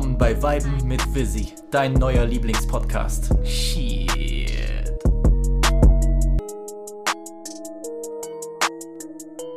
[0.00, 3.34] willkommen bei Weiben mit Visi, dein neuer Lieblingspodcast.
[3.44, 4.88] Shit.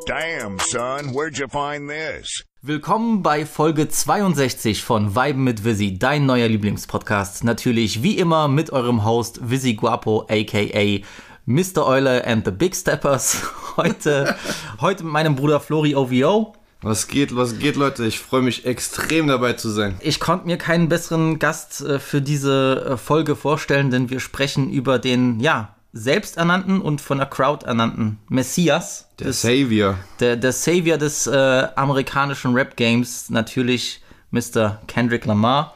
[0.06, 2.44] Damn, son, where'd you find this?
[2.62, 7.46] Willkommen bei Folge 62 von Weiben mit Visi, dein neuer Lieblingspodcast.
[7.46, 11.06] Natürlich wie immer mit eurem Host Visi Guapo, aka
[11.46, 11.88] Mr.
[11.88, 13.42] Euler and the Big Steppers.
[13.78, 14.36] Heute,
[14.82, 16.54] heute mit meinem Bruder Flori OVO.
[16.84, 18.06] Was geht, was geht, Leute?
[18.06, 19.96] Ich freue mich extrem dabei zu sein.
[20.02, 24.70] Ich konnte mir keinen besseren Gast äh, für diese äh, Folge vorstellen, denn wir sprechen
[24.70, 29.08] über den, ja, selbsternannten und von der Crowd ernannten Messias.
[29.20, 29.98] Der des, Savior.
[30.20, 34.82] der, der Savior des äh, amerikanischen Rap-Games, natürlich Mr.
[34.88, 35.76] Kendrick Lamar,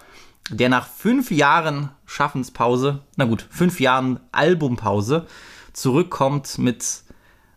[0.49, 5.25] der nach fünf Jahren Schaffenspause, na gut, fünf Jahren Albumpause,
[5.71, 6.83] zurückkommt mit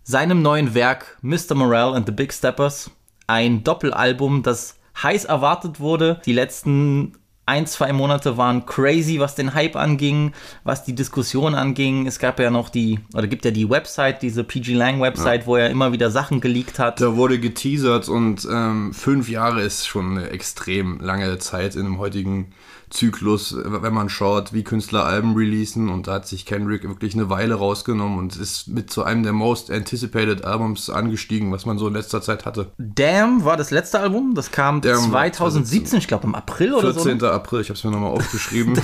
[0.05, 1.55] seinem neuen Werk Mr.
[1.55, 2.91] Morale and the Big Steppers.
[3.31, 6.21] Ein Doppelalbum, das heiß erwartet wurde.
[6.27, 7.13] Die letzten
[7.47, 10.33] ein, zwei Monate waren crazy, was den Hype anging,
[10.65, 12.09] was die Diskussion anging.
[12.09, 15.47] Es gab ja noch die, oder gibt ja die Website, diese PG Lang Website, ja.
[15.47, 17.01] wo er immer wieder Sachen geleakt hat.
[17.01, 21.99] Da wurde geteasert und ähm, fünf Jahre ist schon eine extrem lange Zeit in dem
[21.99, 22.53] heutigen
[22.91, 25.89] Zyklus, wenn man schaut, wie Künstler Alben releasen.
[25.89, 29.33] Und da hat sich Kendrick wirklich eine Weile rausgenommen und ist mit zu einem der
[29.33, 32.73] most anticipated Albums angestiegen, was man so in letzter Zeit hatte.
[32.79, 34.35] Damn war das letzte Album.
[34.35, 37.03] Das kam Damn 2017, ich glaube im April oder 14.
[37.03, 37.09] so.
[37.09, 37.29] 14.
[37.29, 38.79] April, ich habe es mir nochmal aufgeschrieben.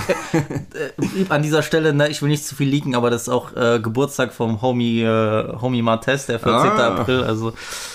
[1.29, 3.79] An dieser Stelle, ne, ich will nicht zu viel leaken, aber das ist auch äh,
[3.81, 6.71] Geburtstag vom Homie, äh, Homie Martez, der 14.
[6.71, 6.95] Ah.
[6.95, 7.23] April.
[7.23, 7.53] Also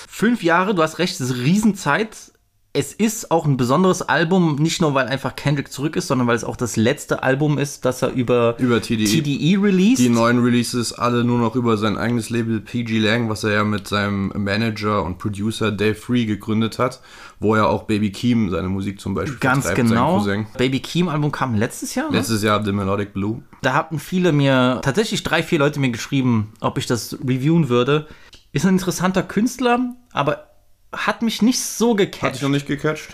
[0.09, 2.32] fünf Jahre, du hast recht, das ist Riesenzeit
[2.75, 6.37] es ist auch ein besonderes Album, nicht nur weil einfach Kendrick zurück ist, sondern weil
[6.37, 9.99] es auch das letzte Album ist, das er über, über TDE, TDE released.
[9.99, 13.65] Die neuen Releases alle nur noch über sein eigenes Label PG Lang, was er ja
[13.65, 17.03] mit seinem Manager und Producer Dave Free gegründet hat,
[17.41, 20.25] wo er auch Baby Keem seine Musik zum Beispiel Ganz genau.
[20.57, 22.11] Baby Keem Album kam letztes Jahr.
[22.11, 22.17] Ne?
[22.17, 23.43] Letztes Jahr The Melodic Blue.
[23.61, 28.07] Da hatten viele mir, tatsächlich drei, vier Leute mir geschrieben, ob ich das reviewen würde.
[28.53, 30.52] Ist ein interessanter Künstler, aber
[30.95, 32.23] hat mich nicht so gecatcht.
[32.23, 33.09] Hat dich noch nicht gecatcht?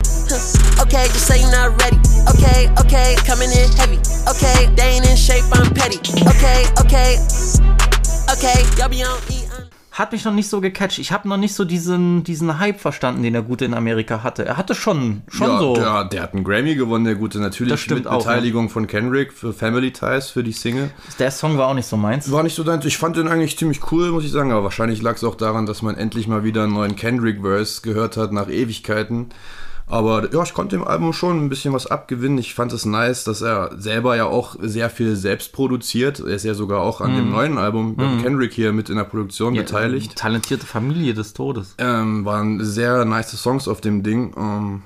[0.81, 1.99] Okay, just say you're not ready.
[2.29, 3.99] Okay, okay, coming in heavy.
[4.29, 5.99] Okay, they ain't in shape, I'm petty.
[6.27, 7.19] Okay, okay,
[8.31, 9.48] okay, y'all be on E
[9.99, 10.99] hat mich noch nicht so gecatcht.
[10.99, 14.45] Ich habe noch nicht so diesen, diesen Hype verstanden, den der Gute in Amerika hatte.
[14.45, 15.77] Er hatte schon, schon ja, so.
[15.77, 17.41] Ja, der hat einen Grammy gewonnen, der Gute.
[17.41, 18.73] Natürlich das stimmt mit auch, Beteiligung ja.
[18.73, 20.91] von Kendrick für Family Ties, für die Single.
[21.19, 22.31] Der Song war auch nicht so meins.
[22.31, 22.85] War nicht so deins.
[22.85, 24.53] Ich fand den eigentlich ziemlich cool, muss ich sagen.
[24.53, 28.17] Aber wahrscheinlich lag es auch daran, dass man endlich mal wieder einen neuen Kendrick-Verse gehört
[28.17, 29.31] hat nach Ewigkeiten.
[29.91, 32.39] Aber ja, ich konnte dem Album schon ein bisschen was abgewinnen.
[32.39, 36.21] Ich fand es nice, dass er selber ja auch sehr viel selbst produziert.
[36.21, 37.17] Er ist ja sogar auch an mm.
[37.17, 38.23] dem neuen Album mm.
[38.23, 40.17] Kendrick hier mit in der Produktion ja, beteiligt.
[40.17, 41.75] Talentierte Familie des Todes.
[41.79, 44.35] Ähm, waren sehr nice Songs auf dem Ding.
[44.37, 44.83] Ähm,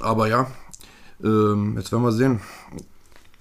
[0.00, 0.46] aber ja,
[1.22, 2.40] ähm, jetzt werden wir sehen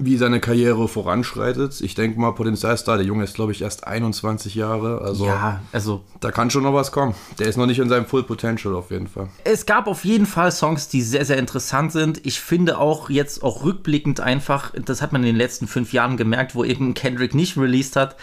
[0.06, 1.80] wie seine Karriere voranschreitet.
[1.82, 2.98] Ich denke mal, Potenzial ist da.
[2.98, 5.02] Der Junge ist, glaube ich, erst 21 Jahre.
[5.02, 6.04] Also, ja, also.
[6.20, 7.16] Da kann schon noch was kommen.
[7.40, 9.30] Der ist noch nicht in seinem Full Potential auf jeden Fall.
[9.44, 12.26] Es gab auf jeden Fall Songs, die sehr, sehr interessant sind.
[12.26, 16.18] Ich finde auch jetzt auch rückblickend einfach, das hat man in den letzten fünf Jahren
[16.18, 18.16] gemerkt, wo eben Kendrick nicht released hat.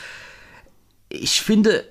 [1.08, 1.84] Ich finde,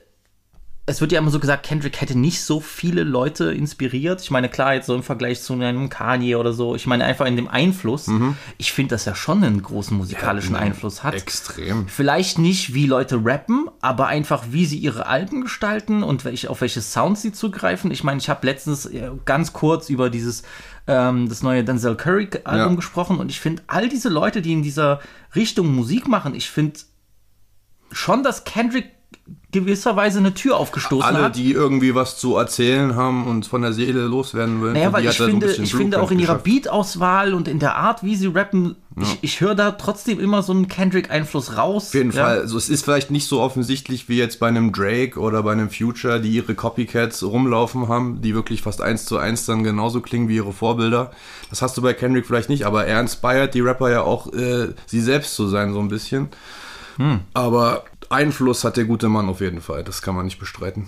[0.89, 4.21] es wird ja immer so gesagt, Kendrick hätte nicht so viele Leute inspiriert.
[4.21, 6.75] Ich meine, klar, jetzt so im Vergleich zu einem Kanye oder so.
[6.75, 8.07] Ich meine, einfach in dem Einfluss.
[8.07, 8.37] Mhm.
[8.57, 11.13] Ich finde, dass er schon einen großen musikalischen ja, Einfluss hat.
[11.13, 11.89] Extrem.
[11.89, 16.61] Vielleicht nicht, wie Leute rappen, aber einfach, wie sie ihre Alben gestalten und welche, auf
[16.61, 17.91] welche Sounds sie zugreifen.
[17.91, 20.43] Ich meine, ich habe letztens äh, ganz kurz über dieses
[20.87, 22.75] ähm, das neue Denzel Curry Album ja.
[22.77, 25.01] gesprochen und ich finde, all diese Leute, die in dieser
[25.35, 26.79] Richtung Musik machen, ich finde
[27.91, 28.96] schon, dass Kendrick
[29.51, 31.23] gewisserweise eine Tür aufgestoßen Alle, hat.
[31.23, 34.73] Alle, die irgendwie was zu erzählen haben und von der Seele loswerden wollen.
[34.73, 38.03] Naja, weil ich finde, so ich finde auch in ihrer Beat-Auswahl und in der Art,
[38.03, 39.03] wie sie rappen, ja.
[39.03, 41.87] ich, ich höre da trotzdem immer so einen Kendrick-Einfluss raus.
[41.87, 42.25] Auf jeden ja.
[42.25, 42.39] Fall.
[42.39, 45.69] Also es ist vielleicht nicht so offensichtlich wie jetzt bei einem Drake oder bei einem
[45.69, 50.27] Future, die ihre Copycats rumlaufen haben, die wirklich fast eins zu eins dann genauso klingen
[50.27, 51.11] wie ihre Vorbilder.
[51.49, 54.73] Das hast du bei Kendrick vielleicht nicht, aber er inspiriert die Rapper ja auch, äh,
[54.85, 56.27] sie selbst zu sein, so ein bisschen.
[56.97, 57.21] Hm.
[57.33, 60.87] Aber Einfluss hat der gute Mann auf jeden Fall, das kann man nicht bestreiten.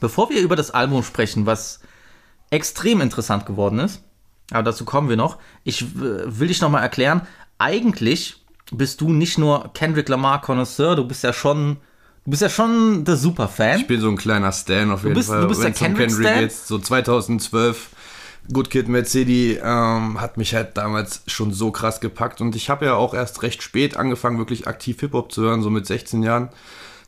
[0.00, 1.80] Bevor wir über das Album sprechen, was
[2.50, 4.02] extrem interessant geworden ist,
[4.50, 7.22] aber dazu kommen wir noch, ich will dich nochmal erklären,
[7.58, 11.78] eigentlich bist du nicht nur Kendrick Lamar Connoisseur, du bist ja schon
[12.24, 13.80] Du bist ja schon der Superfan.
[13.80, 15.40] Ich bin so ein kleiner Stan auf jeden bist, Fall.
[15.40, 17.88] Du bist der Kendrick, um Kendrick jetzt so 2012
[18.52, 22.86] Good Kid City ähm, hat mich halt damals schon so krass gepackt und ich habe
[22.86, 26.50] ja auch erst recht spät angefangen, wirklich aktiv Hip-Hop zu hören, so mit 16 Jahren.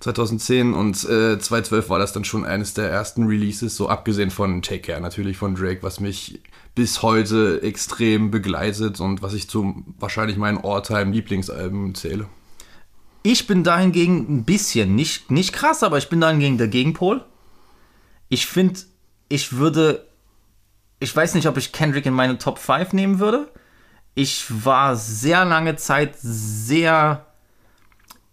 [0.00, 4.60] 2010 und äh, 2012 war das dann schon eines der ersten Releases, so abgesehen von
[4.60, 6.40] Take Care natürlich von Drake, was mich
[6.74, 12.26] bis heute extrem begleitet und was ich zum wahrscheinlich meinen All-Time-Lieblingsalben zähle.
[13.22, 17.24] Ich bin dahingegen ein bisschen, nicht, nicht krass, aber ich bin dahingegen der Gegenpol.
[18.28, 18.80] Ich finde,
[19.28, 20.08] ich würde,
[21.02, 23.50] ich weiß nicht, ob ich Kendrick in meine Top 5 nehmen würde.
[24.14, 27.24] Ich war sehr lange Zeit sehr,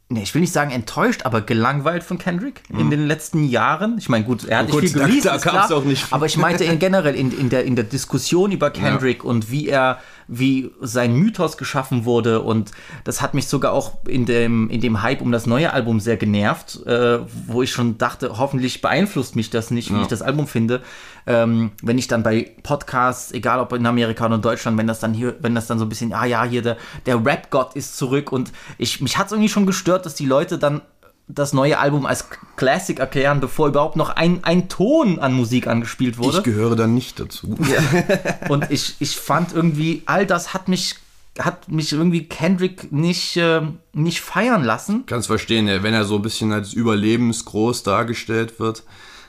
[0.10, 3.98] nee, ich will nicht sagen enttäuscht, aber gelangweilt von Kendrick in den letzten Jahren.
[3.98, 4.74] Ich meine, gut, er hat Mhm.
[4.74, 6.14] Oh nicht gut, viel da- released, da klar, auch nicht viel.
[6.16, 9.68] aber ich meinte in generell in, in, der, in der Diskussion über Kendrick und wie
[9.70, 10.00] er,
[10.30, 12.42] wie sein Mythos geschaffen wurde.
[12.42, 12.72] Und
[13.04, 16.18] das hat mich sogar auch in dem, in dem Hype um das neue Album sehr
[16.18, 20.48] genervt, äh, wo ich schon dachte, hoffentlich beeinflusst mich das nicht, wie ich das Album
[20.48, 20.82] finde.
[21.26, 25.00] Ähm, wenn ich dann bei Podcasts, egal ob in Amerika oder in Deutschland, wenn das
[25.00, 26.78] dann hier, wenn das dann so ein bisschen, ah ja, hier der,
[27.08, 28.32] der Rap-Gott ist zurück.
[28.32, 30.82] Und ich, mich hat es irgendwie schon gestört, dass die Leute dann
[31.30, 36.18] das neue Album als Classic erklären, bevor überhaupt noch ein, ein Ton an Musik angespielt
[36.18, 36.40] wurde.
[36.40, 37.56] Ich gehöre da nicht dazu.
[38.50, 40.96] Und ich, ich fand irgendwie, all das hat mich,
[41.38, 43.62] hat mich irgendwie Kendrick nicht, äh,
[43.94, 45.04] nicht feiern lassen.
[45.06, 48.84] Kannst verstehen, ja, wenn er so ein bisschen als überlebensgroß dargestellt wird,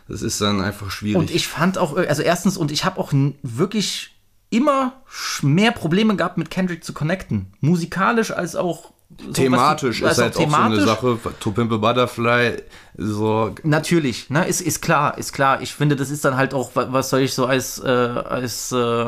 [0.09, 1.19] das ist dann einfach schwierig.
[1.19, 3.13] Und ich fand auch, äh, also erstens, und ich habe auch
[3.43, 4.17] wirklich
[4.49, 4.95] immer
[5.43, 7.53] mehr Probleme gehabt, mit Kendrick zu connecten.
[7.61, 11.19] Musikalisch als auch so, thematisch was ist halt auch so eine Sache.
[11.41, 12.57] To Pimp a Butterfly,
[12.97, 15.61] so Natürlich, ne, ist, ist klar, ist klar.
[15.63, 18.73] Ich finde, das ist dann halt auch, wa- was soll ich so als, äh, als,
[18.73, 19.07] äh,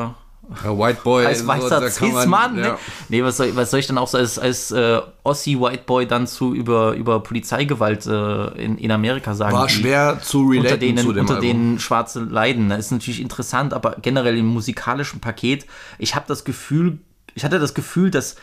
[0.65, 1.25] White Boy.
[1.25, 2.61] als so, weißer man- Cis-Mann, ja.
[2.73, 2.77] ne?
[3.07, 6.27] Nee, was soll, was soll ich dann auch so als, als äh, Ossi-White Boy dann
[6.27, 9.55] zu über, über Polizeigewalt äh, in, in Amerika sagen?
[9.55, 11.47] War schwer zu relaten unter denen, zu dem unter Album.
[11.47, 12.67] denen Schwarze leiden.
[12.69, 15.65] Das ist natürlich interessant, aber generell im musikalischen Paket,
[15.97, 16.97] ich habe das Gefühl,
[17.35, 18.35] ich hatte das Gefühl, dass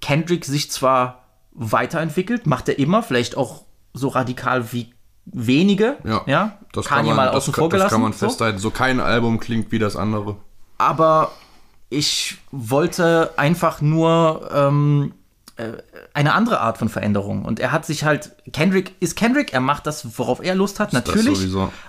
[0.00, 3.64] Kendrick sich zwar weiterentwickelt, macht er immer, vielleicht auch
[3.94, 4.94] so radikal wie
[5.26, 6.58] wenige, Ja, ja?
[6.72, 8.26] das kann man, mal das, außen vor das kann man so.
[8.26, 8.58] festhalten.
[8.58, 10.36] So kein Album klingt wie das andere.
[10.78, 11.32] aber
[11.90, 15.14] ich wollte einfach nur ähm,
[15.56, 15.72] äh,
[16.14, 17.44] eine andere Art von Veränderung.
[17.44, 20.92] Und er hat sich halt, Kendrick ist Kendrick, er macht das, worauf er Lust hat,
[20.92, 21.38] das natürlich.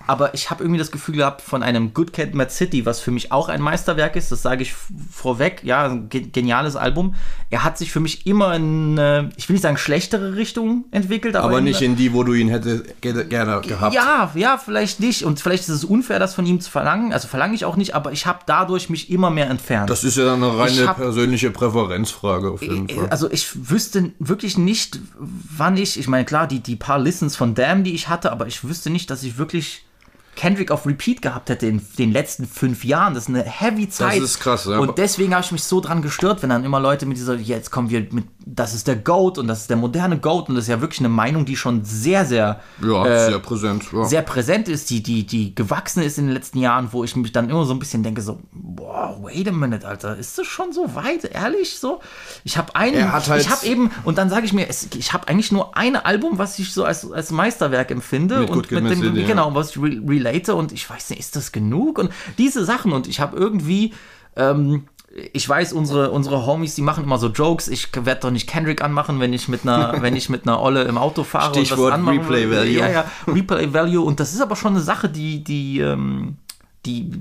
[0.08, 3.12] Aber ich habe irgendwie das Gefühl gehabt von einem Good Cat Mad City, was für
[3.12, 4.74] mich auch ein Meisterwerk ist, das sage ich
[5.12, 7.16] vorweg, ja, geniales Album.
[7.50, 11.36] Er hat sich für mich immer in, eine, ich will nicht sagen schlechtere Richtung entwickelt,
[11.36, 13.94] aber, Aber nicht eine- in die, wo du ihn hätte ge- gerne gehabt.
[13.96, 15.24] ja, ja, vielleicht nicht.
[15.24, 17.14] Und vielleicht ist es unfair, das von ihm zu verlangen.
[17.14, 19.90] Also verlange ich auch nicht, aber ich habe dadurch mich immer mehr entfernt.
[19.90, 23.08] Das ist ja eine Ich reine hab- persönliche Präferenzfrage auf jeden Fall.
[23.10, 27.56] also ich wüsste wirklich nicht, wann ich, ich meine, klar, die, die paar Listens von
[27.56, 29.86] Damn, die ich hatte, aber ich wüsste nicht, dass ich wirklich
[30.36, 33.14] Kendrick auf Repeat gehabt hätte in den letzten fünf Jahren.
[33.14, 34.22] Das ist eine heavy Zeit.
[34.22, 34.80] ist krass, ja.
[34.80, 37.72] Und deswegen habe ich mich so dran gestört, wenn dann immer Leute mit dieser, jetzt
[37.72, 40.66] kommen wir mit, das ist der GOAT und das ist der moderne GOAT und das
[40.66, 43.86] ist ja wirklich eine Meinung, die schon sehr, sehr ja, äh, sehr präsent.
[43.92, 44.06] Ja.
[44.06, 47.32] sehr präsent ist, die, die, die gewachsen ist in den letzten Jahren, wo ich mich
[47.32, 50.72] dann immer so ein bisschen denke, so, boah, wait a minute, Alter, ist das schon
[50.72, 52.00] so weit, ehrlich so?
[52.44, 55.28] Ich habe einen, halt- ich habe eben, und dann sage ich mir, es, ich habe
[55.28, 59.16] eigentlich nur ein Album, was ich so als, als Meisterwerk empfinde Mit und mit dem,
[59.16, 59.28] ja.
[59.28, 60.00] genau, was ich re
[60.30, 62.00] relate und ich weiß nicht, ist das genug?
[62.00, 63.94] Und diese Sachen und ich habe irgendwie,
[64.36, 64.86] ähm,
[65.34, 67.68] ich weiß, unsere, unsere Homies, die machen immer so Jokes.
[67.68, 70.84] Ich werde doch nicht Kendrick anmachen, wenn ich mit einer, wenn ich mit einer Olle
[70.84, 72.58] im Auto fahre Stichwort und anmachen Replay will.
[72.58, 72.80] Value.
[72.80, 74.04] Ja, ja, Replay Value.
[74.04, 76.38] Und das ist aber schon eine Sache, die, die, ähm,
[76.86, 77.12] die,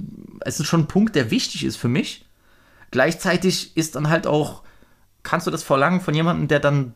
[0.40, 2.24] es ist schon ein Punkt, der wichtig ist für mich.
[2.90, 4.62] Gleichzeitig ist dann halt auch,
[5.22, 6.94] kannst du das verlangen von jemandem, der dann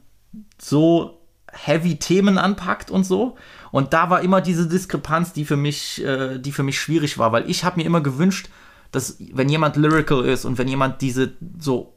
[0.59, 1.19] so
[1.53, 3.37] heavy Themen anpackt und so.
[3.73, 7.33] Und da war immer diese Diskrepanz, die für mich, äh, die für mich schwierig war,
[7.33, 8.49] weil ich habe mir immer gewünscht,
[8.93, 11.95] dass wenn jemand lyrical ist und wenn jemand diese so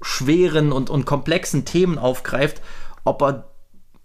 [0.00, 2.62] schweren und, und komplexen Themen aufgreift,
[3.04, 3.50] ob er,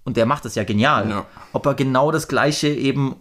[0.03, 1.25] und der macht das ja genial, Ja.
[1.53, 3.15] ob er genau das gleiche eben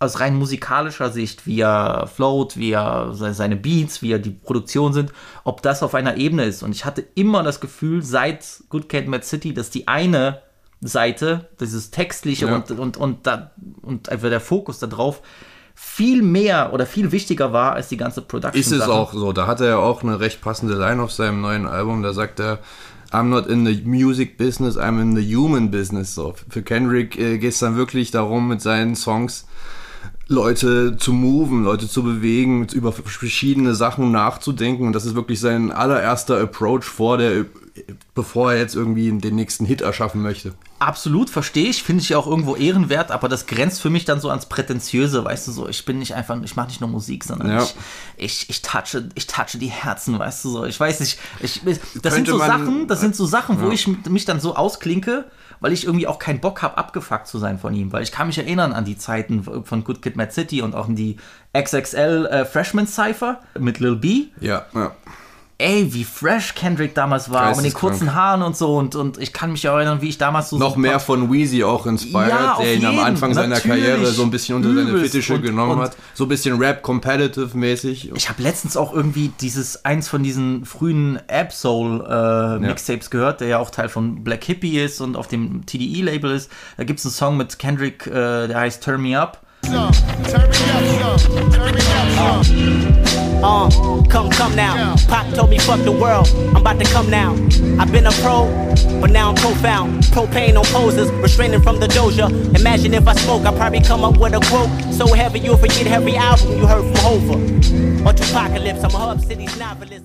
[0.00, 4.30] aus rein musikalischer Sicht, wie er float, wie er se- seine Beats, wie er die
[4.30, 5.12] Produktion sind,
[5.42, 6.62] ob das auf einer Ebene ist.
[6.62, 10.42] Und ich hatte immer das Gefühl, seit Good Cat Mad City, dass die eine
[10.80, 12.56] Seite, dieses Textliche Ja.
[12.56, 13.50] und, und, und, da,
[13.82, 15.22] und einfach der Fokus da drauf,
[15.74, 18.60] viel mehr oder viel wichtiger war als die ganze Production.
[18.60, 19.32] Ist es auch so.
[19.32, 22.02] Da hat er ja auch eine recht passende Line auf seinem neuen Album.
[22.02, 22.58] Da sagt er,
[23.12, 26.14] I'm not in the music business, I'm in the human business.
[26.14, 29.46] So, für Kendrick äh, geht es dann wirklich darum, mit seinen Songs
[30.26, 34.86] Leute zu moven, Leute zu bewegen, über verschiedene Sachen nachzudenken.
[34.86, 37.46] Und das ist wirklich sein allererster Approach vor der
[38.14, 40.54] bevor er jetzt irgendwie den nächsten Hit erschaffen möchte.
[40.80, 44.20] Absolut, verstehe ich, finde ich ja auch irgendwo ehrenwert, aber das grenzt für mich dann
[44.20, 47.24] so ans Prätentiöse, weißt du so, ich bin nicht einfach, ich mache nicht nur Musik,
[47.24, 47.62] sondern Ja.
[47.64, 47.74] ich,
[48.16, 51.62] ich, ich touche, ich touche die Herzen, weißt du so, ich weiß nicht, ich,
[52.02, 55.24] das sind so man- Sachen, das sind so Sachen, wo ich mich dann so ausklinke,
[55.60, 58.28] weil ich irgendwie auch keinen Bock habe, abgefuckt zu sein von ihm, weil ich kann
[58.28, 61.16] mich erinnern an die Zeiten von Good Kid, Mad City und auch an die
[61.60, 64.92] XXL äh, Freshman Cypher mit Lil B, Ja, ja.
[65.60, 69.32] Ey, wie fresh Kendrick damals war, mit den kurzen Haaren und so und, und ich
[69.32, 72.56] kann mich erinnern, wie ich damals so Noch so mehr von Wheezy auch inspired, Ja,
[72.60, 73.84] der ihn am jeden, Anfang seiner natürlich.
[73.84, 74.98] Karriere so ein bisschen unter seine.
[75.00, 75.96] Fittiche Und- genommen und- hat.
[76.14, 78.12] So ein bisschen Rap-Competitive-mäßig.
[78.14, 83.48] Ich habe letztens auch irgendwie dieses eins von diesen frühen Ab-Soul äh, Mixtapes gehört, der
[83.48, 86.50] ja auch Teil von Black Hippie ist und auf dem TDE-Label ist.
[86.76, 89.40] Da gibt es einen Song mit Kendrick, äh, der heißt Turn Me Up.
[89.64, 89.90] Some.
[90.30, 91.50] Turn me up, some.
[91.50, 91.80] Turn me
[92.20, 93.27] up, some.
[93.40, 93.70] Uh,
[94.08, 94.96] come, come now.
[95.06, 96.28] Pop told me fuck the world.
[96.50, 97.34] I'm about to come now.
[97.78, 98.46] I've been a pro,
[99.00, 100.02] but now I'm profound.
[100.04, 102.28] Propane on poses, restraining from the doja.
[102.58, 105.86] Imagine if I spoke, I'd probably come up with a quote so heavy you'll forget
[105.86, 107.34] every album you heard from Hova.
[108.04, 110.04] Or Tupacalypse, I'm a Hub City's novelist.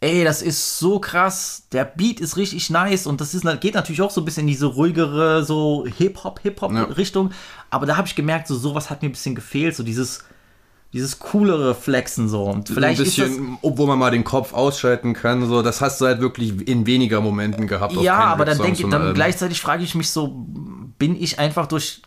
[0.00, 1.64] Ey, das ist so krass.
[1.72, 4.48] Der Beat ist richtig nice und das ist, geht natürlich auch so ein bisschen in
[4.48, 7.30] diese ruhigere, so Hip-Hop, Hip-Hop-Richtung.
[7.70, 10.24] Aber da habe ich gemerkt, so sowas hat mir ein bisschen gefehlt, so dieses,
[10.94, 12.44] dieses coolere Flexen so.
[12.44, 15.80] Und vielleicht ein ist das, bisschen, obwohl man mal den Kopf ausschalten kann, so, das
[15.80, 17.94] hast du halt wirklich in weniger Momenten gehabt.
[17.94, 19.14] Ja, aber dann denke ich, dann Alben.
[19.14, 20.46] gleichzeitig frage ich mich so,
[20.96, 22.02] bin ich einfach durch,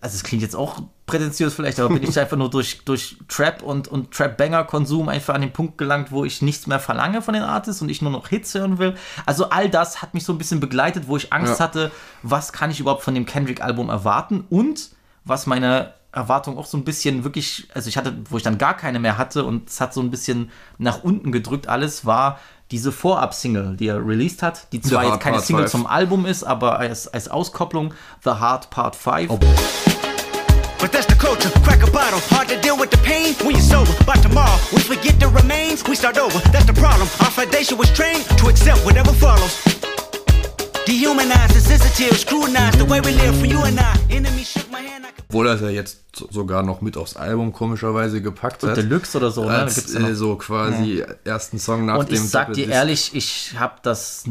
[0.00, 3.60] also es klingt jetzt auch prätentiös vielleicht, aber bin ich einfach nur durch, durch Trap
[3.62, 7.42] und, und Trap-Banger-Konsum einfach an den Punkt gelangt, wo ich nichts mehr verlange von den
[7.42, 8.94] Artists und ich nur noch Hits hören will.
[9.26, 11.66] Also all das hat mich so ein bisschen begleitet, wo ich Angst Ja.
[11.66, 11.90] hatte,
[12.22, 14.88] was kann ich überhaupt von dem Kendrick-Album erwarten und
[15.26, 18.76] was meine Erwartung auch so ein bisschen wirklich, also ich hatte, wo ich dann gar
[18.76, 22.38] keine mehr hatte und es hat so ein bisschen nach unten gedrückt alles, war
[22.70, 25.70] diese Vorab-Single, die er released hat, die zwar jetzt keine Part Single Five.
[25.70, 29.28] zum Album ist, aber als, als Auskopplung The Hard Part 5.
[30.78, 31.50] But that's the culture.
[31.62, 32.18] Crack a bottle.
[32.30, 33.92] Hard to deal with the pain when you're sober.
[34.04, 35.84] By tomorrow, we forget the remains.
[35.88, 36.40] We start over.
[36.50, 37.08] That's the problem.
[37.20, 39.60] Our foundation was trained to accept whatever follows.
[40.86, 43.94] Dehumanized, insensitive, scrutinized the way we live for you and I.
[44.10, 45.04] Enemy shook my hand.
[45.04, 48.62] I could Obwohl er es ja jetzt so- sogar noch mit aufs Album komischerweise gepackt
[48.64, 48.76] hat.
[48.76, 49.48] Deluxe oder so, ne?
[49.52, 52.48] Da Als gibt's ja noch- äh, so quasi ersten Song nach Und dem ich sag
[52.48, 52.72] dir Doppeldisc.
[52.74, 54.24] ehrlich, ich habe das,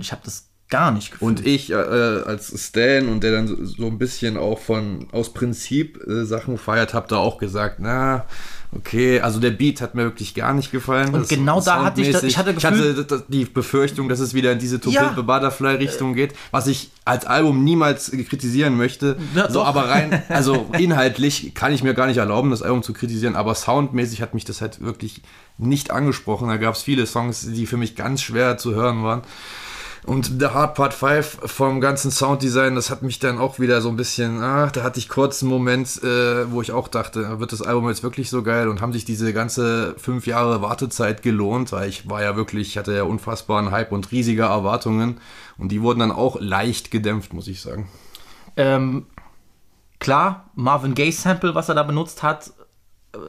[0.00, 1.40] ich habe das gar nicht gefühlt.
[1.40, 5.34] Und ich äh, als Stan und der dann so, so ein bisschen auch von aus
[5.34, 8.24] Prinzip äh, Sachen feiert, habe da auch gesagt, na,
[8.76, 11.12] okay, also der Beat hat mir wirklich gar nicht gefallen.
[11.14, 14.52] Und genau da hatte ich das- ich hatte ich hatte die Befürchtung, dass es wieder
[14.52, 15.10] in diese To Ja.
[15.10, 19.16] Butterfly Richtung geht, was ich als Album niemals kritisieren möchte.
[19.34, 19.66] Ja, so, doch.
[19.66, 23.54] aber rein, also inhaltlich kann ich mir gar nicht erlauben, das Album zu kritisieren, aber
[23.54, 25.22] soundmäßig hat mich das halt wirklich
[25.58, 26.48] nicht angesprochen.
[26.48, 29.22] Da gab es viele Songs, die für mich ganz schwer zu hören waren.
[30.04, 33.88] Und The Hard Part 5 vom ganzen Sounddesign, das hat mich dann auch wieder so
[33.88, 37.52] ein bisschen, ah, da hatte ich kurz einen Moment, äh, wo ich auch dachte, wird
[37.52, 41.70] das Album jetzt wirklich so geil und haben sich diese ganze fünf Jahre Wartezeit gelohnt,
[41.70, 45.20] weil ich war ja wirklich, ich hatte ja unfassbaren Hype und riesige Erwartungen
[45.56, 47.88] und die wurden dann auch leicht gedämpft, muss ich sagen.
[48.56, 49.06] Ähm,
[50.00, 52.50] klar, Marvin Gaye Sample, was er da benutzt hat.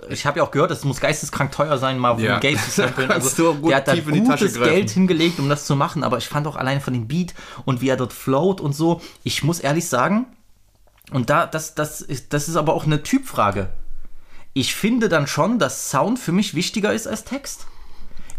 [0.09, 2.39] Ich habe ja auch gehört, es muss geisteskrank teuer sein, Marvin Ja.
[2.39, 3.09] Gaye zu samplen.
[3.11, 4.53] Also, der hat da gutes.
[4.53, 6.03] Geld hingelegt, um das zu machen.
[6.03, 7.33] Aber ich fand auch allein von dem Beat
[7.65, 9.01] und wie er dort float und so.
[9.23, 10.27] Ich muss ehrlich sagen,
[11.11, 13.69] und da, das, das, ist, das ist aber auch eine Typfrage.
[14.53, 17.67] Ich finde dann schon, dass Sound für mich wichtiger ist als Text.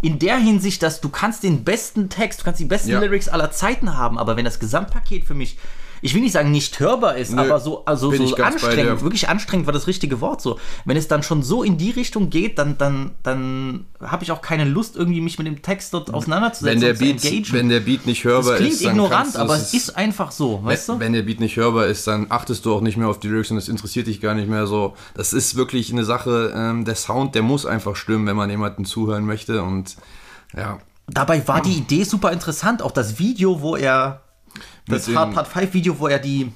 [0.00, 3.00] In der Hinsicht, dass du kannst den besten Text, du kannst die besten Ja.
[3.00, 5.58] Lyrics aller Zeiten haben, aber wenn das Gesamtpaket für mich,
[6.04, 9.64] ich will nicht sagen nicht hörbar ist, Nö, aber so, also so anstrengend, wirklich anstrengend
[9.64, 10.58] war das richtige Wort so.
[10.84, 14.42] Wenn es dann schon so in die Richtung geht, dann, dann, dann habe ich auch
[14.42, 18.04] keine Lust, irgendwie mich mit dem Text dort auseinanderzusetzen Wenn der, Beat, wenn der Beat
[18.04, 20.94] nicht hörbar das klingt ist, dann ignorant, aber es es- ist einfach so, weißt wenn,
[20.94, 21.00] du?
[21.00, 23.50] wenn der Beat nicht hörbar ist, dann achtest du auch nicht mehr auf die Lyrics
[23.50, 24.92] und es interessiert dich gar nicht mehr so.
[25.14, 28.84] Das ist wirklich eine Sache, ähm, der Sound, der muss einfach stimmen, wenn man jemanden
[28.84, 29.96] zuhören möchte und
[30.54, 30.78] ja.
[31.06, 32.82] Dabei war die Idee super interessant.
[32.82, 34.20] Auch das Video, wo er.
[34.86, 36.52] Das Hard Part 5 Video, wo er die.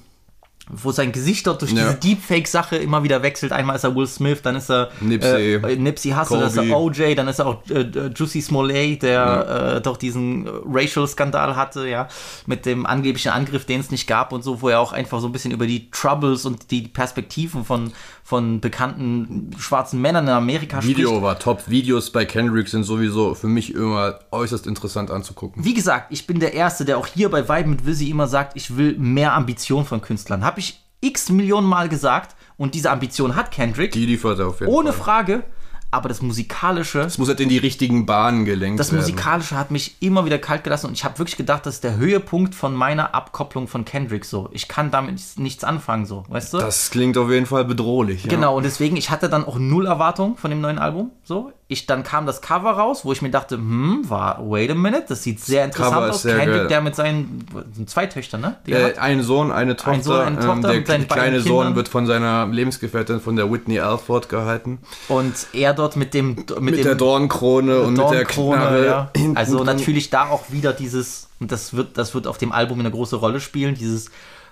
[0.71, 1.85] Wo sein Gesicht dort durch Ja.
[1.85, 3.53] diese Deepfake-Sache immer wieder wechselt.
[3.53, 5.55] Einmal ist er Will Smith, dann ist er Nipsey.
[5.55, 6.77] äh, Nipsey Hussle, dann ist er.
[6.79, 11.57] OJ, dann ist er auch äh, äh, Juicy Smollett, der äh, doch diesen äh, Racial-Skandal
[11.57, 12.09] hatte, ja,
[12.47, 15.27] mit dem angeblichen Angriff, den es nicht gab und so, wo er auch einfach so
[15.27, 20.83] ein bisschen über die Troubles und die Perspektiven von, von bekannten schwarzen Männern in Amerika
[20.83, 21.23] Video spricht.
[21.23, 21.63] war top.
[21.69, 25.65] Videos bei Kendrick sind sowieso für mich immer äußerst interessant anzugucken.
[25.65, 28.53] Wie gesagt, ich bin der Erste, der auch hier bei Vibe mit Visi immer sagt,
[28.57, 30.45] ich will mehr Ambition von Künstlern.
[30.59, 33.93] Habe ich x Millionen Mal gesagt und diese Ambition hat Kendrick.
[33.93, 35.05] Die liefert er auf jeden ohne Fall.
[35.05, 35.45] Frage.
[35.93, 39.03] aber das Musikalische, Es muss halt in die richtigen Bahnen gelenkt das werden.
[39.03, 41.97] Musikalische hat mich immer wieder kalt gelassen und ich habe wirklich gedacht, das ist der
[41.97, 44.49] Höhepunkt von meiner Abkopplung von Kendrick so.
[44.53, 46.59] Ich kann damit nichts anfangen so, weißt du?
[46.59, 48.25] Das klingt auf jeden Fall bedrohlich.
[48.25, 48.31] Ja.
[48.31, 51.13] Genau, und deswegen, ich hatte dann auch null Erwartung von dem neuen Album.
[51.23, 54.75] So, ich, dann kam das Cover raus, wo ich mir dachte, hm, war, wait a
[54.75, 56.23] minute, das sieht sehr interessant Cover aus.
[56.23, 56.69] sehr Kendrick, geil.
[56.69, 57.45] der mit seinen
[57.75, 58.57] sind zwei Töchtern, ne?
[58.67, 58.99] Äh, hat.
[58.99, 60.03] ein Sohn, eine Tochter.
[60.03, 61.77] Sohn, eine Tochter ähm, der kleine beiden Sohn Kindern.
[61.77, 64.79] wird von seiner Lebensgefährtin, von der Whitney Alford gehalten.
[65.09, 68.87] Und er dort mit dem mit, Mit dem, der Dornkrone und mit der Dornkrone, Knarre.
[68.87, 69.11] ja.
[69.35, 72.91] Also natürlich da auch wieder dieses, und das wird, das wird auf dem Album eine
[72.91, 74.11] große Rolle spielen, dieses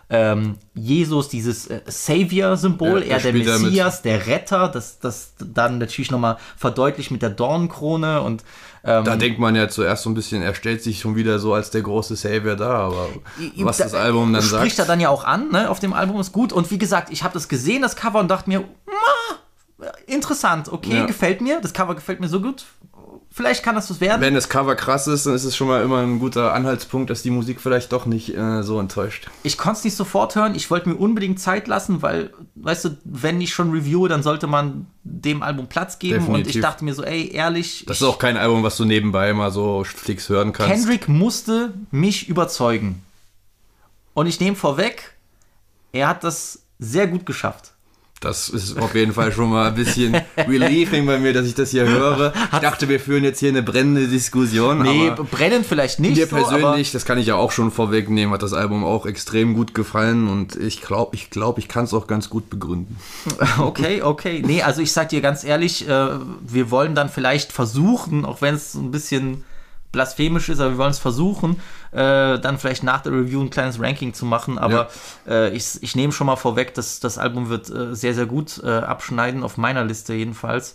[0.09, 3.59] ähm, Jesus, dieses äh, Savior-Symbol, Ja, er der er.
[3.59, 8.45] Messias, der Retter, das, das dann natürlich nochmal verdeutlicht mit der Dornkrone und
[8.85, 11.55] ähm, Da denkt man ja zuerst so ein bisschen, er stellt sich schon wieder so
[11.55, 13.09] als der große Savior da, aber
[13.57, 14.89] was da- das Album dann spricht sagt.
[14.89, 15.69] er dann ja auch an, ne?
[15.71, 16.53] Auf dem Album ist gut.
[16.53, 20.99] Und wie gesagt, ich habe das gesehen, das Cover, und dachte mir, "Ma, interessant, okay,
[20.99, 21.07] Ja.
[21.07, 21.61] gefällt mir.
[21.61, 22.65] Das Cover gefällt mir so gut.
[23.37, 24.23] Vielleicht kann das was werden.
[24.23, 27.21] Wenn das Cover krass ist, dann ist es schon mal immer ein guter Anhaltspunkt, dass
[27.21, 29.27] die Musik vielleicht doch nicht äh, so enttäuscht.
[29.43, 30.55] Ich konnte es nicht sofort hören.
[30.55, 34.47] Ich wollte mir unbedingt Zeit lassen, weil, weißt du, wenn ich schon reviewe, dann sollte
[34.47, 36.25] man dem Album Platz geben.
[36.29, 36.63] Und ich Definitiv.
[36.63, 39.85] dachte mir so, ey, ehrlich, Das ist auch kein Album, was du nebenbei mal so
[39.85, 40.73] fix hören kannst.
[40.73, 43.03] Kendrick musste mich überzeugen.
[44.15, 45.13] Und ich nehme vorweg,
[45.93, 47.75] er hat das sehr gut geschafft.
[48.21, 51.71] Das ist auf jeden Fall schon mal ein bisschen relieving bei mir, dass ich das
[51.71, 52.33] hier höre.
[52.51, 54.83] Ich dachte, wir führen jetzt hier eine brennende Diskussion.
[54.83, 56.17] Nee, aber brennend vielleicht nicht.
[56.17, 59.53] mir so, persönlich, das kann ich ja auch schon vorwegnehmen, hat das Album auch extrem
[59.53, 62.97] gut gefallen und ich glaube, ich, glaub, ich kann es auch ganz gut begründen.
[63.59, 64.43] Okay, okay.
[64.45, 66.09] Nee, also ich sag dir ganz ehrlich, äh,
[66.47, 69.45] wir wollen dann vielleicht versuchen, auch wenn es ein bisschen
[69.97, 71.57] blasphemisch ist, aber wir wollen es versuchen,
[71.91, 74.59] äh, dann vielleicht nach der Review ein kleines Ranking zu machen.
[74.59, 74.89] Aber
[75.27, 78.61] äh, ich, ich nehme schon mal vorweg, dass das Album wird äh, sehr, sehr gut
[78.63, 80.75] äh, abschneiden, auf meiner Liste jedenfalls.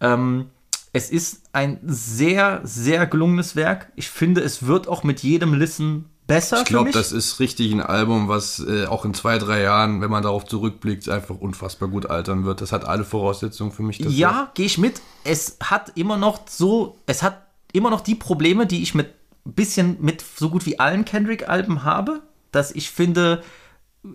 [0.00, 0.46] Ähm,
[0.94, 3.92] es ist ein sehr, sehr gelungenes Werk.
[3.94, 6.58] Ich finde, es wird auch mit jedem Listen besser.
[6.58, 10.10] Ich glaube, das ist richtig ein Album, was äh, auch in zwei, drei Jahren, wenn
[10.10, 12.62] man darauf zurückblickt, einfach unfassbar gut altern wird.
[12.62, 13.98] Das hat alle Voraussetzungen für mich.
[13.98, 14.12] dafür.
[14.12, 15.02] Ja, gehe ich mit.
[15.24, 19.08] Es hat immer noch so, es hat immer noch die Probleme, die ich mit
[19.44, 22.20] bisschen mit so gut wie allen Kendrick-Alben habe,
[22.52, 23.42] dass ich finde,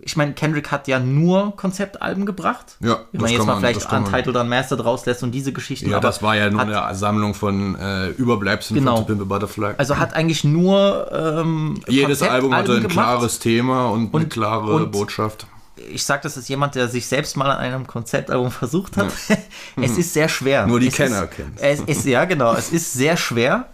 [0.00, 2.76] ich meine, Kendrick hat ja nur Konzeptalben gebracht.
[2.80, 5.32] Ja, Wenn das man jetzt mal man- vielleicht das kann man- Untitled Unmastered rauslässt und
[5.32, 5.90] diese Geschichten.
[5.90, 8.96] Ja, das war ja nur hat, eine Sammlung von äh, Überbleibseln Genau.
[8.96, 9.74] von To Pimp a Butterfly.
[9.76, 12.92] Also hat eigentlich nur ähm, Jedes Album hatte ein gemacht.
[12.94, 15.46] klares Thema und, eine Und- klare und- Botschaft.
[15.88, 19.12] Ich sage, das ist jemand, der sich selbst mal an einem Konzeptalbum versucht hat.
[19.76, 20.66] es ist sehr schwer.
[20.66, 21.60] Nur die es Kenner ist, kennen's.
[21.60, 22.54] Es ist, ja, genau.
[22.54, 23.68] Es ist sehr schwer,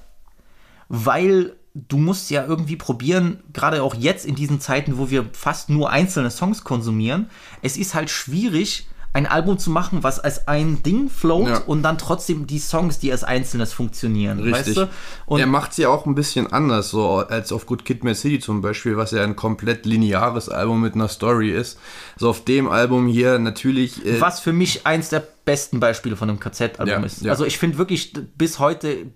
[0.88, 5.70] weil du musst ja irgendwie probieren, gerade auch jetzt in diesen Zeiten, wo wir fast
[5.70, 7.30] nur einzelne Songs konsumieren,
[7.62, 11.58] es ist halt schwierig, ein Album zu machen, was als ein Ding float Ja.
[11.66, 14.40] und dann trotzdem die Songs, die als Einzelnes funktionieren.
[14.40, 14.76] Richtig.
[14.76, 14.88] Weißt du?
[15.26, 18.16] Und er macht es ja auch ein bisschen anders, so als auf Good Kid, Mad
[18.16, 21.78] City zum Beispiel, was ja ein komplett lineares Album mit einer Story ist.
[22.16, 24.04] So auf dem Album hier natürlich.
[24.04, 27.22] Äh, was für mich eins der besten Beispiele von einem KZ-Album Ja, ist.
[27.22, 27.30] ja.
[27.30, 29.06] Also ich finde wirklich bis heute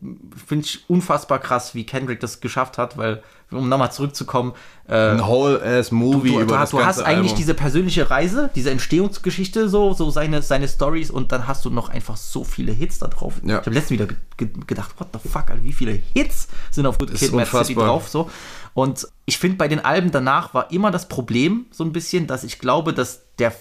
[0.46, 4.52] finde ich unfassbar krass, wie Kendrick das geschafft hat, weil um nochmal zurückzukommen,
[4.87, 7.37] äh, ein Whole-ass-Movie über du, das du hast eigentlich Album.
[7.37, 11.88] diese persönliche Reise, diese Entstehungsgeschichte, so, so seine, seine Stories und dann hast du noch
[11.88, 13.34] einfach so viele Hits da drauf.
[13.42, 13.61] Ja.
[13.61, 16.87] Ich habe letztens wieder ge ge gedacht, what the fuck, Alter, wie viele Hits sind
[16.87, 18.30] auf Good Kid, Mad City drauf, so.
[18.74, 22.44] Und ich finde, bei den Alben danach war immer das Problem so ein bisschen, dass
[22.44, 23.52] ich glaube, dass der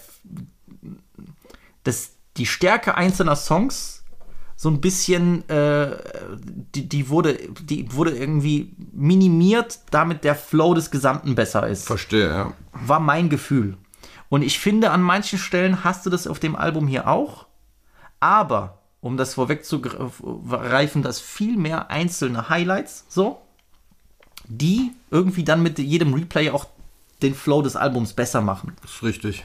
[1.84, 3.97] dass die Stärke einzelner Songs
[4.60, 5.96] so ein bisschen, äh,
[6.74, 11.86] die, die, wurde, die wurde irgendwie minimiert, damit der Flow des Gesamten besser ist.
[11.86, 12.52] Verstehe, ja.
[12.72, 13.76] War mein Gefühl.
[14.28, 17.46] Und ich finde, an manchen Stellen hast du das auf dem Album hier auch.
[18.18, 23.40] Aber, um das vorwegzugreifen, dass viel mehr einzelne Highlights, so,
[24.48, 26.66] die irgendwie dann mit jedem Replay auch
[27.22, 28.72] den Flow des Albums besser machen.
[28.82, 29.44] Das ist richtig.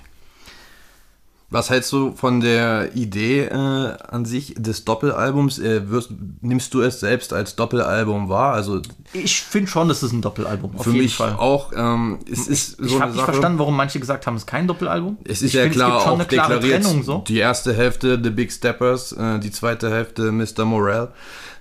[1.54, 5.60] Was hältst du von der Idee äh, an sich des Doppelalbums?
[5.60, 6.10] Äh, wirst,
[6.42, 8.56] nimmst du es selbst als Doppelalbum wahr?
[8.56, 8.82] Also
[9.14, 10.76] Ich finde schon, das ist ein Doppelalbum.
[10.76, 11.34] Auf für mich Fall.
[11.34, 11.72] auch.
[11.76, 14.48] Ähm, es ist ich so habe eine nicht verstanden, warum manche gesagt haben, es ist
[14.48, 15.20] kein Doppelalbum.
[15.26, 16.84] Es ist ich ja find, klar es auch eine klare deklariert.
[16.86, 17.24] Trennung so.
[17.28, 20.66] Die erste Hälfte The Big Steppers, äh, die zweite Hälfte Mr.
[20.66, 21.12] Morale.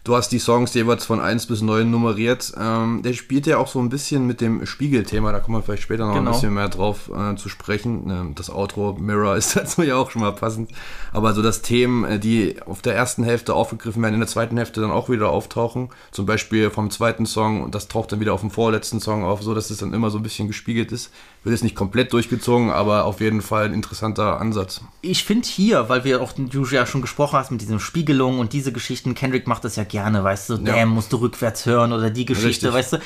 [0.05, 2.53] Du hast die Songs jeweils von 1 bis 9 nummeriert.
[2.61, 5.85] Ähm, der spielt ja auch so ein bisschen mit dem Spiegelthema, da kommen wir vielleicht
[5.85, 6.31] später noch Genau.
[6.31, 8.11] ein bisschen mehr drauf äh, zu sprechen.
[8.11, 10.73] Ähm, das Outro Mirror ist dazu ja auch schon mal passend.
[11.13, 14.57] Aber so das Themen, äh, die auf der ersten Hälfte aufgegriffen werden, in der zweiten
[14.57, 15.91] Hälfte dann auch wieder auftauchen.
[16.11, 19.41] Zum Beispiel vom zweiten Song und das taucht dann wieder auf dem vorletzten Song auf,
[19.45, 21.13] so dass es dann immer so ein bisschen gespiegelt ist.
[21.45, 24.81] Wird jetzt nicht komplett durchgezogen, aber auf jeden Fall ein interessanter Ansatz.
[25.01, 28.53] Ich finde hier, weil wir auch du ja schon gesprochen hast mit diesen Spiegelungen und
[28.53, 30.61] diese Geschichten, Kendrick macht das ja gerne, weißt du, Ja.
[30.77, 32.73] damn, musst du rückwärts hören oder die Geschichte, Richtig.
[32.73, 32.99] weißt du.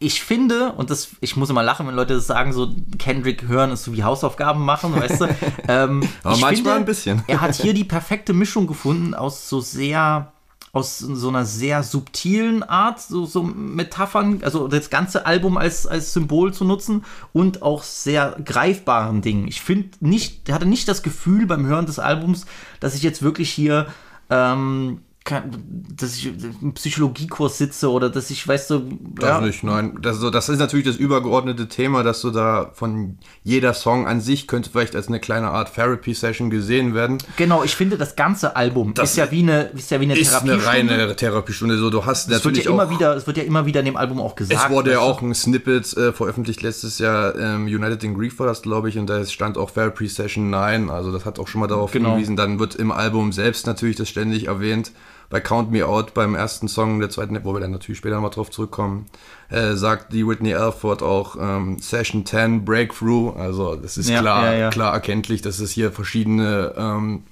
[0.00, 3.70] Ich finde, und das, ich muss immer lachen, wenn Leute das sagen, so Kendrick hören
[3.70, 5.28] ist so wie Hausaufgaben machen, weißt du.
[5.68, 7.22] Ähm, Aber manchmal ein bisschen.
[7.28, 10.32] Er hat hier die perfekte Mischung gefunden aus so sehr,
[10.74, 16.14] aus so einer sehr subtilen Art, so, so Metaphern, also das ganze Album als, als
[16.14, 17.04] Symbol zu nutzen
[17.34, 19.46] und auch sehr greifbaren Dingen.
[19.48, 22.46] Ich finde nicht, hatte nicht das Gefühl beim Hören des Albums,
[22.80, 23.86] dass ich jetzt wirklich hier
[24.30, 29.98] ähm, dass ich im Psychologiekurs sitze oder dass ich, weißt du, Das ja, nicht, nein.
[30.02, 34.20] Das, so, das ist natürlich das übergeordnete Thema, dass du da von jeder Song an
[34.20, 37.18] sich könnte vielleicht als eine kleine Art Therapy-Session gesehen werden.
[37.36, 40.18] genau, ich finde, das ganze Album Das ist ja wie eine, ist ja wie eine
[40.18, 41.78] Ist eine reine Therapiestunde.
[41.78, 43.86] So, du hast es wird natürlich ja immer wieder, es wird ja immer wieder in
[43.86, 44.60] dem Album auch gesagt.
[44.64, 48.46] Es wurde ja auch ein Snippet äh, veröffentlicht letztes Jahr, ähm, United in Grief war
[48.46, 51.60] das, glaube ich, und da stand auch Therapy Session 9, also das hat auch schon
[51.60, 52.10] mal darauf Genau.
[52.10, 52.36] hingewiesen.
[52.36, 54.92] Dann wird im Album selbst natürlich das ständig erwähnt.
[55.32, 58.28] Bei Count Me Out, beim ersten Song der zweiten, wo wir dann natürlich später mal
[58.28, 59.06] drauf zurückkommen,
[59.48, 63.34] äh, sagt die Whitney Alford auch ähm, Session 10 Breakthrough.
[63.34, 67.22] Also das ist Ja, klar, ja, klar erkenntlich, dass es hier verschiedene ähm,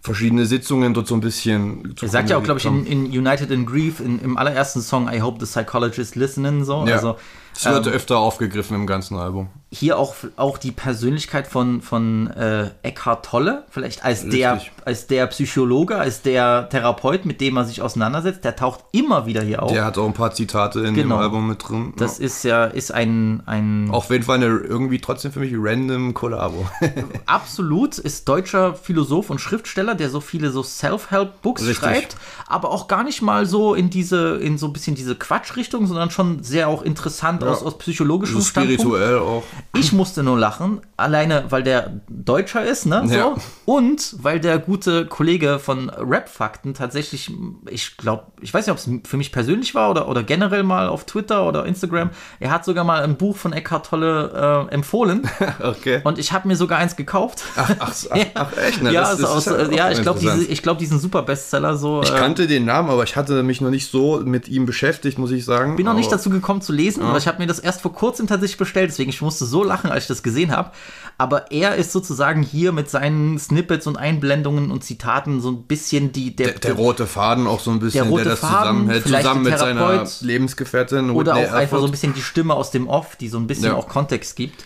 [0.00, 3.04] verschiedene Sitzungen dort so ein bisschen zu Er sagt ja auch, glaube ich, in, in
[3.04, 6.86] United in Grief, in, im allerersten Song, I hope the psychologist listening, so.
[6.86, 6.94] Ja.
[6.94, 7.16] Also
[7.54, 9.50] Es wird öfter aufgegriffen im ganzen Album.
[9.72, 15.28] Hier auch, auch die Persönlichkeit von, von äh, Eckhart Tolle, vielleicht als der, als der
[15.28, 19.72] Psychologe, als der Therapeut, mit dem er sich auseinandersetzt, der taucht immer wieder hier auf.
[19.72, 21.16] Der hat auch ein paar Zitate in Genau.
[21.16, 21.92] dem Album mit drin.
[21.96, 22.24] das ja.
[22.24, 26.66] ist ja, ist ein, ein auf jeden Fall eine irgendwie trotzdem für mich random Kollabo.
[27.26, 32.16] absolut, ist deutscher Philosoph und Schriftsteller, der so viele so Self-Help-Books schreibt,
[32.48, 36.10] aber auch gar nicht mal so in diese, in so ein bisschen diese Quatschrichtung, sondern
[36.10, 38.80] schon sehr auch interessant aus, aus psychologischem so Standpunkt.
[38.80, 39.44] spirituell auch.
[39.76, 43.02] Ich musste nur lachen, alleine weil der Deutscher ist, ne?
[43.06, 43.14] So.
[43.14, 43.34] Ja.
[43.64, 47.30] Und weil der gute Kollege von Rap-Fakten tatsächlich,
[47.68, 50.88] ich glaube, ich weiß nicht, ob es für mich persönlich war oder, oder generell mal
[50.88, 55.22] auf Twitter oder Instagram, er hat sogar mal ein Buch von Eckhart Tolle äh, empfohlen.
[55.62, 56.00] Okay.
[56.04, 57.42] Und ich habe mir sogar eins gekauft.
[57.56, 58.82] ach, ach, ach, ach, echt?
[58.82, 58.92] Ne?
[58.92, 62.02] ja, Das- das ja, ich glaube, diese, ich glaub, diesen super Bestseller so.
[62.02, 65.18] Ich äh, kannte den Namen, aber ich hatte mich noch nicht so mit ihm beschäftigt,
[65.18, 65.76] muss ich sagen.
[65.76, 68.26] bin noch nicht dazu gekommen zu lesen, aber ich habe mir das erst vor kurzem
[68.26, 70.70] tatsächlich bestellt, deswegen ich musste so lachen, als ich das gesehen habe.
[71.18, 76.12] Aber er ist sozusagen hier mit seinen Snippets und Einblendungen und Zitaten so ein bisschen
[76.12, 78.58] die der, Der, der rote Faden auch so ein bisschen, Der rote das Faden,
[78.88, 80.06] zusammenhält, zusammen der mit seiner.
[80.22, 81.10] Lebensgefährtin.
[81.10, 83.66] oder auch einfach so ein bisschen die Stimme aus dem Off, die so ein bisschen
[83.66, 83.74] Ja.
[83.74, 84.64] auch Kontext gibt.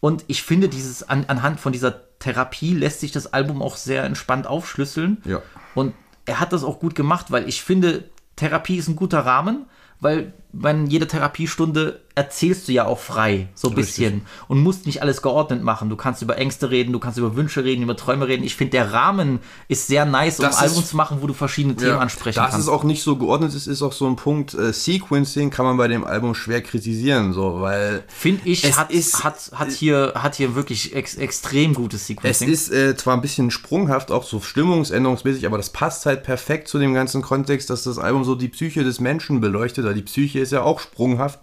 [0.00, 4.04] Und ich finde, dieses an, anhand von dieser Therapie lässt sich das Album auch sehr
[4.04, 5.18] entspannt aufschlüsseln.
[5.24, 5.42] Ja.
[5.74, 5.92] Und
[6.24, 8.04] er hat das auch gut gemacht, weil ich finde,
[8.36, 9.66] Therapie ist ein guter Rahmen,
[10.00, 14.22] weil bei jeder Therapiestunde erzählst du ja auch frei, so ein bisschen.
[14.48, 15.88] Und musst nicht alles geordnet machen.
[15.88, 18.42] Du kannst über Ängste reden, du kannst über Wünsche reden, über Träume reden.
[18.44, 21.34] Ich finde, der Rahmen ist sehr nice, um ein Album ist- zu machen, wo du
[21.34, 22.66] verschiedene Themen Ja, ansprechen das kannst.
[22.66, 25.76] ist auch nicht so geordnet, es ist auch so ein Punkt, äh, Sequencing kann man
[25.76, 30.12] bei dem Album schwer kritisieren, so, weil Finde ich, Es hat, ist- hat, hat, hier,
[30.16, 32.48] hat hier wirklich ex, extrem gutes es Sequencing.
[32.48, 36.78] ist äh, zwar ein bisschen sprunghaft, auch so stimmungsänderungsmäßig, aber das passt halt perfekt zu
[36.78, 40.40] dem ganzen Kontext, dass das Album so die Psyche des Menschen beleuchtet, weil die Psyche
[40.40, 41.38] ist ja auch sprunghaft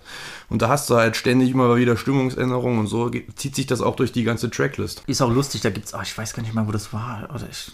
[0.49, 3.81] und da hast du halt ständig immer wieder Stimmungsänderungen und so geht- zieht sich das
[3.81, 5.03] auch durch die ganze Tracklist.
[5.07, 7.27] ist auch lustig, da gibt's, oh, ich weiß gar nicht mal, wo das war.
[7.33, 7.71] Oder ich,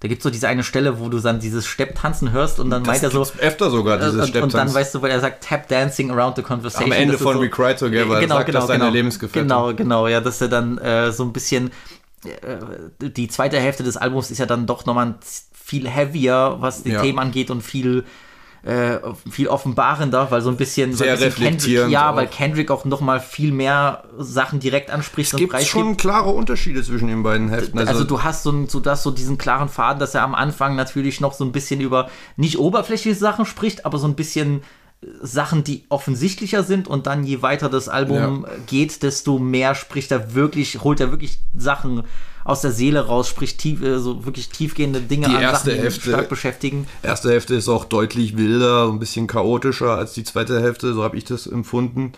[0.00, 3.02] da gibt's so diese eine Stelle, wo du dann dieses Stepptanzen hörst und dann meint
[3.02, 3.22] er so.
[3.38, 6.36] öfter sogar, äh, dieses und, und dann weißt du, weil er sagt, tap dancing around
[6.36, 6.92] the conversation.
[6.92, 9.48] Am Ende von We Cry Together sagt das seine Lebensgefährtin.
[9.48, 11.70] Genau, genau, ja, dass er dann äh, so ein bisschen
[12.24, 15.14] äh, die zweite Hälfte des Albums ist ja dann doch nochmal
[15.52, 17.00] viel heavier, was die Ja.
[17.02, 18.04] Themen angeht und viel
[18.64, 18.98] äh,
[19.30, 22.16] viel offenbarender, weil so ein bisschen, Sehr ein bisschen Kendrick, ja, auch.
[22.16, 26.82] weil Kendrick auch noch mal viel mehr Sachen direkt anspricht Es gibt schon klare Unterschiede
[26.82, 27.78] zwischen den beiden Heften.
[27.78, 30.76] also, du hast so, ein- so, das, so diesen klaren Faden, dass er am Anfang
[30.76, 34.62] natürlich noch so ein bisschen über nicht oberflächliche Sachen spricht, aber so ein bisschen
[35.02, 38.50] äh, Sachen, die offensichtlicher sind und dann je weiter das Album Ja.
[38.66, 42.04] geht, desto mehr spricht er wirklich, holt er wirklich Sachen
[42.44, 45.78] aus der Seele raus, sprich tief, äh, so wirklich tiefgehende Dinge Die an erste Sachen,
[45.78, 46.86] die Hälfte- stark beschäftigen.
[47.02, 51.16] Erste Hälfte ist auch deutlich wilder, ein bisschen chaotischer als die zweite Hälfte, so habe
[51.16, 52.12] ich das empfunden.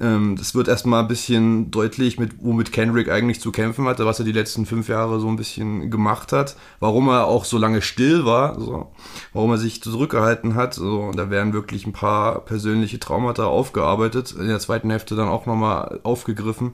[0.00, 4.18] Ähm, Das wird erstmal ein bisschen deutlich, mit, womit Kendrick eigentlich zu kämpfen hatte, was
[4.20, 7.82] er die letzten fünf Jahre so ein bisschen gemacht hat, warum er auch so lange
[7.82, 8.90] still war, so,
[9.34, 10.74] warum er sich zurückgehalten hat.
[10.74, 15.44] So, da werden wirklich ein paar persönliche Traumata aufgearbeitet, in der zweiten Hälfte dann auch
[15.44, 16.72] nochmal aufgegriffen.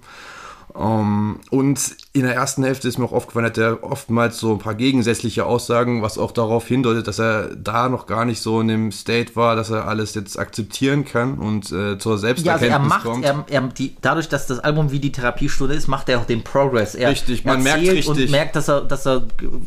[0.77, 4.59] Ähm, und in der ersten Hälfte ist mir auch aufgefallen, hat er oftmals so ein
[4.59, 8.69] paar gegensätzliche Aussagen, was auch darauf hindeutet, dass er da noch gar nicht so in
[8.69, 12.71] dem State war, dass er alles jetzt akzeptieren kann und äh, zur Ja, also Selbsterkenntnis
[12.73, 13.25] er macht, kommt.
[13.25, 16.43] er, er, die, dadurch, dass das Album wie die Therapiestunde ist, macht er auch den
[16.45, 16.95] Progress.
[16.95, 18.31] Er Richtig, man merkt erzählt und richtig.
[18.31, 19.23] merkt, dass er, dass er,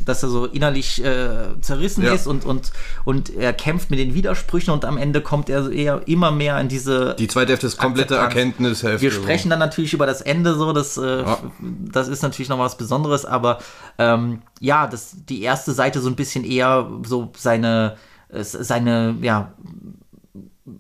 [0.06, 1.30] dass er so innerlich äh,
[1.62, 2.14] zerrissen Ja.
[2.14, 2.72] ist und, und,
[3.06, 6.68] und er kämpft mit den Widersprüchen und am Ende kommt er eher immer mehr in
[6.68, 8.36] diese die zweite Hälfte ist komplette Akzeptanz.
[8.36, 9.02] Erkenntnishälfte.
[9.02, 11.38] Wir sprechen dann natürlich über das Ende so, das, äh, Ja.
[11.60, 13.60] das ist natürlich noch was Besonderes, aber
[13.98, 17.98] ähm, ja, das, die erste Seite so ein bisschen eher so seine,
[18.30, 19.54] äh, seine, ja,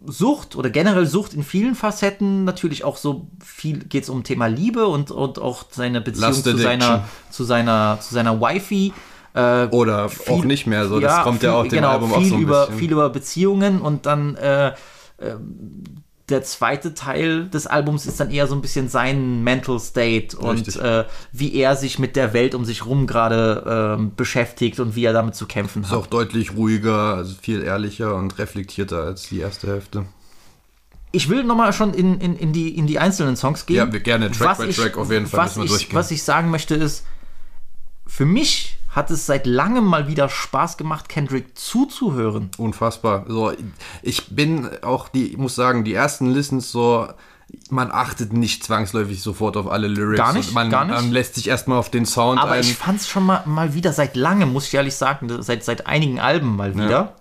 [0.05, 4.47] Sucht oder generell Sucht in vielen Facetten, natürlich auch so viel geht es um Thema
[4.47, 8.93] Liebe und, und auch seine Beziehung zu seiner, zu seiner, zu seiner Wifey.
[9.33, 10.99] Äh, Oder auch nicht mehr so.
[10.99, 12.79] Das kommt ja viel- auch dem genau, Album auch viel so ein über, bisschen.
[12.79, 14.73] Viel über Beziehungen und dann äh,
[15.19, 15.83] ähm,
[16.29, 20.75] der zweite Teil des Albums ist dann eher so ein bisschen sein Mental State und
[20.77, 25.03] äh, wie er sich mit der Welt um sich rum gerade ähm, beschäftigt und wie
[25.03, 25.97] er damit zu kämpfen ist hat.
[25.97, 30.05] auch deutlich ruhiger, also viel ehrlicher und reflektierter als die erste Hälfte.
[31.11, 33.75] Ich will nochmal schon in, in, in, die, in die einzelnen Songs gehen.
[33.75, 35.95] Ja, wir gerne Track Was by ich- Track auf jeden Fall Was ich, durchgehen.
[35.95, 37.05] was ich sagen möchte ist,
[38.07, 42.51] für mich hat es seit langem mal wieder Spaß gemacht, Kendrick zuzuhören.
[42.57, 43.25] Unfassbar.
[43.27, 43.51] So,
[44.01, 47.07] ich bin auch die, ich muss sagen, die ersten Listens so,
[47.69, 50.17] man achtet nicht zwangsläufig sofort auf alle Lyrics.
[50.19, 51.11] Gar nicht, Man, gar nicht.
[51.11, 52.61] lässt sich erstmal auf den Sound Aber ein.
[52.61, 55.87] ich fand es schon mal, mal wieder seit langem, muss ich ehrlich sagen, seit, seit
[55.87, 57.15] einigen Alben mal wieder,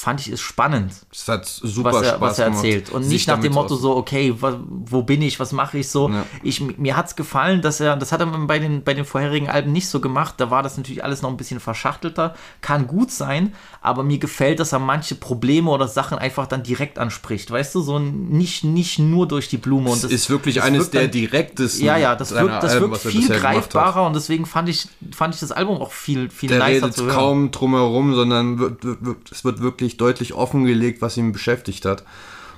[0.00, 2.90] fand ich es spannend, Es hat super was er, Spaß was er gemacht, erzählt.
[2.90, 5.88] Und sich nicht nach dem Motto aus- so, okay, wo bin ich, was mache ich
[5.90, 6.08] so.
[6.08, 6.24] Ja.
[6.42, 9.50] Ich, mir hat es gefallen, dass er, das hat er bei den, bei den vorherigen
[9.50, 10.36] Alben nicht so gemacht.
[10.38, 12.34] Da war das natürlich alles noch ein bisschen verschachtelter.
[12.62, 16.98] Kann gut sein, aber mir gefällt, dass er manche Probleme oder Sachen einfach dann direkt
[16.98, 17.50] anspricht.
[17.50, 19.90] Weißt du, so nicht, nicht nur durch die Blume.
[19.90, 21.84] Und Es das ist wirklich das eines der dann- direktesten.
[21.84, 25.34] Ja, ja, das wirkt, das Alben, wirkt viel gemacht greifbarer und deswegen fand ich, fand
[25.34, 27.14] ich das Album auch viel, viel Der nicer redet zu hören.
[27.14, 32.04] kaum drumherum, sondern wird, wird, wird, es wird wirklich deutlich offengelegt, was ihn beschäftigt hat.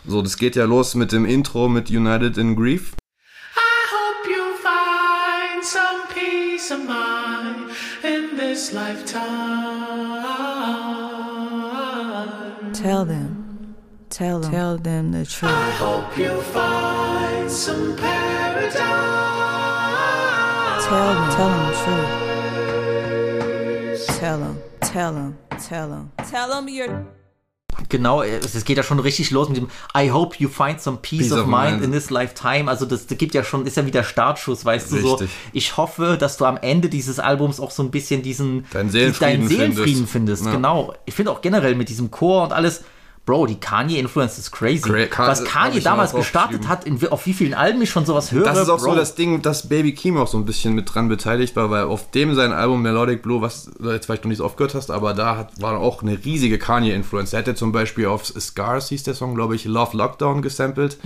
[0.06, 2.94] So, das geht ja los mit dem Intro mit United in Grief.
[3.54, 3.58] I
[3.92, 7.70] hope you find some peace of mind
[8.02, 9.22] in this lifetime.
[12.72, 13.76] Tell them.
[14.10, 14.50] Tell them.
[14.50, 15.52] Tell them the truth.
[15.52, 18.80] I hope you find some paradise.
[20.84, 21.30] Tell them.
[21.30, 22.08] Tell them the truth.
[24.18, 24.58] Tell them.
[24.80, 25.38] Tell them.
[25.58, 26.10] Tell them.
[26.28, 27.06] Tell them you're.
[27.92, 30.98] Genau, es es geht ja schon richtig los mit dem I hope you find some
[31.02, 31.84] peace, Peace of, of mind, mind.
[31.84, 32.68] in this lifetime.
[32.68, 35.12] Also das, das gibt ja schon, ist ja wieder Startschuss, weißt du so.
[35.16, 35.30] Richtig.
[35.52, 39.40] Ich hoffe, dass du am Ende dieses Albums auch so ein bisschen diesen Deinen Seelenfrieden
[39.40, 40.12] deinen Seelenfrieden findest.
[40.12, 40.46] findest.
[40.46, 40.52] Ja.
[40.52, 40.94] Genau.
[41.04, 42.82] Ich finde auch generell mit diesem Chor und alles.
[43.24, 44.82] Bro, die Kanye-Influence ist crazy.
[44.90, 48.42] Cra- Was Kanye damals gestartet hat, in, auf wie vielen Alben ich schon sowas höre.
[48.42, 48.90] Das ist auch Bro.
[48.90, 51.84] so das Ding, dass Baby Keem auch so ein bisschen mit dran beteiligt war, weil
[51.84, 54.74] auf dem sein Album Melodic Blue, was du jetzt vielleicht noch nicht so oft gehört
[54.74, 57.32] hast, aber da hat, war auch eine riesige Kanye-Influence.
[57.32, 60.98] Er hätte zum Beispiel auf Scars, hieß der Song, glaube ich, Love Lockdown gesampelt.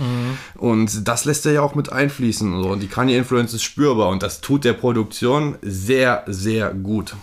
[0.55, 2.63] Und das lässt er ja auch mit einfließen.
[2.63, 2.69] So.
[2.69, 7.13] Und die Kanye-Influence ist spürbar und das tut der Produktion sehr, sehr gut.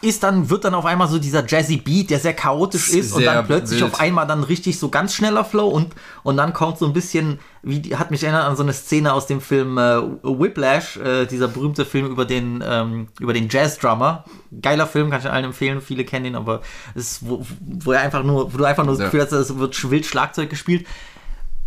[0.00, 3.22] Ist dann, wird dann auf einmal so dieser Jazzy Beat, der sehr chaotisch ist und
[3.22, 3.92] Sehr dann plötzlich wild.
[3.92, 7.40] auf einmal dann richtig so ganz schneller Flow und, und dann kommt so ein bisschen,
[7.64, 11.48] wie hat mich erinnert an so eine Szene aus dem Film äh, Whiplash, äh, dieser
[11.48, 14.24] berühmte Film über den, ähm, über den Jazz-Drummer.
[14.62, 16.60] Geiler Film, kann ich allen empfehlen, viele kennen ihn, aber
[16.94, 19.04] es ist, wo, wo er einfach nur, wo du einfach nur das Ja.
[19.06, 20.86] Gefühl hast, es wird wild Schlagzeug gespielt.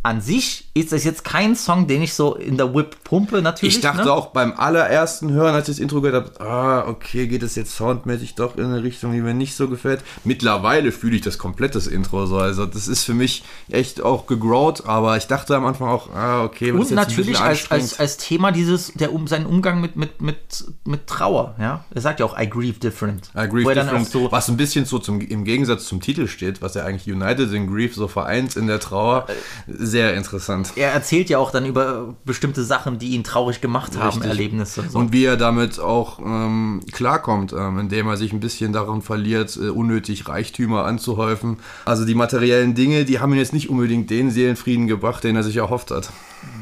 [0.04, 3.76] An sich ist das jetzt kein Song, den ich so in der Whip pumpe, natürlich.
[3.76, 4.14] Ich dachte ne?
[4.14, 7.76] auch beim allerersten Hören, als ich das Intro gehört habe, ah, okay, geht es jetzt
[7.76, 10.02] soundmäßig doch in eine Richtung, die mir nicht so gefällt.
[10.24, 12.38] Mittlerweile fühle ich das komplett, das Intro so.
[12.38, 16.44] Also das ist für mich echt auch gegrowt, aber ich dachte am Anfang auch, ah,
[16.46, 19.98] okay, das ist jetzt natürlich als, als, als Thema dieses, der um seinen Umgang mit,
[19.98, 20.38] mit, mit,
[20.86, 21.84] mit Trauer, ja.
[21.94, 23.30] Er sagt ja auch, I grieve different.
[23.36, 26.62] I grieve er different, so, was ein bisschen so zum, im Gegensatz zum Titel steht,
[26.62, 29.28] was ja eigentlich United in Grief so vereint in der Trauer.
[29.68, 30.61] Sehr interessant.
[30.64, 30.84] Gespannt.
[30.84, 34.30] er erzählt ja auch dann über bestimmte Sachen, die ihn traurig gemacht haben, Richtig.
[34.30, 34.84] Erlebnisse.
[34.90, 35.00] So.
[35.00, 39.58] Und wie er damit auch ähm, klarkommt, ähm, indem er sich ein bisschen daran verliert,
[39.58, 41.58] äh, unnötig Reichtümer anzuhäufen.
[41.86, 45.44] Also die materiellen Dinge, die haben ihm jetzt nicht unbedingt den Seelenfrieden gebracht, den er
[45.44, 46.10] sich erhofft hat.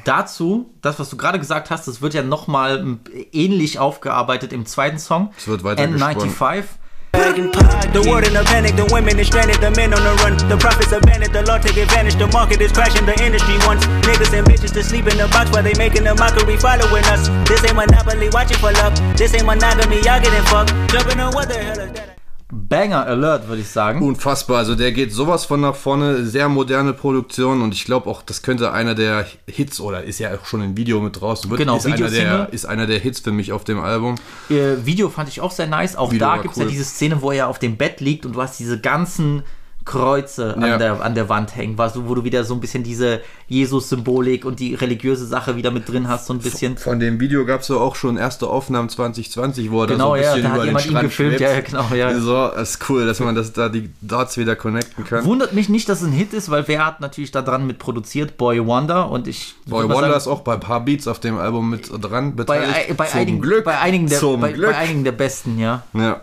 [0.03, 2.97] Dazu, das, was du gerade gesagt hast, das wird ja nochmal
[3.31, 5.31] ähnlich aufgearbeitet im zweiten Song.
[5.37, 6.63] Es wird weiter N95.
[7.13, 10.37] The world in a panic, the women is stranded, the men on the run.
[10.49, 14.37] The profits abandoned, the law take advantage, the market is crashing, the industry wants niggas
[14.37, 17.27] and bitches to sleep in the box while they making a mockery following us.
[17.47, 18.93] This ain't monopoly, watch it for love.
[19.17, 20.73] This ain't monogamy, y'all getting fucked.
[20.91, 22.18] Jumping on what the hell is that?
[22.51, 24.01] Banger Alert, würde ich sagen.
[24.01, 28.23] Unfassbar, also der geht sowas von nach vorne, sehr moderne Produktion und ich glaube auch,
[28.23, 31.49] das könnte einer der Hits oder ist ja auch schon ein Video mit draußen.
[31.49, 34.15] Wird, Genau, ist einer, der, ist einer der Hits für mich auf dem Album.
[34.49, 35.95] Äh, Video fand ich auch sehr nice.
[35.95, 36.63] Auch Video da gibt es cool.
[36.63, 39.43] ja diese Szene, wo er auf dem Bett liegt und du hast diese ganzen
[39.89, 40.77] Kreuze an, Ja.
[40.77, 44.59] der, an der Wand hängen, du, wo du wieder so ein bisschen diese Jesus-Symbolik und
[44.59, 46.77] die religiöse Sache wieder mit drin hast, so ein bisschen.
[46.77, 50.21] Von dem Video gab es ja auch schon erste Aufnahmen 2020, wo er Genau, da
[50.21, 51.41] so ja, ein bisschen da hat über den jemand ihn Strand gefilmt, schwebt.
[51.41, 52.19] ja, ja, genau, ja.
[52.19, 55.25] So, das ist cool, dass man das da die Dots wieder connecten kann.
[55.25, 57.79] Wundert mich nicht, dass es ein Hit ist, weil wer hat natürlich da dran mit
[57.79, 58.37] produziert?
[58.37, 59.55] Boy Wonder und ich.
[59.65, 62.43] Boy Wonder sagen, ist auch bei ein paar Beats auf dem Album mit dran bei,
[62.43, 62.97] beteiligt.
[62.97, 63.63] bei, Zum einigen, Glück.
[63.65, 64.71] bei einigen der Zum bei, Glück.
[64.71, 65.83] bei einigen der besten, ja.
[65.93, 66.21] ja.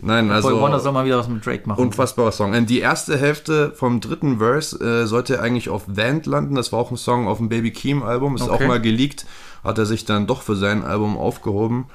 [0.00, 1.80] Nein, also Boy Wonder soll mal wieder was mit Drake machen.
[1.82, 2.54] unfassbarer Song.
[2.54, 6.54] Äh, Die erste Hälfte vom dritten Verse äh, sollte eigentlich auf Vant landen.
[6.54, 8.36] Das war auch ein Song auf dem Baby Keem Album.
[8.36, 8.64] Ist Okay.
[8.64, 9.26] auch mal geleakt.
[9.64, 11.86] Hat er sich dann doch für sein Album aufgehoben.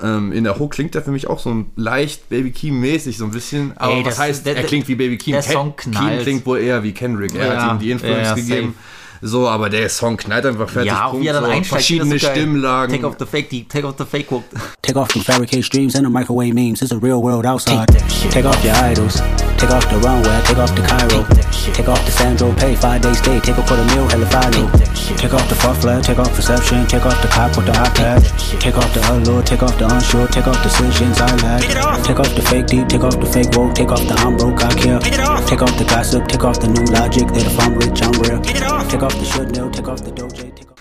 [0.00, 3.16] Ähm, in der Hook klingt er für mich auch so ein leicht Baby Keem mäßig,
[3.16, 3.72] so ein bisschen.
[3.76, 5.32] Aber Ey, was das- heißt, der- er klingt wie Baby Keem?
[5.32, 6.22] der Song Keem knallt.
[6.22, 7.34] klingt wohl eher wie Kendrick.
[7.34, 8.74] Er Ja, hat ihm die Influence ja, gegeben.
[9.22, 10.92] So, aber der Song knallt einfach fertig.
[10.92, 11.50] ja, auch wie Punkt, er dann so.
[11.50, 11.66] einsteigt.
[11.68, 12.26] Verschiedene so.
[12.28, 12.94] Stimmlagen.
[12.94, 14.44] Take off the fake, die Take off the fake Quote.
[14.82, 16.82] Take off the fabricated streams and the microwave memes.
[16.82, 17.88] It's a real world outside.
[17.88, 19.20] Take take off your idols.
[19.56, 20.40] Take off the runway.
[20.44, 21.24] Take off the Cairo.
[21.72, 22.74] Take off the Sandro Pay.
[22.76, 23.40] Five day stay.
[23.40, 24.06] Take a quarter meal.
[24.08, 24.70] Hella follow.
[25.16, 26.02] Take off the fuffler.
[26.02, 26.86] Take off perception.
[26.86, 28.20] Take off the cop with the iPad.
[28.60, 29.42] Take off the allure.
[29.42, 30.26] Take off the unsure.
[30.28, 31.62] Take off decisions I had.
[32.04, 32.88] Take off the fake deep.
[32.88, 33.74] Take off the fake woke.
[33.74, 34.62] Take off the I'm broke.
[34.62, 35.00] I care.
[35.46, 36.28] Take off the gossip.
[36.28, 37.26] Take off the new logic.
[37.32, 38.40] That if I'm rich, I'm real.
[38.42, 39.05] Take off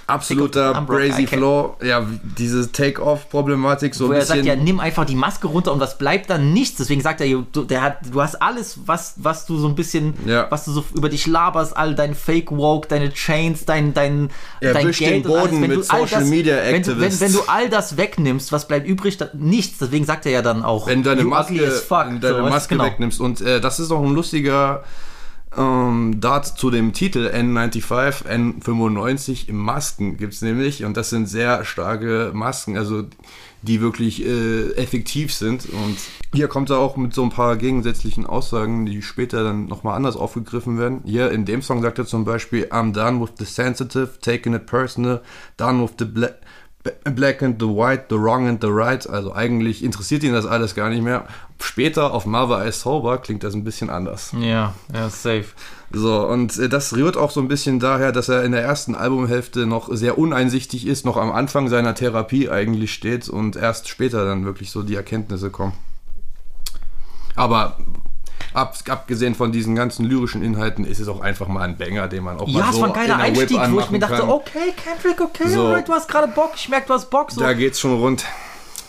[0.07, 1.77] Absoluter Brazy Flow.
[1.83, 2.05] Ja,
[2.37, 4.35] diese Take-Off-Problematik so Wo ein er bisschen.
[4.37, 6.77] sagt, ja, nimm einfach die Maske runter und was bleibt dann nichts.
[6.77, 10.13] Deswegen sagt er, du, der hat, du hast alles, was, was du so ein bisschen,
[10.27, 10.45] Ja.
[10.51, 14.73] was du so über dich laberst, all dein Fake Woke, deine Chains, dein, dein, Er
[14.73, 15.49] dein Geld den und alles.
[15.49, 17.21] Boden Wenn mit du all Social das, Media wenn, du- wenn, Activists.
[17.21, 19.17] wenn du all das wegnimmst, was bleibt übrig?
[19.17, 19.79] Da, nichts.
[19.79, 22.05] Deswegen sagt er ja dann auch, wenn du deine Maske, fuck.
[22.07, 22.85] wenn deine So, Maske genau.
[22.85, 23.19] wegnimmst.
[23.19, 24.83] Und äh, das ist auch ein lustiger
[25.57, 30.83] ähm, Dart zu dem Titel N95, N95 im Masken gibt es nämlich.
[30.83, 33.03] Und das sind sehr starke Masken, also
[33.61, 35.67] die wirklich äh, effektiv sind.
[35.69, 35.97] Und
[36.33, 40.15] hier kommt er auch mit so ein paar gegensätzlichen Aussagen, die später dann nochmal anders
[40.15, 41.01] aufgegriffen werden.
[41.05, 44.65] Hier in dem Song sagt er zum Beispiel, I'm done with the sensitive, taking it
[44.65, 45.21] personal,
[45.57, 46.35] done with the black.
[47.03, 49.09] Black and the White, the Wrong and the Right.
[49.09, 51.25] Also eigentlich interessiert ihn das alles gar nicht mehr.
[51.59, 54.33] Später auf Mother I Sober klingt das ein bisschen anders.
[54.39, 55.45] Ja, ja, safe.
[55.91, 58.93] So, und äh, das rührt auch so ein bisschen daher, dass er in der ersten
[58.95, 64.25] Albumhälfte noch sehr uneinsichtig ist, noch am Anfang seiner Therapie eigentlich steht und erst später
[64.25, 65.73] dann wirklich so die Erkenntnisse kommen.
[67.35, 67.77] Aber
[68.53, 72.23] ab, abgesehen von diesen ganzen lyrischen Inhalten ist es auch einfach mal ein Banger, den
[72.23, 74.29] man auch Ja, mal es so war ein geiler Einstieg, wo ich mir dachte, kann.
[74.29, 75.75] okay, Kendrick, okay, So.
[75.85, 77.31] du hast gerade Bock, ich merke, du hast Bock.
[77.31, 77.41] So.
[77.41, 78.25] Da geht's schon rund.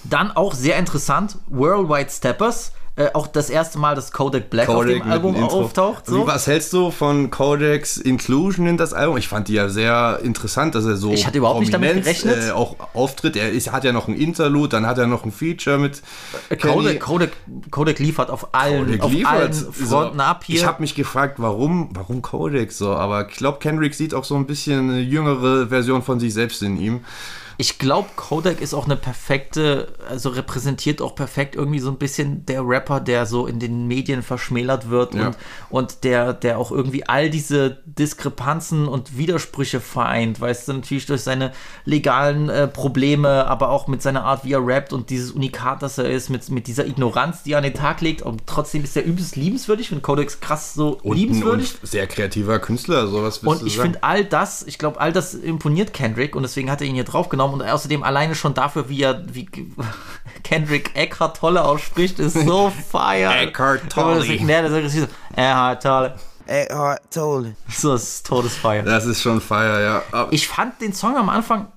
[0.09, 2.73] Dann auch sehr interessant, Worldwide Steppers.
[2.99, 5.65] Äh, auch das erste Mal, dass Kodak Black auf Kodak dem Album mit dem Intro.
[5.65, 6.07] auftaucht.
[6.07, 6.23] So.
[6.23, 9.19] Wie, was hältst du von Kodaks Inclusion in das Album?
[9.19, 12.49] Ich fand die ja sehr interessant, dass er so Ich hatte überhaupt nicht damit gerechnet.
[12.49, 13.37] Äh, auch auftritt.
[13.37, 16.01] Er ist, hat ja noch ein Interlude, dann hat er noch ein Feature mit
[16.49, 16.73] Kenny.
[16.73, 17.31] Kodak, Kodak,
[17.71, 19.31] Kodak liefert auf allen, Kodak auf liefert.
[19.31, 20.25] allen Fronten so.
[20.25, 20.57] ab hier.
[20.57, 22.95] Ich habe mich gefragt, warum, warum Kodak so?
[22.95, 26.63] Aber ich glaube, Kendrick sieht auch so ein bisschen eine jüngere Version von sich selbst
[26.63, 27.05] in ihm.
[27.59, 32.45] Ich glaube, Kodak ist auch eine perfekte, also repräsentiert auch perfekt irgendwie so ein bisschen
[32.47, 35.29] der Rapper, der so in den Medien verschmälert wird Ja.
[35.29, 35.37] und,
[35.71, 41.23] und der, der auch irgendwie all diese Diskrepanzen und Widersprüche vereint, weißt du, natürlich durch
[41.23, 41.53] seine
[41.85, 45.99] legalen äh, Probleme, aber auch mit seiner Art, wie er rappt und dieses Unikat, das
[45.99, 48.23] er ist, mit, mit dieser Ignoranz, die er an den Tag legt.
[48.23, 51.75] Und trotzdem ist er übelst liebenswürdig, wenn Kodak ist krass so Und, liebenswürdig.
[51.81, 55.93] und sehr kreativer Künstler, sowas Und ich finde all das, ich glaube, all das imponiert
[55.93, 59.23] Kendrick und deswegen hat er ihn hier draufgenommen und außerdem alleine schon dafür, wie er,
[59.33, 59.47] wie
[60.43, 63.35] Kendrick Eckhart Tolle ausspricht, ist so fire.
[63.35, 64.25] Eckhart Tolle.
[64.27, 66.15] Eckhart Tolle.
[66.47, 67.57] Eckhart Tolle.
[67.69, 68.83] So, das ist Todesfeier.
[68.83, 70.03] das ist schon feier, ja.
[70.13, 71.69] Aber Ich fand den Song am Anfang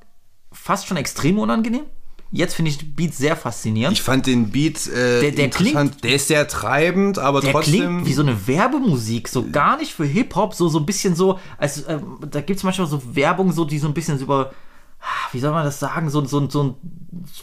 [0.51, 1.83] fast schon extrem unangenehm.
[2.31, 3.97] Jetzt finde ich den Beat sehr faszinierend.
[3.97, 6.03] Ich fand den Beat äh, Der- der interessant.
[6.03, 7.73] der ist sehr treibend, aber der trotzdem.
[7.73, 11.39] klingt wie so eine Werbemusik, so gar nicht für Hip-Hop, so, so ein bisschen so,
[11.57, 14.51] als, ähm, da gibt es manchmal so Werbung, so, die so ein bisschen so über,
[14.51, 14.53] ah,
[15.31, 16.75] wie soll man das sagen, so, so, so ein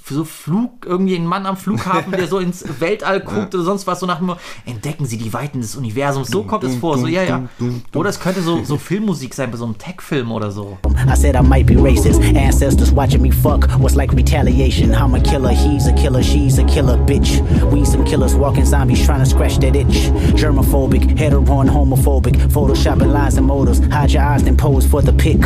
[0.09, 4.01] so Flug, irgendwie ein Mann am Flughafen, der so ins Weltall guckt oder sonst was,
[4.01, 4.33] so nach dem
[4.65, 7.43] entdecken sie die Weiten des Universums, so kommt es vor, so, ja, ja.
[7.95, 10.79] Oder es könnte so, so Filmmusik sein, bei so einem Tech-Film oder so.
[11.09, 12.21] I said I might be racist.
[12.37, 14.93] Ancestors watching me fuck was like retaliation.
[14.95, 17.41] I'm a killer, he's a killer, she's a killer, bitch.
[17.71, 20.11] We some killers walking zombies trying to scratch that itch.
[20.37, 22.37] Germophobic, hetero and homophobic.
[22.49, 23.81] Photoshopping lies and motives.
[23.93, 25.41] Hide your eyes, then pose for the pic.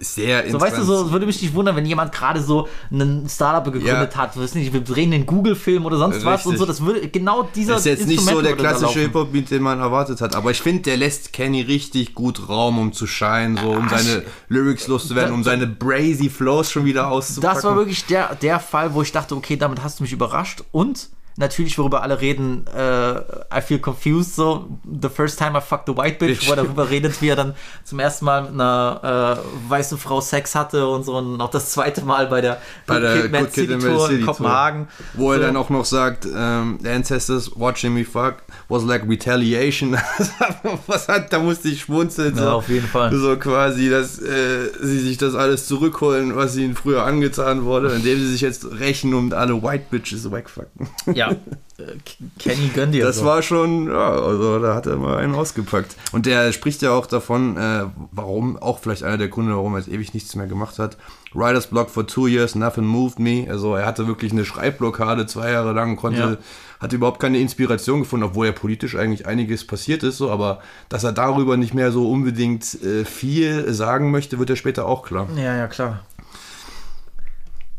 [0.00, 3.64] Sehr So, weißt du, so würde mich nicht wundern, wenn jemand gerade so einen Startup
[3.72, 4.18] gegründet Ja.
[4.18, 6.58] hat, weiß nicht, wir drehen den Google-Film oder sonst was und Richtig.
[6.58, 9.00] so, das würde genau dieser Das ist jetzt nicht so der klassische.
[9.00, 10.34] Hip-Hop-Beat, den man erwartet hat.
[10.34, 14.24] Aber ich finde, der lässt Kenny richtig gut Raum, um zu scheinen, so um seine
[14.48, 17.54] Lyrics loszuwerden, um seine brazy Flows schon wieder auszupacken.
[17.54, 20.62] Das war wirklich der, der Fall, wo ich dachte, okay, damit hast du mich überrascht
[20.72, 23.12] und natürlich, worüber alle reden, äh,
[23.56, 24.68] I feel confused, so,
[25.00, 27.54] the first time I fucked a white bitch, wo er darüber redet, wie er dann
[27.84, 31.70] zum ersten Mal mit einer äh, weißen Frau Sex hatte und so und auch das
[31.70, 34.88] zweite Mal bei der bei der Mad Good Kid in Tour City in Kopenhagen.
[35.14, 35.44] Tour, wo er So.
[35.46, 39.96] dann auch noch sagt, ähm, the ancestors watching me fuck was like retaliation.
[40.86, 42.36] Was hat, da musste ich schmunzeln.
[42.36, 42.50] Ja, so.
[42.50, 43.14] auf jeden Fall.
[43.14, 48.18] So quasi, dass äh, sie sich das alles zurückholen, was ihnen früher angetan wurde, indem
[48.18, 50.88] sie sich jetzt rächen und alle White Bitches wegfucken.
[51.14, 51.36] Ja, äh,
[52.38, 53.04] Kenny gönn dir.
[53.04, 53.24] Das so.
[53.24, 55.96] war schon, ja, also da hat er mal einen ausgepackt.
[56.12, 59.78] Und der spricht ja auch davon, äh, warum, auch vielleicht einer der Gründe, warum er
[59.78, 60.96] jetzt ewig nichts mehr gemacht hat.
[61.32, 63.46] Writer's Block for two years, nothing moved me.
[63.48, 66.36] Also er hatte wirklich eine Schreibblockade zwei Jahre lang, konnte, Ja.
[66.80, 71.04] hatte überhaupt keine Inspiration gefunden, obwohl ja politisch eigentlich einiges passiert ist, so, aber dass
[71.04, 75.28] er darüber nicht mehr so unbedingt äh, viel sagen möchte, wird ja später auch klar.
[75.36, 76.00] Ja, ja, klar.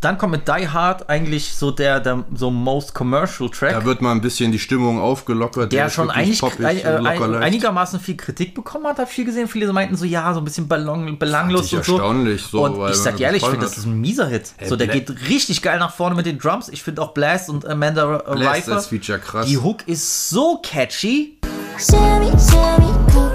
[0.02, 3.74] Dann kommt mit Die Hard eigentlich so der, der so most commercial Track.
[3.74, 5.72] Da wird mal ein bisschen die Stimmung aufgelockert.
[5.72, 9.08] der ist schon eigentlich poppig, ein, äh, locker ein, einigermaßen viel Kritik bekommen hat, habe
[9.08, 9.48] ich viel gesehen.
[9.48, 11.94] Viele meinten so, ja, so ein bisschen ballon, belanglos Fand ich und so.
[11.98, 14.54] erstaunlich, so, und weil ich sag ehrlich, ich finde, das ist ein mieser Hit.
[14.68, 16.70] so, der Bla- geht richtig geil nach vorne mit den Drums.
[16.70, 19.46] Ich finde auch Blast und Amanda äh, Blast als Feature krass.
[19.46, 21.38] Die Hook ist so catchy.
[21.78, 23.31] Shimmy, shimmy, cocoa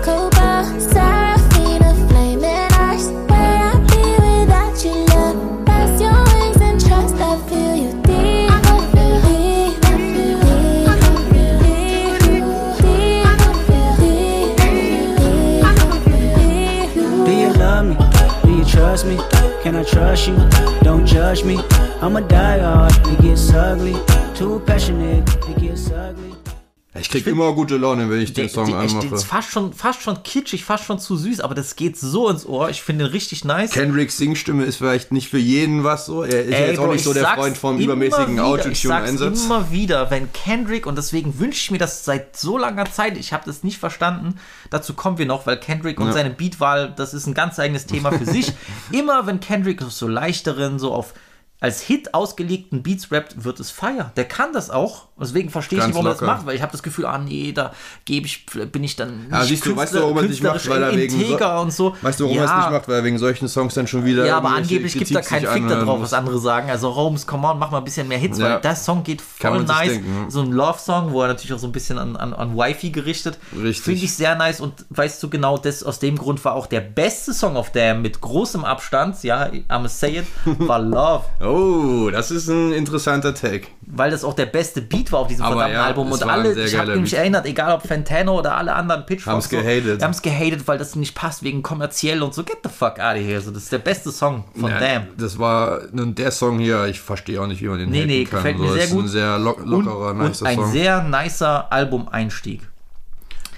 [27.36, 29.14] immer gute Laune, wenn ich den Der, Song der, der anmache.
[29.14, 32.44] ist fast schon, fast schon kitschig, fast schon zu süß, aber das geht so ins
[32.46, 32.70] Ohr.
[32.70, 33.70] Ich finde ihn richtig nice.
[33.72, 36.22] Kendricks Singstimme ist vielleicht nicht für jeden was so.
[36.22, 39.44] Er ist Ey, jetzt auch Bro, nicht so der Freund vom übermäßigen Autotune-Einsatz.
[39.44, 43.32] immer wieder, wenn Kendrick, und deswegen wünsche ich mir das seit so langer Zeit, ich
[43.32, 44.36] habe das nicht verstanden,
[44.70, 46.12] dazu kommen wir noch, weil Kendrick und Ja.
[46.12, 48.52] seine Beatwahl, das ist ein ganz eigenes Thema für sich.
[48.92, 51.14] immer wenn Kendrick auf so leichteren, so auf
[51.58, 54.12] als Hit ausgelegten Beats rappt, wird es feier.
[54.16, 55.08] Der kann das auch.
[55.18, 56.32] Und Deswegen verstehe ich nicht, warum er das locker.
[56.34, 57.72] macht, weil ich habe das Gefühl, ah nee, da
[58.04, 60.42] gebe ich, bin ich dann nicht Ja, siehst du, weißt du, warum er das nicht
[60.42, 61.96] macht, weil er wegen so, und so.
[62.02, 64.04] Weißt du, warum ja, er es nicht macht, weil er wegen solchen Songs dann schon
[64.04, 66.68] wieder ja, aber angeblich gibt da Kritik keinen Fick da drauf, was andere sagen.
[66.68, 68.44] Also Holmes, come on, mach mal ein bisschen mehr Hits, Ja.
[68.56, 69.88] weil der Song geht voll nice.
[69.88, 70.26] denken.
[70.30, 73.38] So ein Love-Song, wo er natürlich auch so ein bisschen an, an, an Wifi gerichtet.
[73.54, 73.80] Richtig.
[73.84, 76.82] Finde ich sehr nice und weißt du genau, das, aus dem Grund war auch der
[76.82, 80.26] beste Song auf der mit großem Abstand, ja, I'm say it,
[80.58, 81.24] war Love.
[81.42, 83.68] Oh, das ist ein interessanter Take.
[83.86, 86.12] Weil das auch der beste Beat war auf diesem Aber verdammten ja, Album.
[86.12, 87.20] es Und alle, ich habe mich Beat.
[87.20, 89.32] erinnert, egal ob Fantano oder alle anderen Pitchforks.
[89.32, 90.00] Haben's gehatet.
[90.00, 92.42] So, haben es gehatet, weil das nicht passt, wegen kommerziell und so.
[92.44, 93.40] Get the fuck out of here.
[93.40, 95.06] So, das ist der beste Song von Ja, Damn.
[95.18, 98.24] Das war nun der Song hier, ich verstehe auch nicht, wie man den Nee, nee,
[98.24, 98.38] kann.
[98.38, 99.04] gefällt so, mir sehr gut.
[99.04, 100.72] ein sehr lo lockerer, und, nicer und ein Song.
[100.72, 102.62] sehr nicer Album-Einstieg.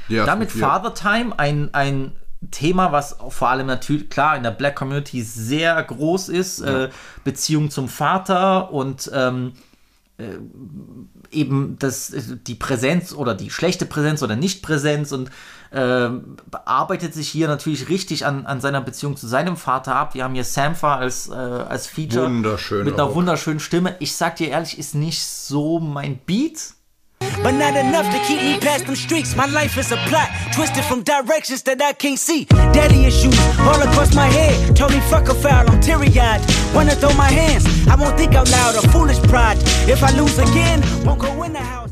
[0.08, 0.66] ja, Damit ja.
[0.68, 2.12] Father Time, ein, ein
[2.52, 6.88] Thema, was vor allem natürlich, klar, in der Black Community sehr groß ist, äh,
[7.24, 9.54] Beziehung zum Vater und ähm,
[10.18, 10.24] äh,
[11.30, 12.12] eben das,
[12.46, 15.30] die Präsenz oder die schlechte Präsenz oder Nicht-Präsenz und
[15.72, 20.14] ähm, arbeitet sich hier natürlich richtig an, an seiner Beziehung zu seinem Vater ab.
[20.14, 23.14] Wir haben hier Sampha als, äh, als Feature Wunderschön mit einer auch.
[23.14, 23.96] wunderschönen Stimme.
[23.98, 26.74] Ich sag dir ehrlich, ist nicht so mein Beat.
[27.42, 29.34] But not enough to keep me past them streets.
[29.36, 32.44] My life is a plot, twisted from directions that I can't see.
[32.72, 34.76] Daddy issues all across my head.
[34.76, 36.40] Told me fuck a foul, I'm teary eyed.
[36.74, 39.58] Wanna throw my hands, I won't think out loud, a foolish pride.
[39.88, 41.90] If I lose again, won't go in the house.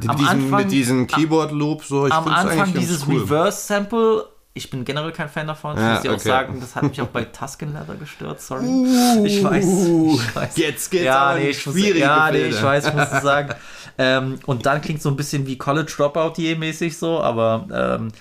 [0.00, 3.20] Mit am diesem, Anfang- mit diesem Keyboard-Loop, so, ich Am find's Anfang dieses cool.
[3.20, 5.76] Reverse-Sample ich bin generell kein Fan davon.
[5.76, 6.28] Ich Ja, muss dir auch okay.
[6.28, 8.66] sagen, das hat mich auch bei Tusken Leather gestört, sorry.
[9.24, 9.64] ich weiß.
[9.64, 10.56] Ich weiß.
[10.56, 13.54] Jetzt geht's ja, nee, ich muss, Ja, nee, ich weiß, ich muss es sagen.
[13.98, 18.12] ähm, und dann klingt so ein bisschen wie College Dropout je mäßig so, aber ähm,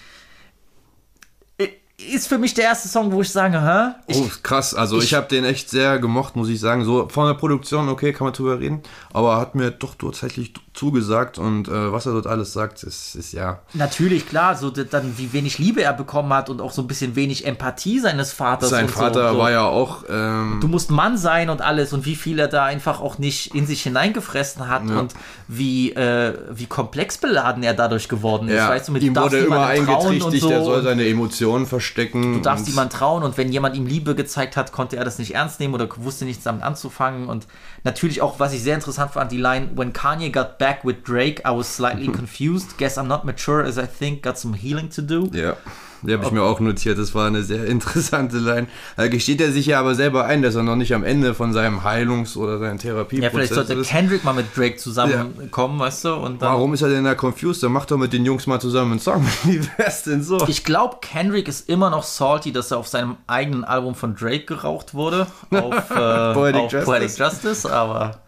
[2.14, 3.92] ist für mich der erste Song, wo ich sage, hä?
[4.08, 4.74] Ich, Oh, krass.
[4.74, 6.84] Also ich, ich- habe den echt sehr gemocht, muss ich sagen.
[6.84, 8.82] So von der Produktion, okay, kann man drüber reden.
[9.14, 13.34] Aber hat mir doch tatsächlich zugesagt und äh, was er dort alles sagt, ist, ist
[13.34, 13.60] ja.
[13.74, 17.16] Natürlich, klar, so dann, wie wenig Liebe er bekommen hat und auch so ein bisschen
[17.16, 18.70] wenig Empathie seines Vaters.
[18.70, 19.40] Sein Vater so, so.
[19.40, 20.06] war ja auch.
[20.10, 23.54] Ähm, Du musst Mann sein und alles und wie viel er da einfach auch nicht
[23.54, 25.00] in sich hineingefressen hat Ja.
[25.00, 25.14] und
[25.48, 28.56] wie, äh, wie komplex beladen er dadurch geworden ist.
[28.56, 32.36] ja, weißt du, mit ihm wurde immer eingetrichtert, so er soll seine Emotionen verstecken.
[32.36, 35.36] Du darfst jemand trauen und wenn jemand ihm Liebe gezeigt hat, konnte er das nicht
[35.36, 37.28] ernst nehmen oder wusste nichts damit anzufangen.
[37.28, 37.48] Und
[37.84, 41.52] natürlich auch, was ich sehr interessant die Line, when Kanye got back with Drake, I
[41.52, 42.78] was slightly confused.
[42.78, 45.30] Guess I'm not mature as I think, got some healing to do.
[45.34, 45.56] Ja,
[46.04, 46.98] die habe ich mir auch notiert.
[46.98, 48.68] Das war eine sehr interessante Line.
[48.98, 51.54] Da gesteht er sich ja aber selber ein, dass er noch nicht am Ende von
[51.54, 53.90] seinem Heilungs- oder seinem Ja, Therapieprozess vielleicht sollte ist.
[53.90, 56.14] Kendrick mal mit Drake zusammenkommen, weißt du?
[56.16, 57.64] Und Warum ist er denn da confused?
[57.64, 59.26] Dann macht doch mit den Jungs mal zusammen einen Song.
[59.44, 60.48] Wie wär's denn so?
[60.48, 64.46] Ich glaube, Kendrick ist immer noch salty, dass er auf seinem eigenen Album von Drake
[64.46, 65.28] geraucht wurde.
[65.52, 66.86] Auf, äh, Poetic auf Justice.
[66.86, 68.22] Poetic Justice, aber.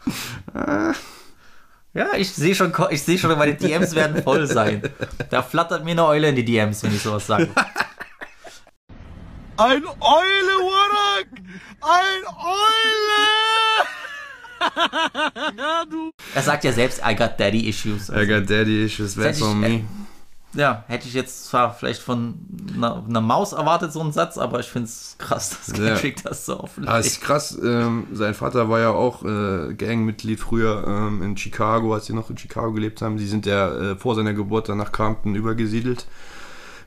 [1.93, 4.81] Ja, ich sehe schon, ich sehe schon, meine DMs werden voll sein.
[5.29, 7.49] Da flattert mir eine Eule in die DMs, wenn ich sowas sage.
[9.57, 11.27] Ein Eule, Warak!
[11.81, 13.83] Ein Eule!
[16.35, 18.09] Er sagt ja selbst, I got daddy issues.
[18.09, 19.83] I got daddy issues, that's on me.
[20.55, 22.35] Ja, hätte ich jetzt zwar vielleicht von
[22.75, 25.85] einer, einer Maus erwartet, so einen Satz, aber ich finde es krass, dass Ja.
[25.85, 26.93] Kendrick das so offenlegt.
[26.93, 27.57] Ah, ist krass.
[27.63, 32.29] Ähm, sein Vater war ja auch äh, Gangmitglied früher ähm, in Chicago, als sie noch
[32.29, 33.17] in Chicago gelebt haben.
[33.17, 36.05] Sie sind ja äh, vor seiner Geburt dann nach Compton übergesiedelt.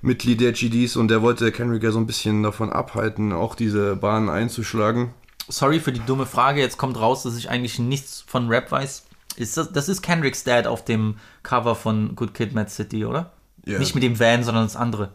[0.02, 3.96] Mitglied der GDs und der wollte Kendrick ja so ein bisschen davon abhalten, auch diese
[3.96, 5.10] Bahn einzuschlagen.
[5.48, 9.04] Sorry für die dumme Frage, jetzt kommt raus, dass ich eigentlich nichts von Rap weiß.
[9.36, 13.32] Ist das, das ist Kendrick's Dad auf dem Cover von Good Kid, Mad City, oder?
[13.66, 13.78] Ja.
[13.78, 15.10] Nicht mit dem Van, sondern das andere.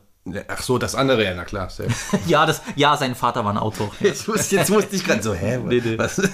[0.47, 1.69] Ach so, das andere, ja, na klar.
[2.27, 3.91] ja, das, ja, sein Vater war ein Autor.
[4.01, 5.57] Jetzt, wusste, jetzt wusste ich gerade so, hä?
[5.57, 5.97] Nee, nee.
[5.97, 6.21] Was?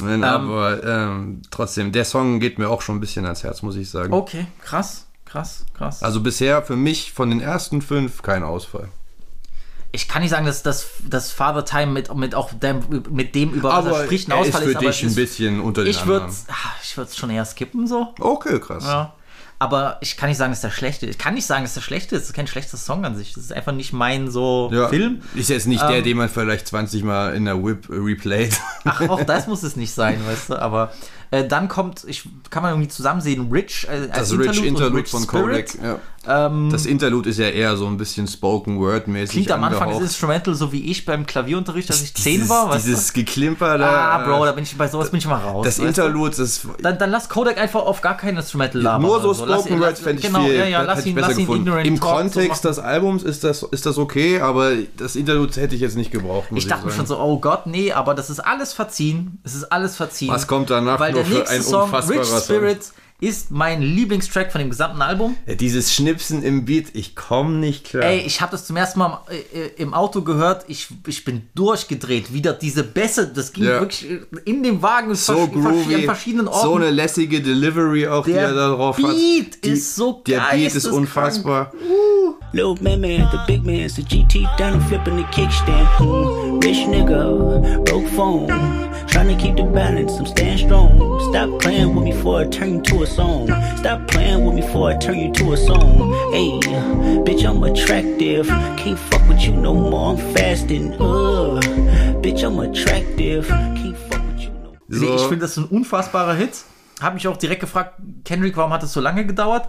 [0.00, 3.74] Nein, aber ähm, trotzdem, der Song geht mir auch schon ein bisschen ans Herz, muss
[3.76, 4.12] ich sagen.
[4.12, 6.02] Okay, krass, krass, krass.
[6.04, 8.90] Also bisher für mich von den ersten fünf kein Ausfall.
[9.90, 13.52] ich kann nicht sagen, dass das, das Father Time mit, mit auch dem, mit dem
[13.52, 15.90] über was er spricht ein er ist Ausfall für ist, dich ein bisschen unter den
[15.90, 16.44] ich würde anderen.
[16.84, 18.14] ich würde es schon eher skippen so.
[18.20, 18.84] Okay, krass.
[18.84, 19.14] Ja.
[19.60, 21.12] Aber ich kann nicht sagen, dass der schlechte ist.
[21.16, 22.22] Ich kann nicht sagen, dass der schlechte ist.
[22.22, 23.32] Das ist kein schlechter Song an sich.
[23.34, 25.20] Das ist einfach nicht mein so Ja, Film.
[25.34, 28.60] Ist jetzt nicht der, Ähm, den man vielleicht 20 Mal in der Whip replayt.
[28.84, 30.62] Ach, auch das muss es nicht sein, weißt du.
[30.62, 30.92] Aber
[31.30, 34.66] äh, dann kommt, ich kann man irgendwie zusammen sehen, Rich äh, als Das Rich und
[34.66, 35.72] Interlude Rich von Spirit.
[35.78, 35.84] Kodak.
[35.84, 35.98] Ja.
[36.46, 39.90] Ähm, Das Interlude ist ja eher so ein bisschen Spoken Word mäßig klingt am Anfang
[39.90, 43.20] das Instrumental so wie ich beim Klavierunterricht, als ich 10 war, weißt Dieses du?
[43.20, 43.88] Geklimper da.
[44.16, 45.64] Ah, Bro, da bin ich bei sowas bin ich mal raus.
[45.64, 46.02] Das weißt du?
[46.02, 49.02] Interlude, das Dann, dann lass Kodak einfach auf gar kein Instrumental labern.
[49.02, 51.36] nur so Lass Spoken Word fände ich genau, viel ja, ja, lass ihn, besser lass
[51.36, 51.62] gefunden.
[51.62, 52.74] ignorant Im Talk so Kontext machen.
[52.74, 56.48] des Albums ist das, ist das okay, aber das Interlude hätte ich jetzt nicht gebraucht.
[56.54, 59.38] Ich dachte mir schon so, oh Gott, nee, aber das ist alles verziehen.
[59.44, 60.28] Es ist alles verziehen.
[60.30, 62.92] Was kommt danach Weil nur der nächste ein Song, Rich Song?
[63.20, 65.34] Ist mein Lieblingstrack von dem gesamten Album.
[65.44, 68.04] Ja, dieses Schnipsen im Beat, ich komme nicht klar.
[68.04, 69.20] Ey, ich habe das zum ersten Mal
[69.52, 70.66] im, äh, im Auto gehört.
[70.68, 72.32] Ich, ich bin durchgedreht.
[72.32, 73.80] Wieder diese Bässe, das ging Ja.
[73.80, 76.62] wirklich äh, in dem Wagen so vers- groovy, an verschiedenen Orten.
[76.68, 79.10] so eine lässige Delivery auch, die Der er da drauf hat.
[79.10, 81.72] Beat Die- ist so Der Beat ist unfassbar.
[82.52, 85.88] Little man, man, the big man's the GT down and flipping the kickstand.
[85.98, 88.46] Mm, rich nigga, broke phone.
[89.10, 90.90] Trying to keep the balance, I'm staying strong.
[91.30, 93.48] Stop playing with me before I turn to a song.
[93.76, 96.12] Stop playing with me before I turn you to a song.
[96.32, 96.50] Hey,
[97.24, 98.46] bitch, I'm attractive.
[98.76, 100.92] Can't fuck with you no more, I'm fasting.
[100.94, 101.60] Uh,
[102.22, 103.48] bitch, I'm attractive.
[103.48, 104.78] Can't fuck with you no more.
[104.88, 105.14] So.
[105.14, 106.64] Ich finde das ein unfassbarer Hit.
[107.00, 107.94] Habe mich auch direkt gefragt,
[108.24, 109.68] Kendrick, warum hat das so lange gedauert?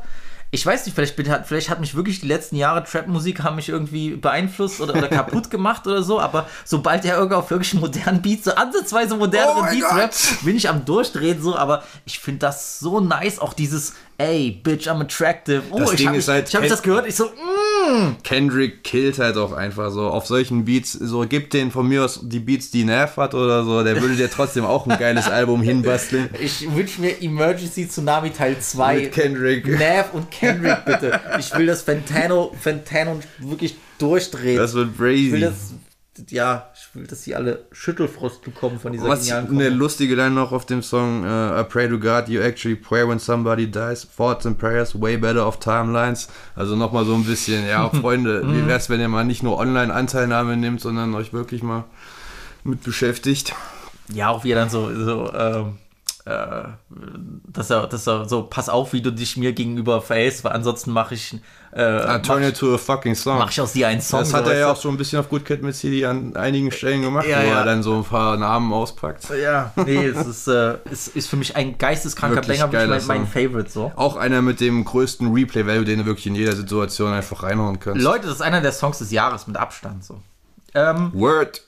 [0.51, 3.55] Ich weiß nicht, vielleicht, bin, hat- vielleicht hat mich wirklich die letzten Jahre Trap-Musik haben
[3.57, 7.75] mich irgendwie beeinflusst oder, oder kaputt gemacht oder so, aber sobald er irgendwie auf wirklich
[7.75, 12.19] modernen Beats, so ansatzweise modernere Oh Beats rappt, bin ich am Durchdrehen so, aber ich
[12.19, 15.63] finde das so nice, auch dieses, ey, bitch, I'm attractive.
[15.71, 18.83] Oh, Das ich Ding habe ist halt- ich hab das gehört, ich so, mm, Kendrick
[18.83, 20.91] killt halt auch einfach so auf solchen Beats.
[20.93, 23.83] So gibt den von mir aus die Beats, die Nerv hat oder so.
[23.83, 26.29] Der würde dir trotzdem auch ein geiles Album hinbasteln.
[26.39, 28.95] ich wünsche mir Emergency Tsunami Teil 2.
[28.95, 29.67] Mit Kendrick.
[29.79, 31.19] Nav und Kendrick, bitte.
[31.39, 34.57] Ich will das Fantano, Fantano wirklich durchdrehen.
[34.57, 35.39] Das wird ich will crazy.
[35.41, 35.73] das.
[36.29, 39.77] Ja, ich will, dass sie alle Schüttelfrost bekommen von dieser Was genialen eine Kombo.
[39.77, 43.19] lustige Line noch auf dem Song äh, I pray to God you actually pray when
[43.19, 44.07] somebody dies.
[44.15, 46.27] Thoughts and prayers way better off timelines.
[46.55, 49.93] Also nochmal so ein bisschen, ja, Freunde, wie wär's, wenn ihr mal nicht nur online
[49.93, 51.85] Anteilnahme nehmt, sondern euch wirklich mal
[52.63, 53.53] mit beschäftigt.
[54.13, 55.77] Ja, auch wie er dann so, so ähm,
[56.29, 56.63] äh,
[57.47, 60.91] dass er, dass er so, pass auf, wie du dich mir gegenüber verhältst, weil ansonsten
[60.91, 61.35] mache ich,
[61.73, 63.39] äh, I turn mach, it to a fucking song.
[63.39, 64.19] mach ich aus dir einen Song.
[64.19, 66.35] das hat so, er ja auch so ein bisschen auf Good Cat Mad City an
[66.35, 67.59] einigen Stellen gemacht, Ja, wo ja.
[67.59, 69.27] er dann so ein paar Namen auspackt.
[69.41, 73.27] Ja, nee, es ist, äh, es ist für mich ein geisteskranker Banger, mein, mein.
[73.27, 73.91] Favorite so.
[73.95, 78.01] Auch einer mit dem größten Replay-Value, den du wirklich in jeder Situation einfach reinhauen kannst.
[78.01, 80.19] Leute, das ist einer der Songs des Jahres mit Abstand so.
[80.75, 81.63] Ähm, Word.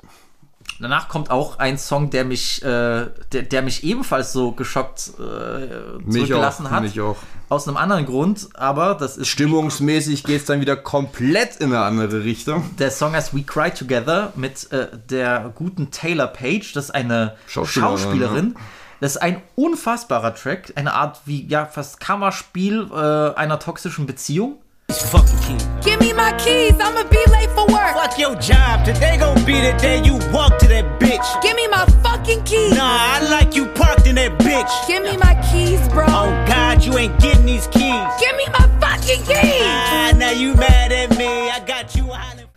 [0.80, 6.00] Danach kommt auch ein Song, der mich, äh, der, der mich ebenfalls so geschockt äh,
[6.04, 6.84] Mich zurückgelassen auch, hat.
[6.84, 7.18] mich auch.
[7.50, 11.84] Aus einem anderen Grund, aber das ist Stimmungsmäßig geht es dann wieder komplett in eine
[11.84, 12.64] andere Richtung.
[12.80, 16.72] Der Song heißt We Cry Together mit äh, der guten Taylor Page.
[16.74, 18.56] Das ist eine Schauspielerin, Schauspielerin.
[19.02, 20.74] Das ist ein unfassbarer Track.
[20.76, 24.62] Eine Art wie, ja, fast Kammerspiel äh, einer toxischen Beziehung.
[25.00, 25.58] Fucking key.
[25.84, 27.94] Give me my keys, I'ma be late for work.
[27.96, 28.84] Fuck your job.
[28.84, 31.24] Today gon' be the day you walk to that bitch.
[31.42, 32.74] Give me my fucking keys.
[32.76, 34.70] Nah, I like you parked in that bitch.
[34.88, 36.06] Give me my keys, bro.
[36.10, 38.04] Oh God, you ain't getting these keys.
[38.20, 39.62] Give me my fucking keys.
[39.64, 41.26] Ah, now you mad at me.
[41.50, 42.48] I got you hollering.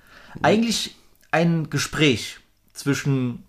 [0.42, 0.96] Eigentlich
[1.30, 2.38] ein Gespräch
[2.72, 3.44] zwischen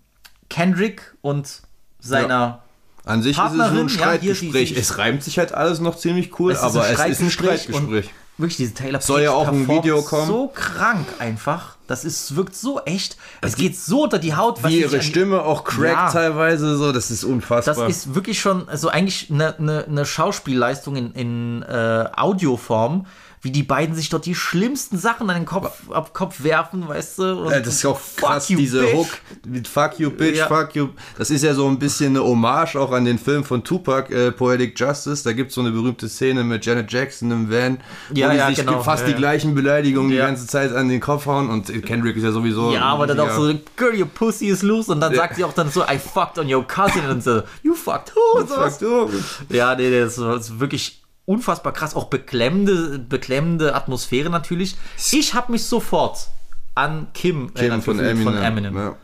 [0.48, 1.62] Kendrick und
[1.98, 2.62] seiner.
[3.04, 4.68] An sich ist es so Partnerin, ein ja, hier Streitgespräch.
[4.68, 7.30] sie- sie- es reimt sich halt alles noch ziemlich cool, Es aber es ist ein
[7.30, 8.04] Streitgespräch Streitgespräch.
[8.06, 10.26] und Wirklich, diese Taylor Page Soll ja auch ein Video kommen.
[10.26, 11.76] So krank einfach.
[11.86, 13.16] Das ist, wirkt so echt.
[13.40, 14.62] Es geht so unter die Haut.
[14.62, 16.10] was Wie ihre Stimme auch crackt Ja.
[16.10, 17.88] teilweise so, das ist Das unfassbar.
[17.88, 23.06] ist wirklich schon, also eigentlich eine, eine, eine Schauspielleistung in, in äh, Audioform,
[23.46, 27.18] wie die beiden sich dort die schlimmsten Sachen an den Kopf, ab Kopf werfen, weißt
[27.20, 27.22] du?
[27.44, 28.94] Und Äh, das ist auch fuck krass, you, diese bitch.
[28.94, 29.06] Hook
[29.46, 30.48] mit Fuck you, Bitch, Ja.
[30.48, 30.88] Fuck you.
[31.16, 34.32] Das ist ja so ein bisschen eine Hommage auch an den Film von Tupac, äh,
[34.32, 35.22] Poetic Justice.
[35.22, 37.78] Da gibt es so eine berühmte Szene mit Janet Jackson im Van,
[38.12, 38.82] Ja, wo die ja, sich genau.
[38.82, 39.18] fast Ja, die ja.
[39.18, 40.26] gleichen Beleidigungen die Ja.
[40.26, 41.48] ganze Zeit an den Kopf hauen.
[41.48, 42.72] Und Kendrick ist ja sowieso.
[42.72, 45.18] Ja, aber dann auch so, ja, girl, your pussy is loose und dann Ja.
[45.18, 48.40] sagt sie auch dann so, I fucked on your cousin und so, you fucked who?
[48.40, 48.78] Und sowas.
[48.78, 49.10] Fuck
[49.48, 49.54] du.
[49.54, 51.94] Ja, nee, nee, das ist wirklich unfassbar krass.
[51.94, 54.76] Auch beklemmende, beklemmende Atmosphäre natürlich.
[55.12, 56.28] Ich habe mich sofort
[56.74, 58.32] an Kim, Kim erinnert von gefühlt, Eminem.
[58.34, 58.76] von Eminem.
[58.76, 58.96] Ja.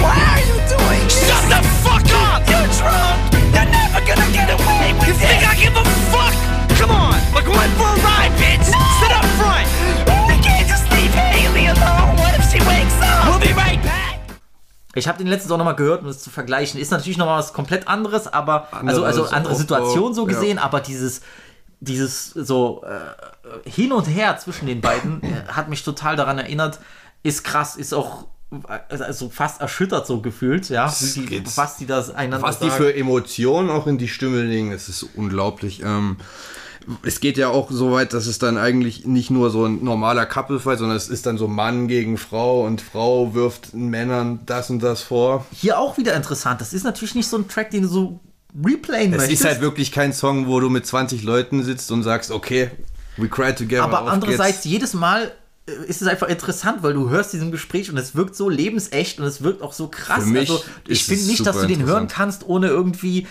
[0.00, 1.08] What are you doing?
[1.08, 2.42] Shut the fuck up!
[2.48, 3.32] You're drunk!
[3.52, 6.34] You're never gonna get away with you think I give a fuck?
[6.78, 8.66] Come on, we're going for a ride, bitch!
[9.00, 9.66] Sit up front!
[10.28, 12.16] We can't just leave Haley alone!
[12.18, 13.26] What if she wakes up?
[13.26, 14.20] We'll be right back!
[14.96, 16.80] Ich habe den letztens auch nochmal gehört, um es zu vergleichen.
[16.80, 20.34] Ist natürlich nochmal was komplett anderes, aber also, Anderes also andere Situation so ja.
[20.34, 21.22] gesehen, aber dieses,
[21.84, 26.80] dieses so äh, hin und her zwischen den beiden äh, hat mich total daran erinnert.
[27.22, 28.26] Ist krass, ist auch
[28.68, 30.92] äh, also fast erschüttert so gefühlt, ja.
[31.00, 32.84] Die, was die das einander Was die sagen.
[32.84, 35.82] für Emotionen auch in die Stimme legen, das ist unglaublich.
[35.82, 36.16] Ähm,
[37.02, 40.26] es geht ja auch so weit, dass es dann eigentlich nicht nur so ein normaler
[40.26, 44.82] Couple-Fight, sondern es ist dann so Mann gegen Frau und Frau wirft Männern das und
[44.82, 45.46] das vor.
[45.52, 46.60] Hier auch wieder interessant.
[46.60, 48.20] Das ist natürlich nicht so ein Track, den du so
[48.62, 49.40] replayen Es möchtest.
[49.42, 52.70] ist halt wirklich kein Song, wo du mit 20 Leuten sitzt und sagst, okay,
[53.16, 53.82] we cry together.
[53.84, 54.64] Aber andererseits, geht's.
[54.64, 55.32] jedes Mal
[55.66, 59.18] äh, ist es einfach interessant, weil du hörst diesem Gespräch und es wirkt so lebensecht
[59.18, 60.24] und es wirkt auch so krass.
[60.24, 63.26] Für mich also ich finde es nicht, dass du den hören kannst, ohne irgendwie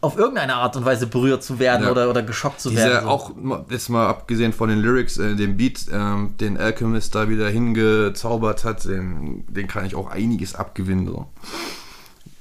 [0.00, 1.90] auf irgendeine Art und Weise berührt zu werden Ja.
[1.90, 2.88] oder, oder geschockt zu werden.
[2.88, 3.08] Dieser so.
[3.08, 3.32] auch,
[3.68, 8.64] jetzt mal abgesehen von den Lyrics, äh, den Beat, ähm, den Alchemist da wieder hingezaubert
[8.64, 11.06] hat, den, den kann ich auch einiges abgewinnen.
[11.06, 11.26] So.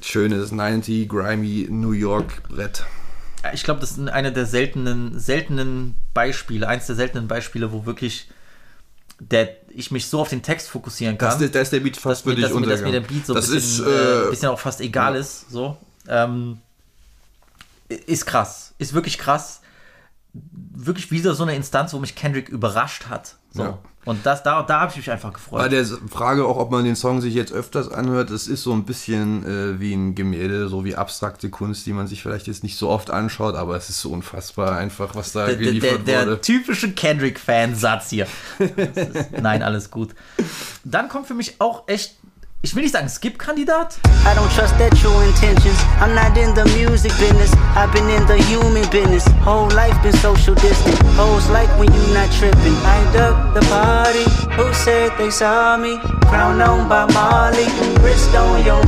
[0.08, 2.86] Schönes 90, grimy New York Brett.
[3.53, 8.30] Ich glaube, das ist eine der seltenen, seltenen Beispiele, eins der seltenen Beispiele, wo wirklich
[9.20, 11.30] der, ich mich so auf den Text fokussieren kann.
[11.32, 13.34] Das, ist- da ist der Beat fast mir, dass, mir, dass mir der Beat so
[13.34, 15.20] ein das bisschen, ist, äh, äh, bisschen auch fast egal ja.
[15.20, 15.49] ist.
[15.49, 15.76] So.
[16.08, 16.60] Ähm,
[17.89, 18.74] ist krass.
[18.78, 19.62] Ist wirklich krass.
[20.34, 23.36] Wirklich wieder so eine Instanz, wo mich Kendrick überrascht hat.
[23.51, 23.64] So.
[23.64, 23.80] Ja.
[24.08, 25.60] Und das, da, da habe ich mich einfach gefreut.
[25.60, 28.72] Bei der Frage auch, ob man den Song sich jetzt öfters anhört, es ist so
[28.72, 32.64] ein bisschen äh, wie ein Gemälde, so wie abstrakte Kunst, die man sich vielleicht jetzt
[32.64, 35.74] nicht so oft anschaut, aber es ist so unfassbar einfach, was da der, der, der,
[35.74, 36.41] geliefert der wurde.
[36.41, 38.28] typische Kendrick-Fan-Satz hier.
[38.78, 40.12] Das ist, nein, alles gut.
[40.84, 42.16] Dann kommt für mich auch echt,
[42.62, 45.78] ich will nicht sagen Skip-Kandidat, I don't trust their true intentions.
[46.01, 47.51] I'm not in the music business.
[47.76, 49.26] I've been in the human business.
[49.45, 50.97] Whole life been social distant.
[51.16, 52.76] Hoes like when you not tripping.
[52.84, 54.26] I duck the party.
[54.55, 55.97] Who said they saw me?
[56.28, 57.68] Crown on by Molly.
[58.03, 58.88] Wrist on your.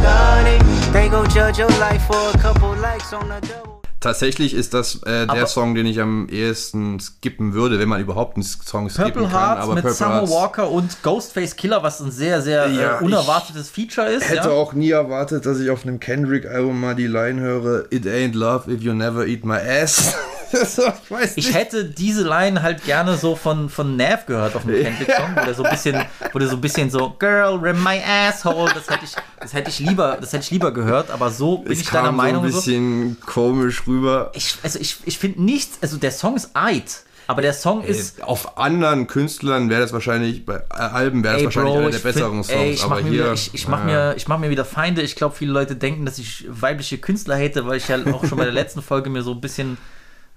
[0.91, 3.78] They go judge your life for a couple likes on double.
[3.99, 8.37] Tatsächlich ist das äh, der Song, den ich am ehesten skippen würde, wenn man überhaupt
[8.37, 9.31] einen Song skippen Purple kann.
[9.31, 12.99] Hearts Aber mit Purple Summer Hearts Walker und Ghostface Killer, was ein sehr, sehr Ja,
[12.99, 14.29] äh, unerwartetes Feature ist.
[14.29, 14.53] hätte ja?
[14.53, 18.71] auch nie erwartet, dass ich auf einem Kendrick-Album mal die Line höre: It ain't love
[18.71, 20.15] if you never eat my ass.
[20.65, 21.55] So, ich weiß Ich nicht.
[21.55, 25.53] hätte diese Line halt gerne so von, von Nav gehört auf einem Kendrick-Song, wo der
[25.53, 29.05] so ein bisschen, wo der so ein bisschen so, Girl, rim my asshole, das hätte
[29.05, 31.89] ich, das hätte ich lieber, das hätte ich lieber gehört, aber so bin es ich
[31.89, 34.31] deiner kam Meinung so ein bisschen komisch rüber.
[34.33, 38.23] Ich, also ich, ich finde nichts, also der Song ist Eid, aber der Song ist,
[38.23, 41.91] Auf anderen Künstlern wäre das wahrscheinlich, bei äh, Alben wäre das ey wahrscheinlich Bro, einer
[41.91, 42.49] der besseren Songs.
[42.49, 44.49] ey, ich mach aber mir hier, wieder, ich, ich mach äh, mir, ich mach mir
[44.49, 45.03] wieder Feinde.
[45.03, 48.39] Ich glaube, viele Leute denken, dass ich weibliche Künstler hate, weil ich ja auch schon
[48.39, 49.77] bei der letzten Folge mir so ein bisschen,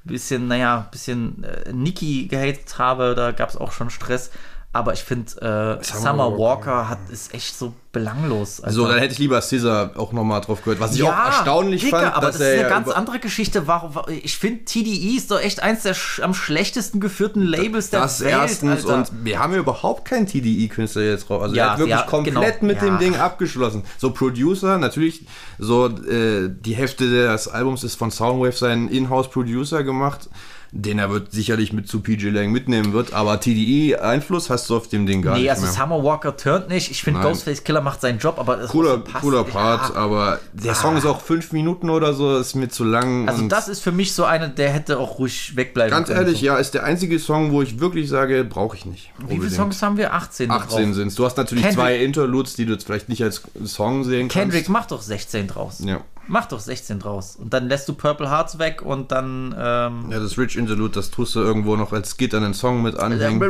[0.05, 3.15] bisschen, naja, bisschen äh, Nicki gehatet habe.
[3.15, 4.31] Da gab es auch schon Stress.
[4.75, 8.57] Aber ich finde, äh, Summer, Walker hat, ist echt so belanglos.
[8.57, 8.95] So, Alter.
[8.95, 10.81] dann hätte ich lieber Scissor auch nochmal drauf gehört.
[10.81, 13.19] Was ich auch erstaunlich Digga, fand, aber dass das ist er eine ja ganz andere
[13.19, 13.67] Geschichte.
[13.67, 17.91] Warum, wa- ich finde, TDE ist doch echt eins der sch am schlechtesten geführten Labels
[17.91, 18.31] der das Welt.
[18.33, 18.95] erstens Alter.
[19.13, 21.43] und wir haben ja überhaupt keinen TDI-Künstler jetzt drauf.
[21.43, 22.73] Also Ja, er hat wirklich ja, komplett genau.
[22.73, 22.85] mit Ja.
[22.87, 23.83] dem Ding abgeschlossen.
[23.99, 25.27] So Producer, natürlich,
[25.59, 30.31] so äh, die Hälfte des Albums ist von Soundwave sein Inhouse-Producer gemacht,
[30.75, 34.89] den er wird sicherlich mit zu PJ Lang mitnehmen wird, aber TDI-Einfluss hast du auf
[34.89, 35.73] dem Ding gar Nee, nicht also mehr.
[35.73, 36.91] Summer Walker turnt nicht.
[36.91, 37.21] Ich finde.
[37.21, 39.23] Ghostface Killer macht seinen Job, aber es Cooler, passt.
[39.23, 40.01] cooler Part, Ja.
[40.01, 43.29] aber der Song ist auch fünf Minuten oder so, ist mir zu lang.
[43.29, 46.21] Also das ist für mich so eine, der hätte auch ruhig wegbleiben Ganz können.
[46.21, 49.11] ehrlich, ja, ist der einzige Song, wo ich wirklich sage, brauche ich nicht.
[49.29, 49.51] Wie viele.
[49.51, 50.15] Songs haben wir?
[50.15, 50.49] 18.
[50.49, 50.95] da 18 drauf.
[50.97, 51.15] sind es.
[51.17, 54.69] Du hast natürlich Kendrick- zwei Interludes, die du jetzt vielleicht nicht als Song sehen Kendrick,
[54.71, 55.77] mach doch 16 draus.
[55.79, 55.91] kannst.
[55.91, 56.01] Ja.
[56.33, 57.37] Mach doch 16 draus.
[57.37, 59.55] Und dann lässt du Purple Hearts weg und dann.
[59.55, 62.81] Ähm, ja, das Rich Interlude, das tust du irgendwo noch als Skit an den Song
[62.81, 63.43] mit anhängen.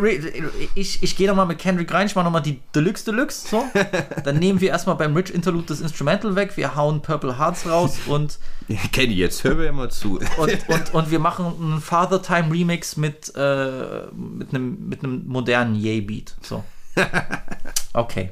[0.75, 3.47] ich, ich gehe nochmal mit Kendrick rein, ich mache nochmal die Deluxe Deluxe.
[3.47, 3.65] So.
[4.25, 8.01] Dann nehmen wir erstmal beim Rich Interlude das Instrumental weg, wir hauen Purple Hearts raus
[8.07, 8.41] und,
[8.91, 10.19] Kenny, jetzt hör mir mal zu.
[10.39, 15.23] und, und, und wir machen einen Father Time Remix mit, äh, mit, einem, mit einem
[15.29, 16.35] modernen Yay-Beat.
[16.43, 16.65] So.
[17.95, 18.31] Okay.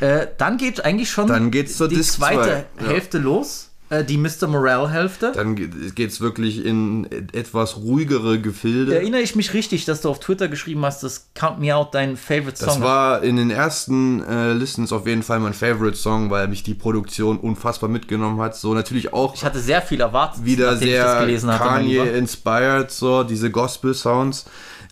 [0.00, 2.90] Äh, dann geht eigentlich schon Dann geht's zur die Disc zweite zwei, ja.
[2.90, 3.65] Hälfte los.
[3.88, 4.48] Äh, die Mr.
[4.48, 5.30] Morale-Hälfte.
[5.32, 8.96] Dann geht es wirklich in etwas ruhigere Gefilde.
[8.96, 12.16] Erinnere ich mich richtig, dass du auf Twitter geschrieben hast, dass Count Me Out dein
[12.16, 16.30] Favorite Song Das war in den ersten äh, Listens auf jeden Fall mein Favorite Song,
[16.30, 18.56] weil mich die Produktion unfassbar mitgenommen hat.
[18.56, 21.58] So natürlich auch Ich hatte sehr viel erwartet, wieder nachdem ich das sehr.
[21.58, 24.46] Kanye-inspired, so diese Gospel-Sounds.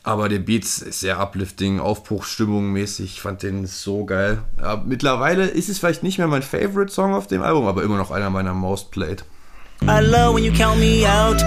[0.06, 3.14] Aber der Beat ist sehr uplifting, Aufbruchsstimmung mäßig.
[3.14, 4.42] Ich fand den so geil.
[4.60, 7.96] Ja, mittlerweile ist es vielleicht nicht mehr mein Favorite Song auf dem Album, aber immer
[7.96, 9.24] noch einer meiner most played.
[9.82, 11.42] I love when you count me out.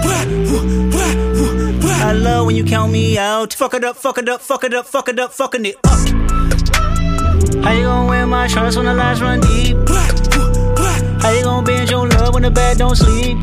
[2.02, 3.54] I love when you count me out.
[3.54, 5.86] Fuck it up, fuck it up, fuck it up, fuck it up, fucking it up.
[7.62, 9.76] How you gonna wear my trust when the lights run deep?
[11.22, 13.38] How you gonna bend your love when the bed don't sleep?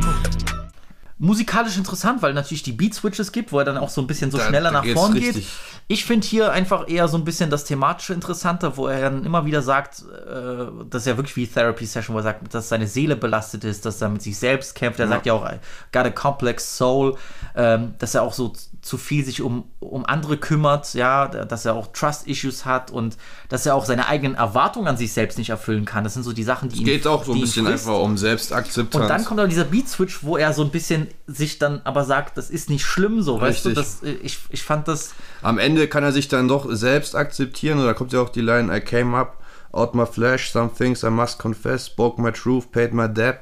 [1.18, 4.38] Musikalisch interessant, weil natürlich die Beat-Switches gibt, wo er dann auch so ein bisschen so
[4.38, 5.36] Da- schneller da nach vorn geht.
[5.36, 5.48] richtig.
[5.88, 9.46] Ich finde hier einfach eher so ein bisschen das Thematische interessanter, wo er dann immer
[9.46, 13.16] wieder sagt, äh, das ist ja wirklich wie Therapy-Session, wo er sagt, dass seine Seele
[13.16, 15.00] belastet ist, dass er mit sich selbst kämpft.
[15.00, 15.60] Er sagt ja auch, I
[15.94, 17.16] got a complex soul,
[17.56, 18.52] ähm, dass er auch so
[18.86, 23.18] zu viel sich um, um andere kümmert, ja, dass er auch Trust-Issues hat und
[23.50, 26.04] dass er auch seine eigenen Erwartungen an sich selbst nicht erfüllen kann.
[26.04, 29.02] Das sind so die Sachen, die ihn Geht auch so ein bisschen einfach um Selbstakzeptanz.
[29.02, 32.38] Und dann kommt aber dieser Beat-Switch, wo er so ein bisschen sich dann aber sagt,
[32.38, 33.70] das ist nicht schlimm so, weißt du?
[33.70, 33.84] Richtig.
[33.84, 35.16] Das, äh, ich, ich fand das.
[35.42, 37.80] Am Ende kann er sich dann doch selbst akzeptieren.
[37.80, 41.04] Und da kommt ja auch die Line, I came up, out my flesh, some things
[41.04, 43.40] I must confess, spoke my truth, paid my debt.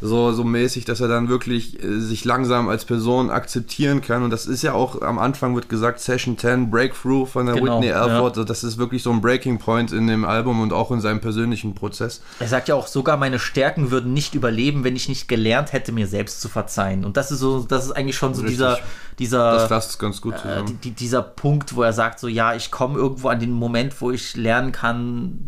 [0.00, 4.22] So, so mäßig, dass er dann wirklich äh, sich langsam als Person akzeptieren kann.
[4.22, 7.76] Und das ist ja auch, am Anfang wird gesagt, Session 10, Breakthrough von der Genau,
[7.76, 8.02] Whitney ja.
[8.02, 8.48] Alford.
[8.48, 11.74] Das ist wirklich so ein Breaking Point in dem Album und auch in seinem persönlichen
[11.74, 12.22] Prozess.
[12.38, 15.92] Er sagt ja auch, sogar meine Stärken würden nicht überleben, wenn ich nicht gelernt hätte,
[15.92, 17.04] mir selbst zu verzeihen.
[17.04, 18.58] Und das ist so, das ist eigentlich schon so Richtig.
[18.58, 18.78] dieser,
[19.18, 19.52] dieser.
[19.52, 20.78] Das fasst es ganz gut äh, zusammen.
[20.84, 24.10] die, dieser Punkt, wo er sagt, so ja, ich komme irgendwo an den Moment, wo
[24.10, 25.38] ich lernen kann,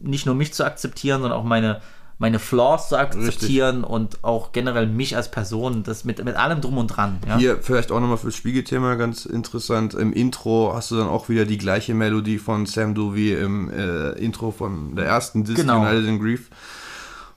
[0.00, 1.80] nicht nur mich zu akzeptieren, sondern auch meine,
[2.24, 6.78] meine Flaws zu akzeptieren und auch generell mich als Person, das mit, mit allem drum
[6.78, 7.18] und dran.
[7.28, 7.36] Ja?
[7.36, 9.92] Hier vielleicht auch nochmal fürs Spiegelthema ganz interessant.
[9.92, 13.68] Im Intro hast du dann auch wieder die gleiche Melodie von Sam Du wie im
[13.70, 15.82] äh, Intro von der ersten Disc Genau.
[15.82, 16.48] United in Grief.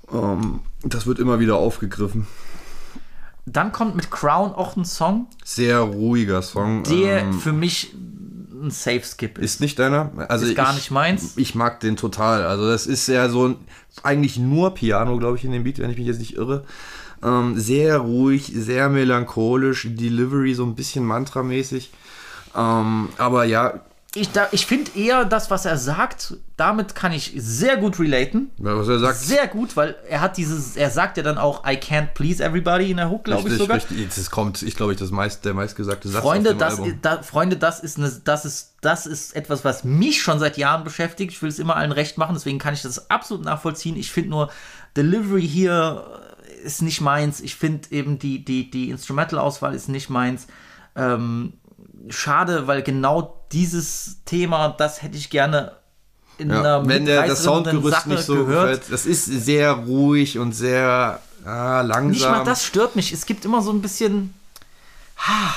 [0.10, 2.26] Ähm, das wird immer wieder aufgegriffen.
[3.46, 6.84] Dann kommt mit Crown auch ein Song, Sehr ruhiger Song.
[6.84, 7.94] der ähm, für mich
[8.62, 9.56] ein Safe Skip ist.
[9.56, 10.12] ist nicht deiner?
[10.30, 11.34] Also Ist gar ich, nicht meins.
[11.38, 12.44] Ich mag den total.
[12.44, 13.56] Also das ist ja so ein,
[14.04, 16.66] eigentlich nur Piano, glaube ich, in dem Beat, wenn ich mich jetzt nicht irre.
[17.24, 21.92] Ähm, sehr ruhig, sehr melancholisch, Delivery so ein bisschen mantramäßig.
[22.56, 23.82] Ähm, aber ja,
[24.16, 28.50] ich, da- ich finde eher das, was er sagt, damit kann ich sehr gut relaten.
[28.58, 31.74] Was er sagt, Sehr gut, weil er hat dieses, er sagt ja dann auch, I
[31.78, 33.78] can't please everybody in der Hook, glaube ich sogar.
[33.78, 34.08] richtig.
[34.16, 37.80] Das kommt, ich glaube, ich, das meist, der meistgesagte Satz Freunde, das, da, Freunde, das
[37.80, 41.34] ist, eine, das, ist, das ist etwas, was mich schon seit Jahren beschäftigt.
[41.34, 43.98] Ich will es immer allen recht machen, deswegen kann ich das absolut nachvollziehen.
[43.98, 44.50] Ich finde nur,
[44.96, 46.06] Delivery hier
[46.64, 47.40] ist nicht meins.
[47.40, 50.48] Ich finde eben, die, die, die Instrumental-Auswahl ist nicht meins.
[50.96, 51.54] Ähm,
[52.10, 55.74] schade, weil genau dieses Thema, das hätte ich gerne
[56.38, 58.70] in Ja, einer wenn der, das Soundgerüst Sache nicht so gehört.
[58.82, 58.92] gefällt.
[58.92, 62.12] Das ist sehr ruhig und sehr ah, langsam.
[62.12, 63.12] Nicht mal das stört mich.
[63.12, 64.34] Es gibt immer so ein bisschen.
[65.18, 65.54] Ha,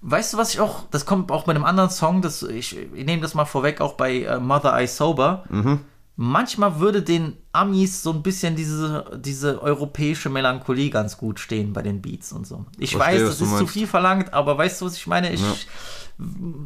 [0.00, 0.84] weißt du, was ich auch.
[0.90, 2.22] Das kommt auch bei einem anderen Song.
[2.22, 5.44] Das, ich, ich nehme das mal vorweg, auch bei äh, Mother I Sober.
[5.50, 5.80] Mhm.
[6.22, 11.80] Manchmal würde den Amis so ein bisschen diese, diese europäische Melancholie ganz gut stehen bei
[11.80, 12.66] den Beats und so.
[12.76, 13.72] Ich Verstehe, weiß, das ist zu meinst.
[13.72, 15.32] viel verlangt, aber weißt du, was ich meine?
[15.32, 15.42] Ich,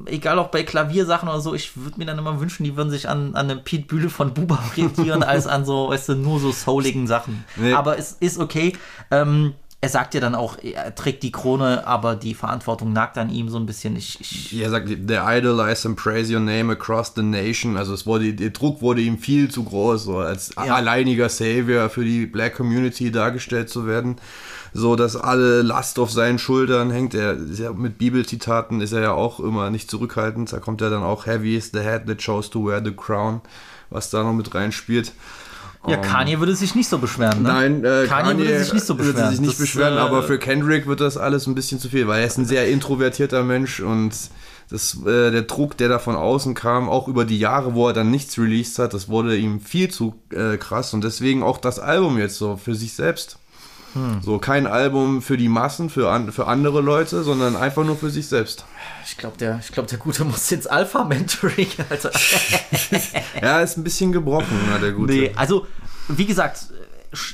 [0.06, 3.08] egal auch bei Klaviersachen oder so, ich würde mir dann immer wünschen, die würden sich
[3.08, 6.50] an, an einem Pete Bühle von Buba orientieren, als an so, weißt du, nur so
[6.50, 7.44] souligen Sachen.
[7.54, 7.74] Nee.
[7.74, 8.72] Aber es ist okay.
[9.12, 13.28] Ähm, er sagt ja dann auch, er trägt die Krone, aber die Verantwortung nagt an
[13.28, 13.96] ihm so ein bisschen.
[13.96, 17.76] Ich, ich, Er sagt, they idolize and praise your name across the nation.
[17.76, 20.74] Also es wurde, der Druck wurde ihm viel zu groß, so als Ja.
[20.74, 24.16] alleiniger Savior für die Black Community dargestellt zu werden.
[24.72, 27.12] So, dass alle Last auf seinen Schultern hängt.
[27.12, 30.50] Er ja mit Bibelzitaten ist er ja auch immer nicht zurückhaltend.
[30.50, 33.42] Da kommt ja dann auch Heavy is the head that chose to wear the crown,
[33.90, 35.12] was da noch mit reinspielt.
[35.86, 37.48] Ja, Kanye würde sich nicht so beschweren, ne?
[37.48, 39.16] Nein, äh, Kanye, würde sich nicht so beschweren.
[39.16, 41.88] Würde sich nicht Das, beschweren, äh, aber für Kendrick wird das alles ein bisschen zu
[41.88, 44.14] viel, weil er ist ein sehr introvertierter Mensch und
[44.70, 47.92] das, äh, der Druck, der da von außen kam, auch über die Jahre, wo er
[47.92, 51.78] dann nichts released hat, das wurde ihm viel zu äh, krass und deswegen auch das
[51.78, 53.38] Album jetzt so für sich selbst.
[53.92, 54.20] Hm.
[54.22, 58.10] So kein Album für die Massen, für, an, für andere Leute, sondern einfach nur für
[58.10, 58.64] sich selbst.
[59.06, 61.68] Ich glaube, der, ich glaub, der Gute muss ins Alpha-Mentoring.
[61.90, 62.08] Also,
[63.40, 65.12] Er ist ein bisschen gebrochen, der Gute.
[65.12, 65.66] nee, also,
[66.08, 66.66] wie gesagt,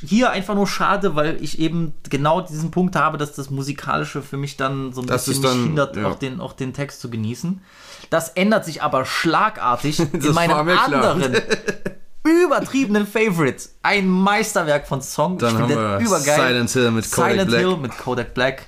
[0.06, 4.36] hier einfach nur schade, weil ich eben genau diesen Punkt habe, dass das Musikalische für
[4.36, 6.06] mich dann so ein Das bisschen dann- mich hindert, ja.
[6.08, 7.62] auch, den, auch den Text zu genießen.
[8.10, 11.34] Das ändert sich aber schlagartig in meinem anderen
[12.22, 13.68] übertriebenen Favorite.
[13.82, 15.38] Ein Meisterwerk von Song.
[15.38, 16.18] Dann ich haben finde wir.
[16.18, 17.60] Silent Hill mit Kodak Silent Black.
[17.60, 18.66] Hill mit Kodak Black.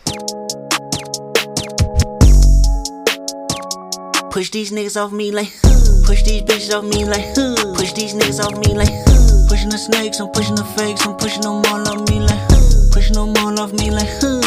[4.33, 6.07] Push these niggas off me like, huh.
[6.07, 7.55] push these bitches off me like, huh.
[7.77, 9.47] push these niggas off me like, huh.
[9.47, 12.89] pushing the snakes, I'm pushing the fakes, I'm pushing them all off me like, huh.
[12.93, 14.41] pushing them all off me like, huh.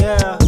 [0.00, 0.38] yeah.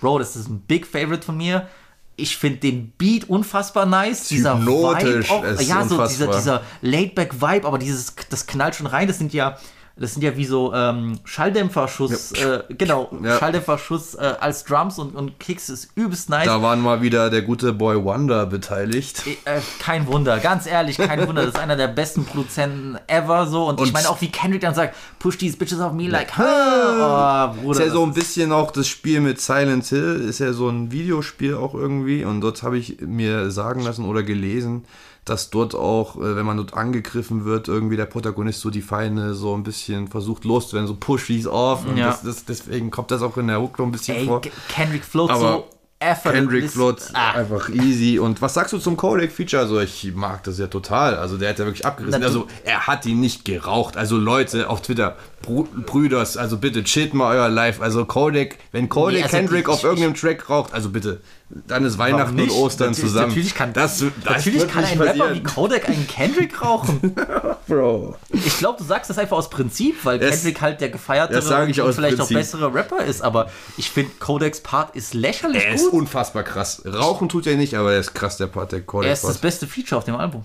[0.00, 1.68] Bro, das ist ein Big Favorite von mir.
[2.16, 4.26] Ich finde den Beat unfassbar nice.
[4.26, 6.36] Dieser Hypnotisch, Vibe auch, es ist ja, so dieser, unfassbar.
[6.36, 9.06] dieser Laid-Back-Vibe, aber dieses, das knallt schon rein.
[9.06, 9.56] Das sind ja,
[10.00, 13.38] das sind ja wie so ähm, Schalldämpferschuss, äh, genau, Ja.
[13.38, 16.46] Schalldämpferschuss äh, als Drums und, und Kicks ist übelst nice.
[16.46, 19.22] Da waren mal wieder der gute Boy Wonder beteiligt.
[19.44, 21.42] Äh, kein Wunder, ganz ehrlich, kein Wunder.
[21.42, 23.66] Das ist einer der besten Produzenten ever so.
[23.68, 26.36] Und, ich Und- meine auch, wie Kendrick dann sagt, push these bitches off me like,
[26.38, 26.42] huh.
[26.42, 27.80] oh, Bruder.
[27.80, 30.92] ist ja so ein bisschen auch das Spiel mit Silent Hill, ist ja so ein
[30.92, 32.24] Videospiel auch irgendwie.
[32.24, 34.84] Und dort habe ich mir sagen lassen oder gelesen,
[35.28, 39.34] dass dort auch, äh, wenn man dort angegriffen wird, irgendwie der Protagonist so die Feinde
[39.34, 41.86] so ein bisschen versucht loszuwerden, so push these off.
[41.86, 42.06] Und Ja.
[42.08, 44.40] das, das, deswegen kommt das auch in der Hook noch ein bisschen Ey, vor.
[44.68, 45.66] Kendrick float so
[46.00, 46.32] effort.
[46.32, 47.32] Kendrick Flood Ah.
[47.32, 48.20] einfach easy.
[48.20, 49.62] Und was sagst du zum Kodak-Feature?
[49.62, 51.16] Also ich mag das ja total.
[51.16, 52.22] Also der hat ja wirklich abgerissen.
[52.22, 53.96] Also er hat ihn nicht geraucht.
[53.96, 55.16] Also Leute auf Twitter,
[55.48, 57.80] Bru Brüders, also bitte chillt mal euer Live.
[57.80, 61.86] Also Kodak, wenn Kodak Nee, also Kendrick ich- auf irgendeinem Track raucht, also bitte, dann
[61.86, 62.50] ist Weihnachten und?
[62.50, 63.28] Ostern Natürlich- zusammen.
[63.28, 65.34] Natürlich kann, das, das natürlich kann ein Rapper passieren.
[65.36, 67.14] wie Kodak einen Kendrick rauchen.
[67.66, 68.16] Bro.
[68.30, 71.46] Ich glaube, du sagst das einfach aus Prinzip, weil Das- Kendrick halt der gefeiertere das
[71.46, 72.36] und vielleicht Prinzip.
[72.36, 73.22] auch bessere Rapper ist.
[73.22, 75.94] Aber ich finde, Kodaks Part ist lächerlich Er ist gut.
[76.02, 76.82] unfassbar krass.
[76.86, 79.30] Rauchen tut er nicht, aber er ist krass, der Part, der Er Kodak ist das
[79.32, 79.40] Part.
[79.40, 80.44] beste Feature auf dem Album.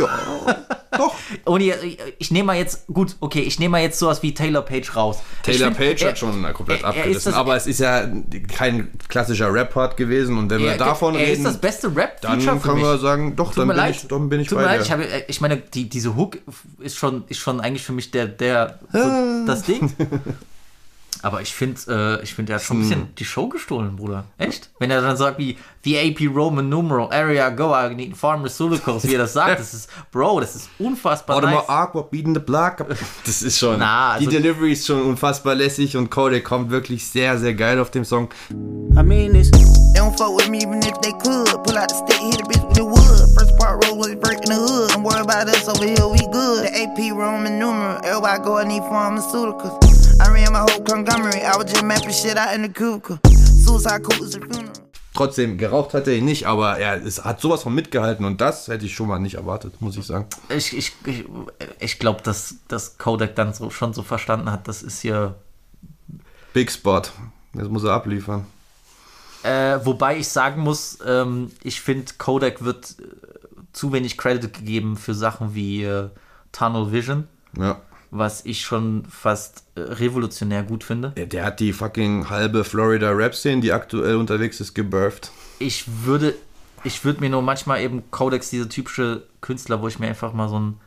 [0.00, 0.56] Ja,
[0.98, 1.14] doch.
[1.44, 1.72] Und ich,
[2.18, 5.18] ich nehme mal jetzt, gut, okay, ich nehme mal jetzt sowas wie Taylor Page raus.
[5.42, 8.08] Taylor find, Page er- hat schon komplett er- er abgerissen, das- aber es ist ja
[8.56, 11.96] kein klassischer Rap-Part gewesen und wenn wir er, davon er reden, ist das beste dann
[11.96, 12.84] Rap-Feature für können mich.
[12.84, 13.94] wir sagen, doch, Tut dann bin, leid.
[13.96, 14.76] ich, dann bin ich Tut bei mir dir.
[14.78, 16.38] leid, ich, habe, ich meine, die, diese Hook
[16.80, 18.98] ist schon, ist schon eigentlich für mich der, der so
[19.46, 19.92] das Ding.
[21.24, 21.80] Aber ich finde,
[22.20, 22.88] äh, ich finde, er hat schon ein Hm.
[22.88, 24.24] bisschen die Show gestohlen, Bruder.
[24.36, 24.68] Echt?
[24.78, 29.14] Wenn er dann sagt wie the AP Roman numeral area go I need pharmaceuticals, wie
[29.14, 31.66] er das sagt, das ist, Bro, das ist unfassbar Warte nice.
[31.66, 32.84] mal, Aqua beating the block.
[33.24, 33.78] Das ist schon.
[33.78, 37.78] Na, also- die Delivery ist schon unfassbar lässig und Kodak kommt wirklich sehr, sehr geil
[37.80, 38.28] auf dem Song.
[38.50, 39.50] I mean this.
[39.50, 41.48] They don't fuck with me even if they could.
[41.64, 43.38] Pull out the stick, hit a bitch with the wood.
[43.38, 44.90] First part roll was breaking the hood.
[44.90, 46.64] Don't worry about us over here, we good.
[46.66, 47.98] The AP Roman numeral.
[48.04, 50.03] Everybody go and need pharmaceuticals.
[50.20, 51.42] I ran my whole conglomerate.
[51.42, 53.18] I was just mapping shit out in the cubicle.
[53.26, 54.72] Suicide cool is a funeral.
[55.12, 58.66] Trotzdem, geraucht hat er ihn nicht, aber er ist, hat sowas von mitgehalten und das
[58.66, 60.26] hätte ich schon mal nicht erwartet, muss ich sagen.
[60.48, 61.24] Ich, ich, ich,
[61.78, 65.36] ich glaube, dass, dass Kodak dann so, schon so verstanden hat, das ist hier.
[66.52, 67.02] Big Spot.
[67.52, 68.44] Jetzt muss er abliefern.
[69.44, 73.04] Äh, wobei ich sagen muss, ähm, ich finde, Kodak wird äh,
[73.72, 76.08] zu wenig Credit gegeben für Sachen wie äh,
[76.50, 77.80] Tunnel Vision, Ja.
[78.10, 81.10] was ich schon fast revolutionär gut finde.
[81.10, 85.30] Der, der hat die fucking halbe Florida Rap-Szene, die aktuell unterwegs ist, gebirthed.
[85.58, 86.34] Ich würde,
[86.84, 90.48] ich würde mir nur manchmal eben Codex, diese typische Künstler, wo ich mir einfach mal
[90.48, 90.80] so ein,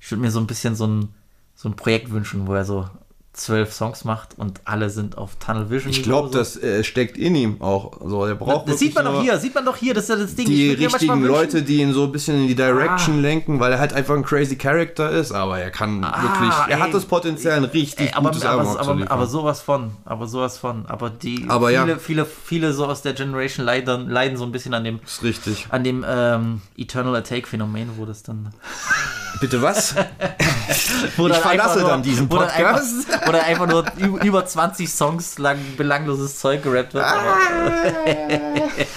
[0.00, 1.08] ich würde mir so ein bisschen so ein,
[1.54, 2.88] so ein Projekt wünschen, wo er so
[3.34, 5.90] zwölf Songs macht und alle sind auf Tunnel Vision.
[5.90, 6.38] Ich glaube, so.
[6.38, 8.00] das äh, steckt in ihm auch.
[8.04, 10.16] So, der braucht das sieht man doch hier, sieht man doch hier, das ist ja
[10.16, 10.46] das Ding.
[10.46, 13.22] Die richtigen Leute, die ihn so ein bisschen in die Direction Ah.
[13.22, 16.78] lenken, weil er halt einfach ein crazy Character ist, aber er kann wirklich, er ey.
[16.80, 20.26] hat das Potenzial, ein richtig Ey, aber, gutes aber, Album aber, aber sowas von, aber
[20.28, 21.98] sowas von, aber die Aber viele, ja.
[21.98, 25.66] viele, viele so aus der Generation leiden, leiden so ein bisschen an dem, ist richtig.
[25.70, 28.50] an dem ähm, Eternal Attack Phänomen, wo das dann,
[29.40, 29.94] Bitte was?
[31.16, 33.10] wo Ich verlasse nur, dann diesen wo dann Podcast.
[33.10, 33.84] einfach, wo dann einfach nur
[34.22, 37.04] über 20 Songs lang belangloses Zeug gerappt wird.
[37.04, 37.36] Aber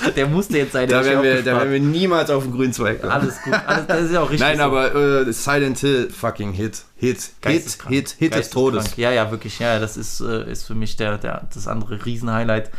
[0.15, 0.87] der musste jetzt sein.
[0.87, 1.71] Da werden, wir, da werden gespart.
[1.71, 3.11] wir niemals auf den grünen Zweig kommen.
[3.11, 4.47] Alles gut, alles, das ist ja auch richtig.
[4.47, 4.63] Nein, so.
[4.63, 6.83] aber äh, Silent Hill, fucking Hit.
[6.95, 7.77] Hit, Hit.
[7.87, 8.49] Hit, Hit des.
[8.49, 8.95] Todes.
[8.97, 9.59] Ja, ja, wirklich.
[9.59, 12.71] Ja, das ist, äh, ist für mich der, der, das andere Riesenhighlight.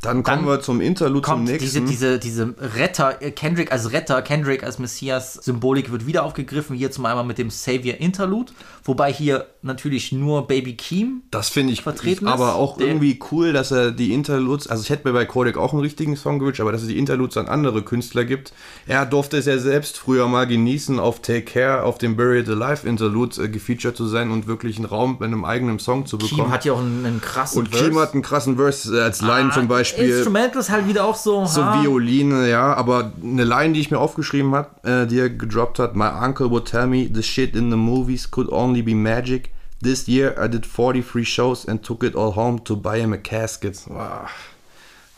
[0.00, 1.86] Dann kommen Dann wir zum Interlude, zum Kommt diese, nächsten.
[1.86, 6.76] diese, diese Retter, äh, Kendrick als Retter, Kendrick als Messias-Symbolik wird wieder aufgegriffen.
[6.76, 8.52] Hier zum einmal mit dem Savior Interlude.
[8.84, 12.54] Wobei hier natürlich nur Baby Keem Das finde ich vertreten aber ist.
[12.54, 15.82] auch irgendwie cool, dass er die Interludes, also ich hätte mir bei Kodak auch einen
[15.82, 18.52] richtigen Song gewünscht, aber dass es die Interludes an andere Künstler gibt.
[18.86, 22.86] Er durfte es ja selbst früher mal genießen, auf Take Care, auf dem Buried Alive
[22.88, 26.42] Interlude äh, gefeatured zu sein und wirklich einen Raum bei einem eigenen Song zu bekommen.
[26.44, 29.20] Keem hat ja auch einen, einen krassen und Keem hat einen krassen Verse äh, als
[29.20, 30.08] Line Ah, zum Beispiel.
[30.10, 31.46] Instrumental ist halt wieder auch so.
[31.46, 31.82] So ha.
[31.82, 35.96] Violine, ja, aber eine Line, die ich mir aufgeschrieben habe, äh, die er gedroppt hat.
[35.96, 39.50] My uncle would tell me the shit in the movies could only be magic.
[39.80, 43.18] This year I did 43 shows and took it all home to buy him a
[43.18, 43.84] casket.
[43.86, 44.28] Wow.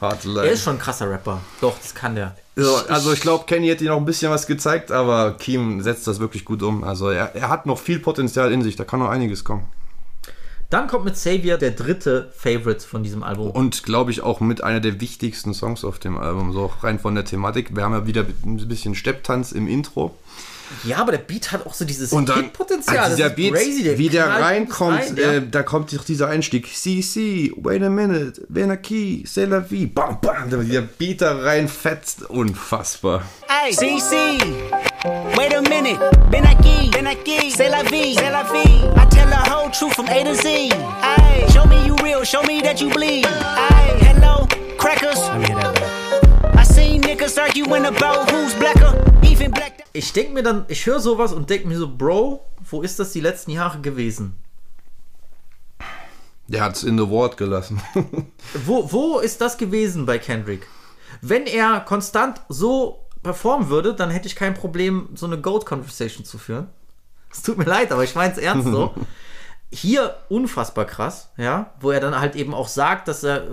[0.01, 0.47] Harte Line.
[0.47, 1.41] Er ist schon ein krasser Rapper.
[1.61, 2.37] Doch, das kann der.
[2.57, 6.07] so, also ich glaube, Kenny hätte ihm noch ein bisschen was gezeigt, aber Keem setzt
[6.07, 6.85] das wirklich gut um.
[6.85, 9.67] Also er, er hat noch viel Potenzial in sich, da kann noch einiges kommen.
[10.71, 13.51] Dann kommt mit Savior der dritte Favorite von diesem Album.
[13.51, 17.17] Und glaube ich auch mit einer der wichtigsten Songs auf dem Album, so rein von
[17.17, 17.75] der Thematik.
[17.75, 20.17] Wir haben ja wieder ein bisschen Stepptanz im Intro.
[20.85, 22.99] Ja, aber der Beat hat auch so dieses Und dann Hit-Potenzial.
[22.99, 25.33] also Das dieser ist Beat, crazy, wie der reinkommt, rein, ja.
[25.35, 26.69] äh, da kommt doch dieser Einstieg.
[26.73, 29.87] Si, wait a minute, Venaki, c'est la vie.
[29.87, 32.23] Bam, bam, dieser Beat da reinfetzt.
[32.31, 33.23] Unfassbar.
[33.49, 34.39] Hey, CC.
[35.37, 35.99] Wait a minute.
[36.31, 37.51] Ben aquí, ben aquí.
[37.57, 38.85] C'est la vie, c'est la vie.
[38.97, 40.47] I tell the whole truth from A to Z.
[41.03, 43.27] Hey, show me you real, show me that you bleed.
[43.27, 44.47] Hey, hello,
[44.79, 45.19] crackers.
[45.19, 45.80] I
[49.93, 53.13] Ich denke mir dann, ich höre sowas und denke mir so, Bro, wo ist das
[53.13, 54.39] die letzten Jahre gewesen?
[56.49, 57.81] Der hat's in the Wort gelassen.
[58.65, 60.67] Wo, wo ist das gewesen bei Kendrick?
[61.21, 66.39] Wenn er konstant so performen würde, dann hätte ich kein Problem, so eine Goat-Conversation zu
[66.39, 66.69] führen.
[67.31, 68.95] Es tut mir leid, aber ich meine es ernst so.
[69.73, 73.47] Hier unfassbar krass, ja, wo er dann halt eben auch sagt, dass er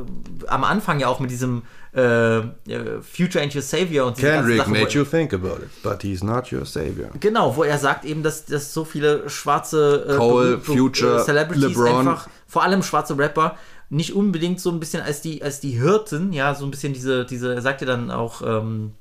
[0.47, 1.61] am Anfang ja auch mit diesem
[1.97, 5.69] äh, äh, Future ain't your savior und diese Kendrick Sachen, made you think about it,
[5.83, 7.09] but he's not your savior.
[7.19, 11.23] Genau, wo er sagt eben, dass, dass so viele schwarze äh, Cole, berüh- Future, äh,
[11.25, 12.07] Celebrities LeBron.
[12.07, 13.57] einfach, vor allem schwarze Rapper,
[13.89, 17.25] nicht unbedingt so ein bisschen als die, als die Hirten, ja, so ein bisschen diese,
[17.25, 18.91] diese, er sagt ja dann auch, ähm,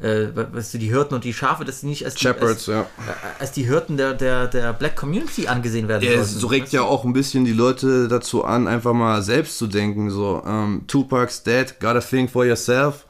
[0.00, 2.66] äh, weißt du, die Hirten und die Schafe, dass sie nicht als die, Shepherds, als,
[2.66, 2.80] ja.
[2.82, 6.40] äh, als die Hirten der, der, der Black Community angesehen werden Er sollten.
[6.40, 10.10] so regt ja auch ein bisschen die Leute dazu an, einfach mal selbst zu denken.
[10.10, 13.06] So, ähm, Tupac's dead, gotta think for yourself.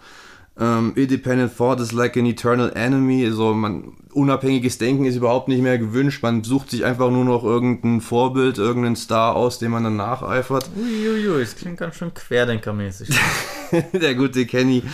[0.61, 3.31] Ähm, independent thought is like an eternal enemy.
[3.31, 6.23] So, man, unabhängiges Denken ist überhaupt nicht mehr gewünscht.
[6.23, 10.69] Man sucht sich einfach nur noch irgendein Vorbild, irgendeinen Star aus, dem man dann nacheifert.
[10.77, 13.09] Uiuiui, das klingt ganz schön querdenkermäßig.
[13.93, 14.83] der gute Kenny.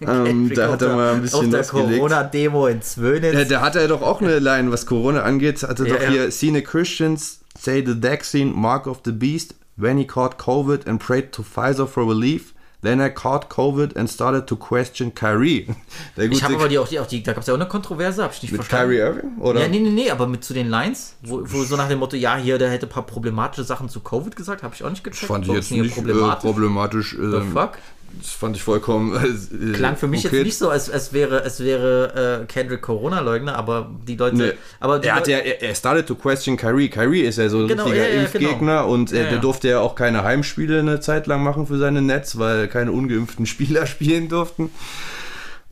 [0.00, 1.64] Ähm, da hat er mal ein bisschen Auf der.
[1.64, 3.34] Corona-Demo in Zwönitz.
[3.34, 5.62] Ja, da hat er doch auch eine Line, was Corona angeht.
[5.62, 6.08] Hatte Ja, doch ja.
[6.08, 10.86] hier, seen a Christians say the vaccine, mark of the beast, when he caught COVID
[10.86, 12.53] and prayed to Pfizer for relief.
[12.84, 15.66] Then I caught COVID and started to question Kyrie.
[16.16, 18.22] Ich habe aber die auch, die, auch die, da gab es ja auch eine Kontroverse,
[18.22, 18.90] habe ich nicht mit verstanden.
[18.90, 19.38] Kyrie Irving?
[19.40, 19.62] Oder?
[19.62, 22.16] Ja, nee, nee, nee, aber mit zu den Lines, wo, wo so nach dem Motto,
[22.16, 25.02] ja, hier, der hätte ein paar problematische Sachen zu Covid gesagt, habe ich auch nicht
[25.02, 25.26] gecheckt.
[25.26, 26.44] Fand ich jetzt nicht problematisch.
[26.44, 27.78] Äh, problematisch The ähm, fuck?
[28.20, 29.14] Das fand ich vollkommen.
[29.14, 30.36] Äh, Klang für mich okay.
[30.36, 34.36] jetzt nicht so, als, als wäre, es wäre äh, Kendrick Corona-Leugner, aber die Leute.
[34.36, 34.52] Nee.
[34.80, 36.88] Aber die er, hat ja, er, er started to question Kyrie.
[36.88, 38.88] Kyrie ist ja so ein Genau, richtiger ja, ja, Impfgegner genau.
[38.92, 42.38] und äh, der durfte ja auch keine Heimspiele eine Zeit lang machen für seine Nets,
[42.38, 44.70] weil keine ungeimpften Spieler spielen durften.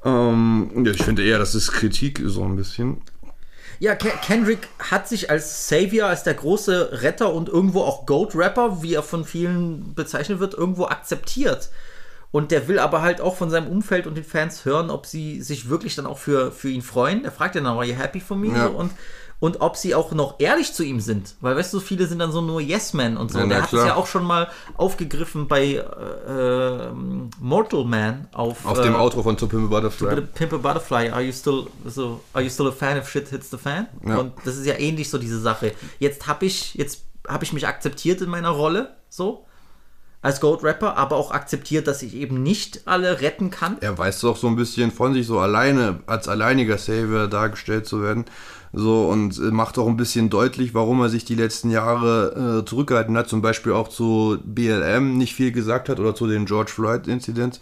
[0.04, 3.00] Ähm, ja, ich finde eher, das ist Kritik so ein bisschen.
[3.78, 8.82] Ja, Ke- Kendrick hat sich als Savior, als der große Retter und irgendwo auch Goat-Rapper,
[8.82, 11.70] wie er von vielen bezeichnet wird, irgendwo akzeptiert.
[12.32, 15.42] Und der will aber halt auch von seinem Umfeld und den Fans hören, ob sie
[15.42, 17.24] sich wirklich dann auch für, für ihn freuen.
[17.24, 18.48] Er fragt ja dann, are you happy for me?
[18.48, 18.66] Ja.
[18.68, 18.90] Und,
[19.38, 21.34] und ob sie auch noch ehrlich zu ihm sind.
[21.42, 23.38] Weil, weißt du, viele sind dann so nur Yes-Men und so.
[23.38, 25.82] Ja, na der hat es ja auch schon mal aufgegriffen bei äh,
[26.86, 30.22] ähm, Mortal Man auf, Auf äh, dem Outro von To Pimp a Butterfly.
[30.22, 33.50] Pimp a Butterfly, are you still so, are you still a fan if shit hits
[33.50, 33.88] the fan?
[34.06, 34.16] Ja.
[34.16, 35.72] Und das ist ja ähnlich so diese Sache.
[35.98, 39.44] Jetzt habe ich, jetzt habe ich mich akzeptiert in meiner Rolle, so
[40.22, 43.76] als Goat Rapper, aber auch akzeptiert, dass ich eben nicht alle retten kann.
[43.80, 48.02] Er weiß doch so ein bisschen von sich, so alleine, als alleiniger Savior dargestellt zu
[48.02, 48.24] werden.
[48.72, 52.64] So, und äh, macht auch ein bisschen deutlich, warum er sich die letzten Jahre äh,
[52.64, 53.28] zurückgehalten hat.
[53.28, 57.60] Zum Beispiel auch zu BLM nicht viel gesagt hat oder zu den George Floyd-Incidents.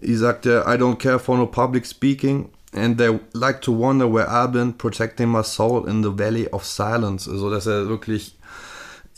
[0.00, 2.50] Er sagte, I don't care for no public speaking.
[2.74, 6.64] And they like to wonder where I've been protecting my soul in the valley of
[6.64, 7.30] silence.
[7.30, 8.37] Also, dass er wirklich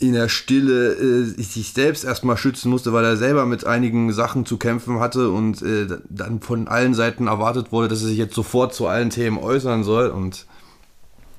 [0.01, 4.45] in der Stille äh, sich selbst erstmal schützen musste, weil er selber mit einigen Sachen
[4.45, 8.33] zu kämpfen hatte und äh, dann von allen Seiten erwartet wurde, dass er sich jetzt
[8.35, 10.47] sofort zu allen Themen äußern soll und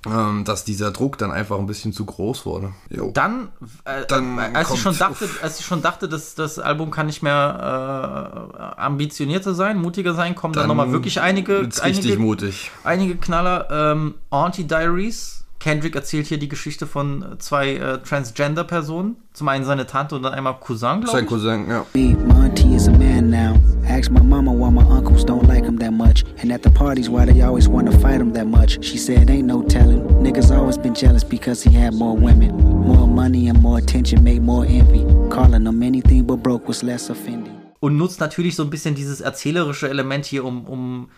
[0.04, 2.72] ähm, dass dieser Druck dann einfach ein bisschen zu groß wurde.
[2.90, 3.12] Jo.
[3.14, 3.50] Dann,
[3.84, 7.06] äh, Dann als ich kommt- schon dachte, als ich schon dachte, dass das Album kann
[7.06, 12.70] nicht mehr äh, ambitionierter sein, mutiger sein, kommen dann, Dann nochmal wirklich einige, einige, mutig.
[12.82, 13.68] einige Knaller.
[13.70, 15.41] Ähm, Auntie Diaries.
[15.62, 19.14] Kendrick erzählt hier die Geschichte von äh, zwei äh, Transgender-Personen.
[19.32, 21.30] Zum einen seine Tante und dann einmal Cousin, glaube Sein ich.
[21.30, 21.86] Cousin, ja.
[22.34, 23.54] Auntie is a man now.
[23.88, 26.24] Ask my mama why my uncles don't like him that much.
[26.42, 28.84] And at the parties, why they always wanna fight him that much.
[28.84, 30.02] She said, ain't no telling.
[30.20, 32.50] Niggas always been jealous because he had more women.
[32.84, 35.04] More money and more attention made more envy.
[35.30, 37.62] Calling him anything but broke was less offending.
[37.82, 41.08] und nutzt natürlich so ein bisschen dieses erzählerische Element hier, um, um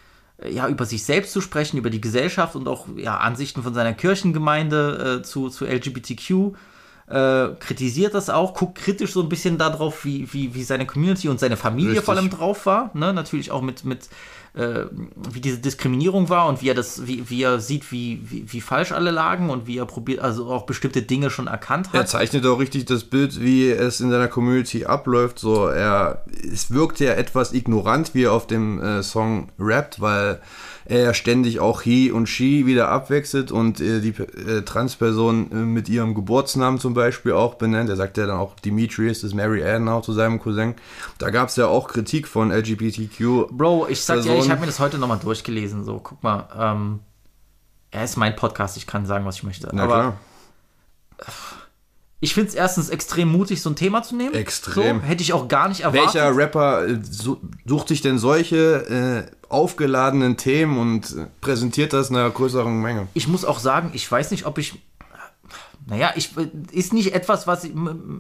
[0.43, 3.95] ja, über sich selbst zu sprechen, über die Gesellschaft und auch ja, Ansichten von seiner
[3.95, 6.55] Kirchengemeinde äh, zu, zu LGBTQ.
[7.07, 11.28] Äh, kritisiert das auch, guckt kritisch so ein bisschen darauf, wie, wie, wie seine Community
[11.28, 12.05] und seine Familie Richtig.
[12.07, 12.91] vor allem drauf war.
[12.95, 13.12] Ne?
[13.12, 14.09] Natürlich auch mit, mit
[14.55, 14.84] äh,
[15.32, 18.61] wie diese Diskriminierung war und wie er das, wie, wie er sieht, wie, wie, wie
[18.61, 21.94] falsch alle lagen und wie er probiert, also auch bestimmte Dinge schon erkannt hat.
[21.94, 25.40] Er zeichnet auch richtig das Bild, wie es in seiner Community abläuft.
[25.40, 30.40] So, er, es wirkt ja etwas ignorant, wie er auf dem äh, Song rappt, weil
[30.86, 35.55] er ja ständig auch he und she wieder abwechselt und äh, die äh, Transperson äh,
[35.55, 37.88] mit ihrem Geburtsnamen zum Beispiel auch benennt.
[37.88, 40.74] Er sagt ja dann auch Demetrius ist Mary Ann auch zu seinem Cousin.
[41.18, 43.48] Da gab es ja auch Kritik von LGBTQ.
[43.50, 45.84] Bro, ich sag dir, ich habe mir das heute nochmal durchgelesen.
[45.84, 47.01] So, guck mal, ähm,
[47.90, 49.68] er ist mein Podcast, ich kann sagen, was ich möchte.
[49.72, 50.14] Na aber klar.
[52.20, 54.34] ich finde es erstens extrem mutig, so ein Thema zu nehmen.
[54.34, 55.01] Extrem.
[55.01, 56.14] So, hätte ich auch gar nicht erwartet.
[56.14, 62.11] Welcher Rapper äh, su- sucht sich denn solche äh, aufgeladenen Themen und äh, präsentiert das
[62.11, 63.09] einer größeren Menge?
[63.14, 64.82] ich muss auch sagen, ich weiß nicht, ob ich.
[65.86, 66.30] Naja, ich,
[66.72, 67.64] ist nicht etwas, was.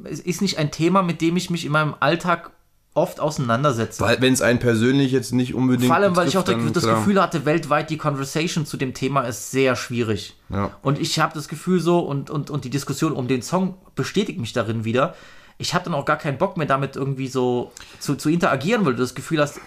[0.04, 2.50] Ist nicht ein Thema, mit dem ich mich in meinem Alltag
[2.94, 4.00] oft auseinandersetze.
[4.02, 6.84] Weil wenn es einen persönlich jetzt nicht unbedingt Vor allem, weil ich auch dann das
[6.84, 6.98] klar.
[6.98, 10.36] Gefühl hatte, weltweit die Conversation zu dem Thema ist sehr schwierig.
[10.48, 10.70] Ja.
[10.80, 14.38] Und ich habe das Gefühl so, und, und, und die Diskussion um den Song bestätigt
[14.38, 15.14] mich darin wieder.
[15.58, 18.94] Ich habe dann auch gar keinen Bock mehr damit irgendwie so zu, zu interagieren, weil
[18.94, 19.60] du das Gefühl hast,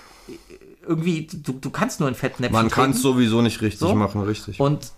[0.86, 3.94] irgendwie, du, du kannst nur ein Fettnäpfchen Man kann es sowieso nicht richtig So.
[3.94, 4.60] machen, richtig.
[4.60, 4.92] Und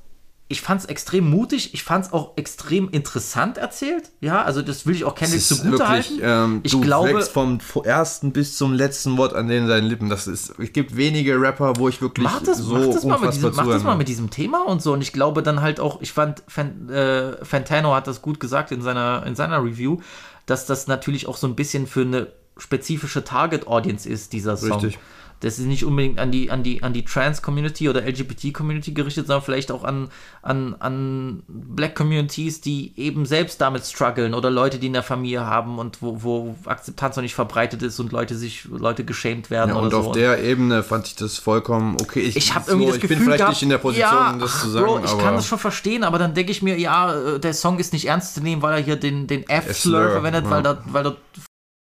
[0.52, 4.10] ich fand es extrem mutig, ich fand es auch extrem interessant erzählt.
[4.20, 6.20] Ja, also das will ich auch Kendrick zugute halten.
[6.24, 10.10] ähm, ich du glaube, wächst vom ersten bis zum letzten Wort an den seinen Lippen.
[10.10, 13.20] Das ist, es gibt wenige Rapper, wo ich wirklich Mach das, so mach das, mal
[13.20, 14.94] mit, diesem, mach das mal mit diesem Thema und so.
[14.94, 18.72] Und ich glaube dann halt auch, ich fand, Fan, äh, Fantano hat das gut gesagt
[18.72, 20.00] in seiner, in seiner Review,
[20.48, 22.28] dass das natürlich auch so ein bisschen für eine
[22.58, 24.72] spezifische Target-Audience ist, dieser Song.
[24.82, 25.00] Richtig.
[25.42, 29.44] Das ist nicht unbedingt an die, an die, an die Trans-Community oder LGBT-Community gerichtet, sondern
[29.44, 30.10] vielleicht auch an,
[30.42, 35.80] an, an Black-Communities, die eben selbst damit strugglen oder Leute, die in der Familie haben
[35.80, 39.76] und wo, wo Akzeptanz noch nicht verbreitet ist und Leute sich, Leute geschämt werden Ja,
[39.76, 39.98] und so.
[39.98, 42.32] auf der Ebene fand ich das vollkommen okay.
[42.36, 44.70] ich habe irgendwie so, ich bin vielleicht gehabt, nicht in der Position, ja, das zu
[44.70, 47.54] sagen, Bro, ich kann das schon verstehen, aber dann denke ich mir, ja, äh, der
[47.54, 50.52] Song ist nicht ernst zu nehmen, weil er hier den, den F-Slur F-Slur, verwendet, ja.
[50.52, 51.16] weil da, weil da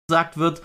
[0.07, 0.61] gesagt wird.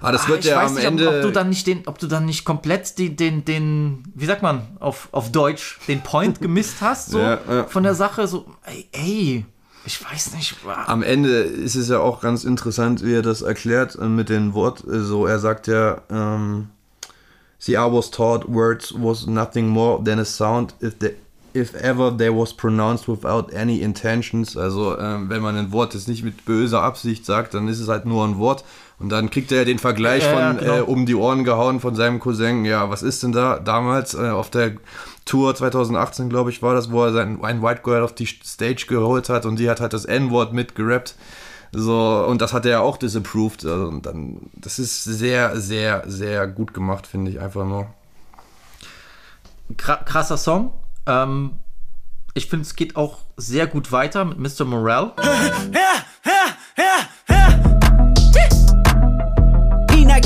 [0.00, 1.08] Ah, das Ah, wird ja am nicht, ob- Ende.
[1.08, 4.42] ob, du dann nicht den, ob du dann nicht komplett den, den, den, wie sagt
[4.42, 7.64] man auf, auf Deutsch, den Point gemisst hast, so Ja, ja.
[7.64, 9.44] von der Sache, so, ey, ey
[9.86, 10.54] Ich weiß nicht.
[10.86, 14.54] Am Ende ist es ja auch ganz interessant, wie er das erklärt äh, mit den
[14.54, 14.84] Wort.
[14.86, 16.68] So, er sagt ja, ähm,
[17.60, 21.10] See, I was taught words was nothing more than a sound if the
[21.56, 24.56] if ever they was pronounced without any intentions.
[24.56, 27.88] Also ähm, wenn man ein Wort jetzt nicht mit böser Absicht sagt, dann ist es
[27.88, 28.62] halt nur ein Wort.
[29.00, 30.76] Und dann kriegt er den Vergleich Ja, ja, von genau.
[30.78, 32.64] äh, um die Ohren gehauen von seinem Cousin.
[32.64, 34.72] Ja, was ist denn da damals äh, auf der
[35.24, 38.86] Tour 2018, glaube ich, war das, wo er sein ein White Girl auf die Stage
[38.88, 41.14] geholt hat und die hat halt das N-Wort mitgerappt.
[41.70, 43.64] So, und das hat er ja auch disapproved.
[43.66, 47.86] Also, und dann, das ist sehr, sehr, sehr gut gemacht, finde ich einfach nur.
[49.76, 50.72] Kra- krasser Song.
[51.06, 51.52] Ähm,
[52.34, 54.64] ich finde, es geht auch sehr gut weiter mit Mr.
[54.64, 55.12] Morale.
[55.22, 56.07] Enoch,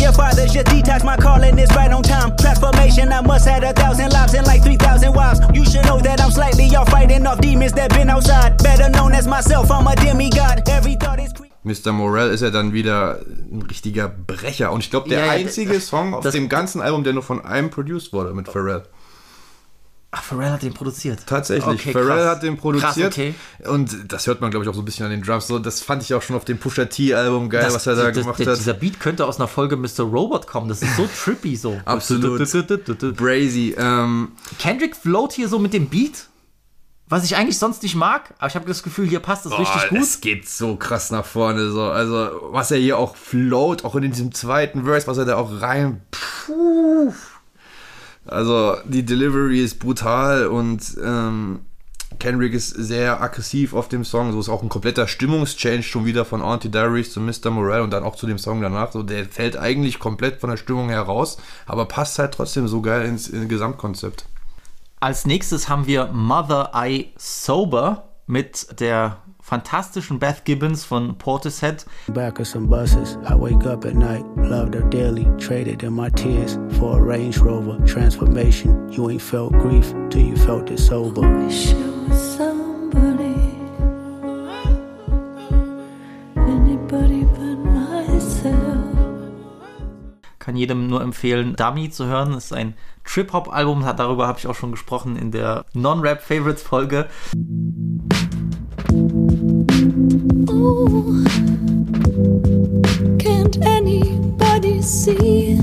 [0.02, 1.04] your father's your detox.
[1.04, 2.36] My calling is right on time.
[2.36, 5.40] Transformation, I must have a thousand lives and like 3,000 wives.
[5.54, 8.62] You should know that I'm slightly off fighting off demons that been outside.
[8.62, 10.68] Better known as myself, I'm a demigod.
[10.68, 11.32] Every thought is.
[11.64, 11.92] Mr.
[11.92, 13.20] Morell ist ja dann wieder
[13.52, 14.72] ein richtiger Brecher.
[14.72, 17.44] Und ich glaube, der Ja, ja, einzige Song auf dem ganzen Album, der nur von
[17.44, 18.82] einem produced wurde, mit Pharrell.
[20.14, 21.20] Ach, Pharrell hat den produziert.
[21.26, 21.80] Tatsächlich.
[21.80, 22.26] Okay, Pharrell krass.
[22.36, 22.94] hat den produziert.
[22.94, 23.34] Krass, okay.
[23.66, 25.46] Und das hört man, glaube ich, auch so ein bisschen an den Drums.
[25.46, 28.10] So, das fand ich auch schon auf dem Pusha T-Album geil, Das- was er da
[28.10, 28.58] das- gemacht das- hat.
[28.58, 30.02] Dieser Beat könnte aus einer Folge Mr.
[30.02, 30.68] Robot kommen.
[30.68, 31.80] Das ist so trippy so.
[31.86, 32.38] Absolut.
[33.16, 33.74] Brazy.
[33.78, 36.26] Ähm, Kendrick float hier so mit dem Beat,
[37.08, 39.88] was ich eigentlich sonst nicht mag, aber ich habe das Gefühl, hier passt es richtig
[39.88, 39.98] gut.
[39.98, 41.70] Es geht so krass nach vorne.
[41.70, 41.84] So.
[41.84, 45.60] Also, was er hier auch float, auch in diesem zweiten Verse, was er da auch
[45.62, 46.02] rein.
[46.10, 47.12] Puh.
[48.26, 51.60] Also, die Delivery ist brutal und ähm,
[52.18, 54.32] Kendrick ist sehr aggressiv auf dem Song.
[54.32, 57.50] So ist auch ein kompletter Stimmungschange schon wieder von Auntie Diaries zu Mr.
[57.50, 58.92] Morale und dann auch zu dem Song danach.
[58.92, 63.06] So, der fällt eigentlich komplett von der Stimmung heraus, aber passt halt trotzdem so geil
[63.06, 64.26] ins, ins Gesamtkonzept.
[65.00, 69.18] Als nächstes haben wir Mother I Sober mit der
[69.52, 71.84] fantastischen Beth Gibbons von Portishead.
[72.08, 76.08] Back of some buses, I wake up at night, loved her dearly, traded in my
[76.08, 77.78] tears for a Range Rover.
[77.84, 81.20] Transformation, you ain't felt grief till you felt it sober.
[81.50, 83.34] Somebody,
[86.34, 88.56] anybody but myself.
[90.38, 92.32] Kann jedem nur empfehlen, Dummy zu hören.
[92.32, 92.72] Das ist ein
[93.04, 97.08] Trip-Hop-Album, darüber habe ich auch schon gesprochen in der Non-Rap-Favorites-Folge.
[100.50, 101.24] Ooh,
[103.18, 105.56] can't anybody see?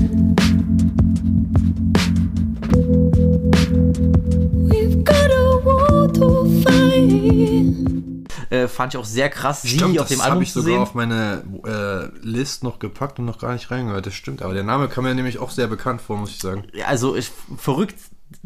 [4.68, 8.50] We've got a war to fight.
[8.50, 10.60] Äh, fand ich auch sehr krass, sie Stimmt, auf dem das habe Album ich zu
[10.60, 10.82] sogar sehen.
[10.82, 14.06] auf meine äh, List noch gepackt und noch gar nicht reingehört.
[14.06, 16.64] Das stimmt, aber der Name kam mir nämlich auch sehr bekannt vor, muss ich sagen.
[16.86, 17.94] Also ich, verrückt,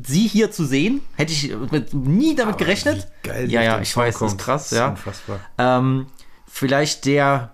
[0.02, 3.06] sie hier zu sehen, hätte ich mit, nie damit gerechnet.
[3.22, 4.88] wie geil ja, ja, ich weiß, das ist krass, Das ist ja.
[4.88, 5.40] unfassbar.
[5.58, 6.06] Ähm,
[6.54, 7.50] vielleicht der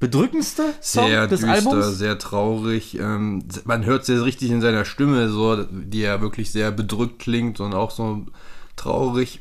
[0.00, 1.98] bedrückendste Song Sehr des düster, Albums.
[1.98, 2.98] sehr traurig.
[2.98, 7.18] Ähm, man hört es ja richtig in seiner Stimme, so, die ja wirklich sehr bedrückt
[7.20, 8.24] klingt und auch so
[8.74, 9.40] traurig.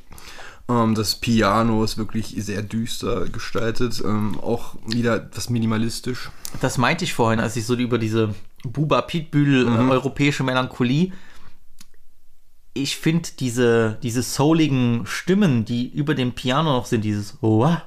[0.70, 6.30] Ähm, das Piano ist wirklich sehr düster gestaltet, ähm, auch wieder etwas minimalistisch.
[6.60, 9.88] Das meinte ich vorhin, als ich so über diese Buba Pitbühl Mhm.
[9.90, 11.14] äh, europäische Melancholie.
[12.74, 17.82] Ich finde diese, diese souligen Stimmen, die über dem Piano noch sind, dieses Oah,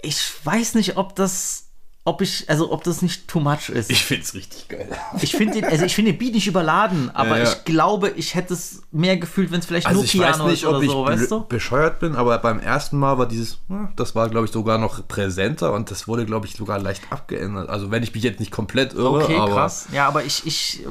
[0.00, 1.67] ich weiß nicht, ob das,
[2.08, 3.90] ob ich, also ob das nicht too much ist.
[3.90, 4.88] Ich find's richtig geil.
[5.20, 7.50] Ich finde den, also ich finde den Beat nicht überladen, aber Ja, ja.
[7.52, 10.50] ich glaube, ich hätte es mehr gefühlt, wenn es vielleicht Also nur ich Piano weiß
[10.50, 11.44] nicht, ist oder ob ich so, weißt du?
[11.46, 15.06] bescheuert bin, aber beim ersten Mal war dieses, hm, das war glaube ich sogar noch
[15.06, 17.68] präsenter und das wurde glaube ich sogar leicht abgeändert.
[17.68, 19.86] Also wenn ich mich jetzt nicht komplett irre, Okay, aber krass.
[19.92, 20.86] Ja, aber ich, ich,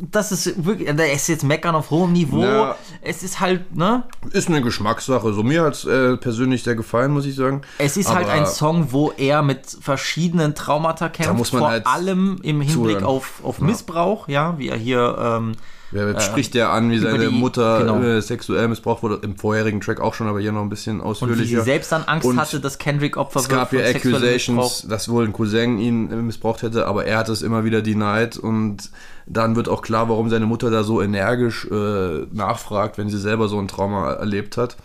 [0.00, 2.42] das ist wirklich, da ist jetzt Meckern auf hohem Niveau.
[2.42, 2.76] Ja.
[3.00, 4.02] Es ist halt, ne?
[4.32, 5.32] ist eine Geschmackssache.
[5.32, 7.62] So mir hat äh, persönlich sehr gefallen, muss ich sagen.
[7.78, 11.70] Es ist halt Aber ein Song, wo er mit verschiedenen Traumata kämpft, muss man vor
[11.70, 13.04] halt allem im Hinblick zuhören.
[13.04, 13.64] auf, auf Ja.
[13.64, 15.52] Missbrauch, ja, wie er hier ähm,
[15.90, 18.00] Wer äh, spricht ja an, wie seine die- Mutter genau.
[18.02, 21.06] äh, sexuell missbraucht wurde, im vorherigen Track auch schon, aber hier noch ein bisschen und
[21.06, 21.40] ausführlicher.
[21.40, 24.86] wie sie selbst dann Angst Und hatte, dass Kendrick Opfer Es gab wird ja Accusations,
[24.86, 28.36] dass wohl ein Cousin ihn äh, missbraucht hätte, aber er hat es immer wieder denied
[28.36, 28.90] und
[29.26, 33.48] dann wird auch klar, warum seine Mutter da so energisch äh, nachfragt, wenn sie selber
[33.48, 34.76] so ein Trauma erlebt hat.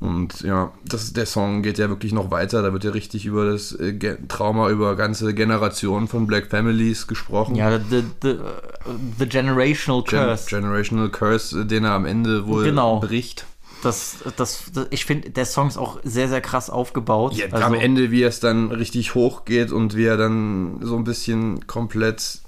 [0.00, 2.62] Und ja, das, der Song geht ja wirklich noch weiter.
[2.62, 7.56] Da wird ja richtig über das äh, Trauma über ganze Generationen von Black Families gesprochen.
[7.56, 8.36] Ja, the, the,
[9.18, 10.46] the Generational Gen Curse.
[10.48, 13.00] Generational Curse, den er am Ende wohl Genau.
[13.00, 13.44] bricht.
[13.82, 17.34] Das, das, das, ich finde, der Song ist auch sehr, sehr krass aufgebaut.
[17.34, 20.96] Ja, Also- am Ende, wie es dann richtig hoch geht und wie er dann so
[20.96, 22.40] ein bisschen komplett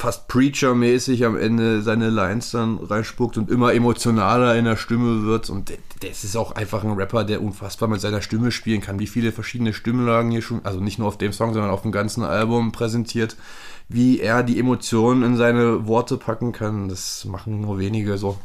[0.00, 5.50] fast Preacher-mäßig am Ende seine Lines dann reinspuckt und immer emotionaler in der Stimme wird.
[5.50, 5.70] Und
[6.00, 8.98] der ist auch einfach ein Rapper, der unfassbar mit seiner Stimme spielen kann.
[8.98, 11.92] Wie viele verschiedene Stimmlagen hier schon, also nicht nur auf dem Song, sondern auf dem
[11.92, 13.36] ganzen Album präsentiert.
[13.88, 18.38] Wie er die Emotionen in seine Worte packen kann, das machen nur wenige so.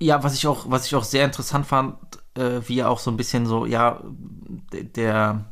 [0.00, 1.94] Ja, was ich auch, was ich auch sehr interessant fand,
[2.34, 4.00] äh, wie er auch so ein bisschen so, ja,
[4.72, 5.44] der,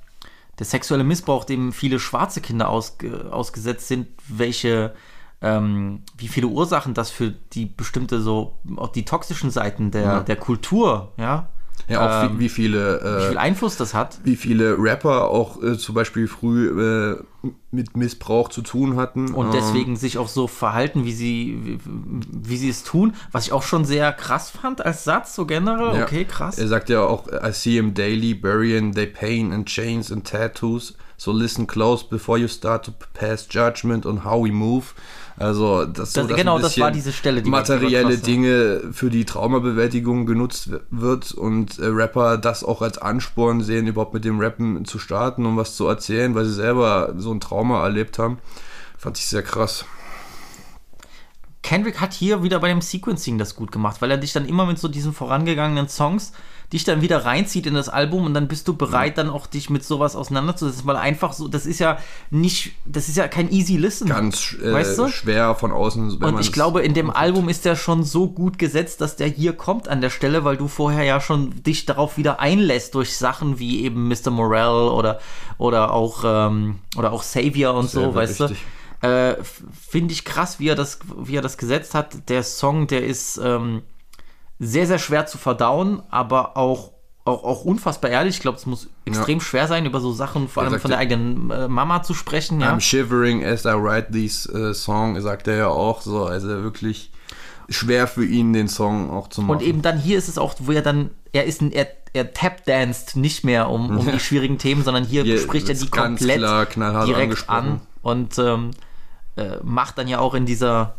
[0.61, 4.95] der sexuelle Missbrauch, dem viele schwarze Kinder ausge, ausgesetzt sind, welche,
[5.41, 10.21] ähm, wie viele Ursachen das für die bestimmte so, auch die toxischen Seiten der, Ja.
[10.21, 11.49] der Kultur, ja.
[11.89, 14.19] Ja, auch ähm, wie, wie viele äh, wie viel Einfluss das hat.
[14.25, 17.17] wie viele Rapper auch äh, zum Beispiel früh äh,
[17.71, 19.33] mit Missbrauch zu tun hatten.
[19.33, 21.79] und Ähm, deswegen sich auch so verhalten, wie sie, wie,
[22.31, 25.97] wie sie es tun, was ich auch schon sehr krass fand als Satz, so generell.
[25.97, 26.05] ja.
[26.05, 26.59] Okay, krass.
[26.59, 30.95] Er sagt ja auch, I see him daily burying their pain in chains and tattoos.
[31.17, 34.95] So listen close before you start to pass judgment on how we move.
[35.41, 38.19] Also das, so, Das- dass genau, das war diese Stelle, die materielle.
[38.19, 44.13] Dinge für die Traumabewältigung genutzt wird und äh, Rapper das auch als Ansporn sehen, überhaupt
[44.13, 47.83] mit dem Rappen zu starten, um was zu erzählen, weil sie selber so ein Trauma
[47.83, 48.37] erlebt haben.
[48.99, 49.87] Fand ich sehr krass.
[51.63, 54.67] Kendrick hat hier wieder bei dem Sequencing das gut gemacht, weil er dich dann immer
[54.67, 56.33] mit so diesen vorangegangenen Songs
[56.73, 59.71] dich dann wieder reinzieht in das Album und dann bist du bereit, dann auch dich
[59.71, 61.99] mit sowas auseinanderzusetzen, weil einfach so, das ist ja
[62.31, 64.09] nicht, das ist ja kein easy listen.
[64.09, 65.09] Ganz äh, weißt du?
[65.09, 66.23] schwer von außen.
[66.23, 69.55] Und ich glaube, in dem Album ist der schon so gut gesetzt, dass der hier
[69.55, 73.59] kommt an der Stelle, weil du vorher ja schon dich darauf wieder einlässt durch Sachen
[73.59, 74.31] wie eben Mr.
[74.31, 75.19] Morell oder,
[75.59, 78.59] oder auch ähm, oder auch Savior und so, Savior, weißt richtig.
[79.01, 79.09] du.
[79.09, 82.29] Äh, Finde ich krass, wie er das, wie er das gesetzt hat.
[82.29, 83.83] Der Song, der ist ähm,
[84.61, 86.93] sehr, sehr schwer zu verdauen, aber auch,
[87.25, 88.37] auch, auch unfassbar ehrlich.
[88.37, 90.99] Ich glaube, es muss extrem schwer sein, über so Sachen, vor Er allem von der
[90.99, 92.61] ja- eigenen äh, Mama zu sprechen.
[92.61, 92.73] Ja?
[92.73, 96.25] I'm shivering as I write these äh, song, sagt er ja auch so.
[96.27, 97.11] Also wirklich
[97.71, 99.51] schwer für ihn, den Song auch zu machen.
[99.59, 102.33] Und eben dann hier ist es auch, wo er dann, er ist ein, er, er
[102.33, 104.13] tap-danced nicht mehr um, um Ja.
[104.13, 106.39] die schwierigen Themen, sondern hier, Hier spricht er die ganz komplett
[106.73, 108.73] klar direkt an und ähm,
[109.37, 110.97] äh, macht dann ja auch in dieser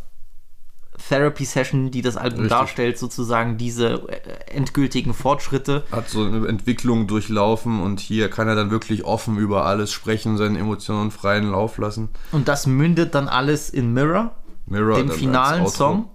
[1.08, 2.58] Therapy-Session, die das Album Richtig.
[2.58, 5.84] darstellt, sozusagen diese äh, endgültigen Fortschritte.
[5.92, 10.38] hat so eine Entwicklung durchlaufen und hier kann er dann wirklich offen über alles sprechen,
[10.38, 12.10] seine Emotionen freien Lauf lassen.
[12.32, 15.68] Und das mündet dann alles in Mirror, Mirror dem finalen.
[15.68, 16.08] Song.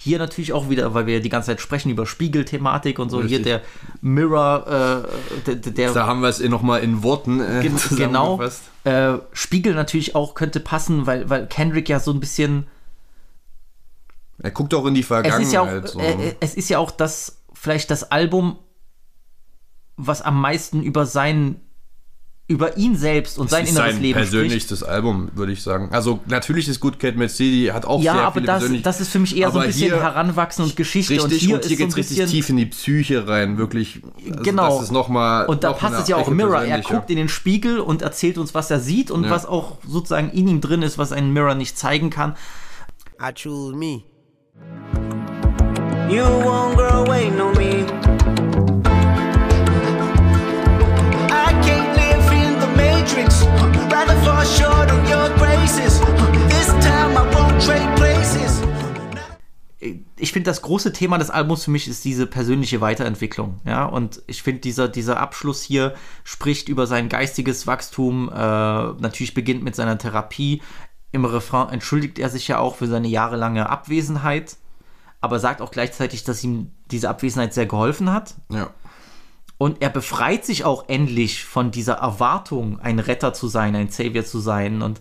[0.00, 3.18] Hier natürlich auch wieder, weil wir die ganze Zeit sprechen über Spiegelthematik und so.
[3.18, 3.38] Richtig.
[3.38, 3.62] Hier der
[4.00, 5.06] Mirror,
[5.46, 8.40] äh, der, der Da haben wir es nochmal in Worten äh, Gen genau.
[8.84, 12.68] Äh, Spiegel natürlich auch könnte passen, weil, weil Kendrick ja so ein bisschen.
[14.40, 15.42] Er guckt auch in die Es Vergangenheit.
[15.42, 15.98] ist ja auch, so.
[16.00, 18.58] äh, es ist ja auch das, vielleicht das Album,
[19.96, 21.60] was am meisten über sein,
[22.46, 24.30] über ihn selbst und sein das ist inneres sein Leben spricht.
[24.30, 25.88] persönlichstes Album, würde ich sagen.
[25.92, 28.82] Also natürlich ist Good Cat Mad City, hat auch Ja, sehr aber viele das, persönliche-
[28.84, 31.14] das ist für mich eher so ein bisschen hier- Heranwachsen und Geschichte.
[31.14, 33.58] Richtig, und hier, und hier ist so ein geht's richtig tief in die Psyche rein,
[33.58, 34.00] wirklich.
[34.30, 34.74] Also genau.
[34.76, 36.62] Das ist noch mal, und da noch passt es ja auch Mirror.
[36.62, 39.30] Er guckt in den Spiegel und erzählt uns, was er sieht und Ja.
[39.30, 42.36] was auch sozusagen in ihm drin ist, was ein Mirror nicht zeigen kann.
[43.20, 44.04] I choose me.
[46.10, 47.84] You won't grow waiting on me.
[51.30, 53.44] I can't live in the matrix.
[53.92, 56.00] Rather fall short of your graces.
[56.48, 58.62] This time I won't trade places.
[60.20, 63.60] ich finde, das große Thema des Albums für mich ist diese persönliche Weiterentwicklung.
[63.64, 65.94] Ja, und ich finde, dieser, dieser Abschluss hier
[66.24, 68.28] spricht über sein geistiges Wachstum.
[68.28, 70.62] Äh, natürlich beginnt mit seiner Therapie.
[71.10, 74.56] Im Refrain entschuldigt er sich ja auch für seine jahrelange Abwesenheit,
[75.20, 78.34] aber sagt auch gleichzeitig, dass ihm diese Abwesenheit sehr geholfen hat.
[78.50, 78.70] Ja.
[79.56, 84.24] Und er befreit sich auch endlich von dieser Erwartung, ein Retter zu sein, ein Savior
[84.24, 84.82] zu sein.
[84.82, 85.00] Und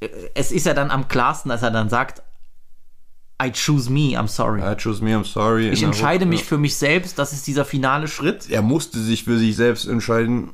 [0.00, 2.22] äh, es ist ja dann am klarsten, als er dann sagt,
[3.42, 4.60] I choose me, I'm sorry.
[4.60, 5.68] I choose me, I'm sorry.
[5.68, 8.50] Ich entscheide mich für mich selbst, das ist dieser finale Schritt.
[8.50, 10.50] Er musste sich für sich selbst entscheiden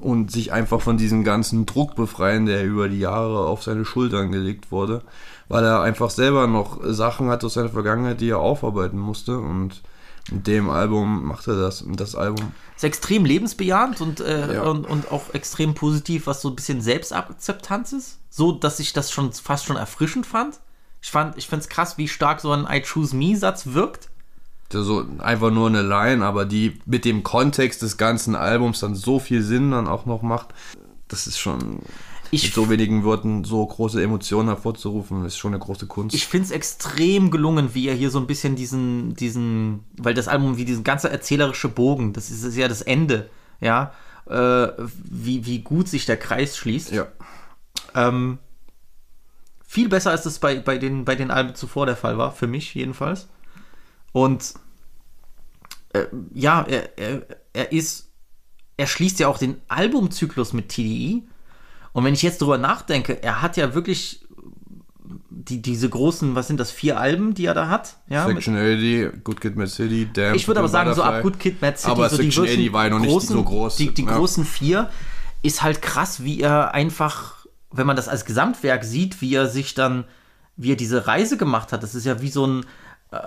[0.00, 4.32] und sich einfach von diesem ganzen Druck befreien, der über die Jahre auf seine Schultern
[4.32, 5.02] gelegt wurde,
[5.48, 9.82] weil er einfach selber noch Sachen hat aus seiner Vergangenheit, die er aufarbeiten musste und
[10.30, 11.80] mit dem Album macht er das.
[11.82, 14.62] Und das Album Ist extrem lebensbejahend und, äh, Ja.
[14.64, 18.18] und, und auch extrem positiv, was so ein bisschen Selbstakzeptanz ist.
[18.30, 20.60] So, dass ich das schon fast schon erfrischend fand.
[21.00, 24.10] Ich fand, ich es krass, wie stark so ein I choose me Satz wirkt.
[24.70, 29.18] So einfach nur eine Line, aber die mit dem Kontext des ganzen Albums dann so
[29.18, 30.48] viel Sinn dann auch noch macht.
[31.08, 31.80] Das ist schon
[32.30, 36.14] Ich- mit so wenigen Worten so große Emotionen hervorzurufen, ist schon eine große Kunst.
[36.14, 40.28] Ich finde es extrem gelungen, wie er hier so ein bisschen diesen, diesen, weil das
[40.28, 43.30] Album wie diesen ganze erzählerische Bogen, das ist ja das Ende,
[43.60, 43.92] ja,
[44.26, 44.68] äh,
[45.04, 46.92] wie, wie gut sich der Kreis schließt.
[46.92, 47.06] ja.
[47.94, 48.36] Ähm,
[49.66, 52.46] Viel besser, als es bei, bei, den, bei den Alben zuvor der Fall war, für
[52.46, 53.28] mich jedenfalls.
[54.12, 54.54] Und
[55.92, 57.22] äh, ja, er, er,
[57.52, 58.10] er ist,
[58.76, 61.22] er schließt ja auch den Albumzyklus mit TDE.
[61.92, 64.26] Und wenn ich jetzt drüber nachdenke, er hat ja wirklich
[65.48, 67.96] die, diese großen, was sind das, vier Alben, die er da hat?
[68.08, 70.34] Ja, Section 80, Good Kid, Mad City, Damn.
[70.34, 71.22] ich würde aber sagen, so ab.
[71.22, 73.42] Good Kid, Mad City, Aber so Section die 80 war ja noch nicht großen, so
[73.42, 73.76] groß.
[73.76, 74.16] Die, die ja.
[74.16, 74.90] großen vier
[75.42, 79.74] ist halt krass, wie er einfach, wenn man das als Gesamtwerk sieht, wie er sich
[79.74, 80.04] dann,
[80.56, 81.82] wie er diese Reise gemacht hat.
[81.82, 82.66] Das ist ja wie so ein
[83.10, 83.18] äh,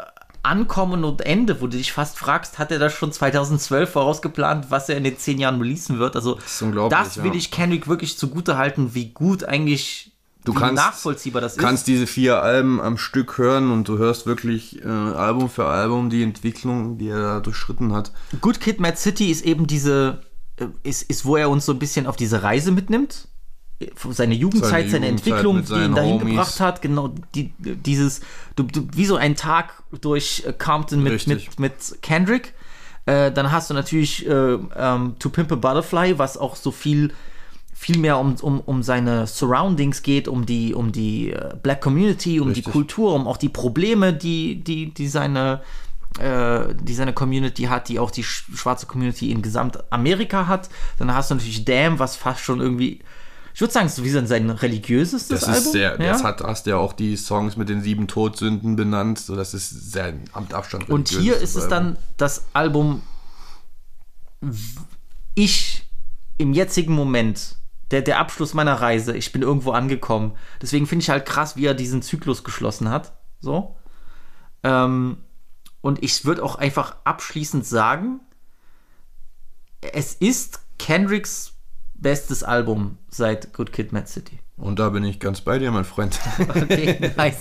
[0.44, 4.90] Ankommen und Ende, wo du dich fast fragst, hat er das schon 2012 vorausgeplant, was
[4.90, 6.16] er in den zehn Jahren releasen wird?
[6.16, 7.38] Also das, unglaublich, will ja.
[7.38, 10.12] ich Kendrick wirklich zugute halten, wie gut eigentlich
[10.44, 11.88] Du kannst- nachvollziehbar das kannst ist.
[11.88, 16.24] diese vier Alben am Stück hören und du hörst wirklich äh, Album für Album die
[16.24, 18.12] Entwicklung, die er da durchschritten hat.
[18.42, 20.22] Good Kid, Mad City ist eben diese,
[20.58, 23.28] äh, ist, ist, wo er uns so ein bisschen auf diese Reise mitnimmt.
[24.12, 26.30] Seine Jugendzeit, Seine seine, Jugendzeit Entwicklung, die ihn dahin Homies.
[26.30, 26.82] gebracht hat.
[26.82, 28.22] Genau, die, dieses,
[28.56, 31.50] du, du, wie so ein Tag durch äh, Compton mit, Richtig.
[31.58, 32.54] mit, mit Kendrick.
[33.06, 34.32] Äh, dann hast du natürlich äh,
[34.76, 37.14] ähm, To Pimp a Butterfly, was auch so viel
[37.74, 42.40] viel mehr um, um, um seine Surroundings geht, um die, um die äh, Black Community,
[42.40, 42.72] um die Richtig.
[42.72, 45.62] Kultur, um auch die Probleme, die, die, die seine
[46.20, 50.70] äh, die seine Community hat, die auch die sch- schwarze Community in Gesamtamerika hat.
[51.00, 53.00] Dann hast du natürlich Damn, was fast schon irgendwie,
[53.54, 55.58] ich würde sagen, es ist wie sein, religiöses Das Album.
[55.58, 56.12] ist sehr, ja?
[56.12, 59.92] das hat, hast ja auch die Songs mit den sieben Todsünden benannt, so das ist
[59.92, 60.90] sehr am Abstand.
[60.90, 63.02] Und hier ist es dann das Album,
[65.36, 65.84] ich
[66.38, 67.58] im jetzigen Moment,
[67.92, 70.34] der, der Abschluss meiner Reise, ich bin irgendwo angekommen.
[70.62, 73.14] Deswegen finde ich halt krass, wie er diesen Zyklus geschlossen hat.
[73.42, 73.76] So.
[74.64, 75.18] Ähm,
[75.82, 78.22] und ich würde auch einfach abschließend sagen,
[79.82, 81.54] es ist Kendricks
[82.02, 84.40] bestes Album seit Good Kid, Mad City.
[84.58, 86.20] Und da bin ich ganz bei dir, mein Freund.
[86.50, 87.38] Okay, nice.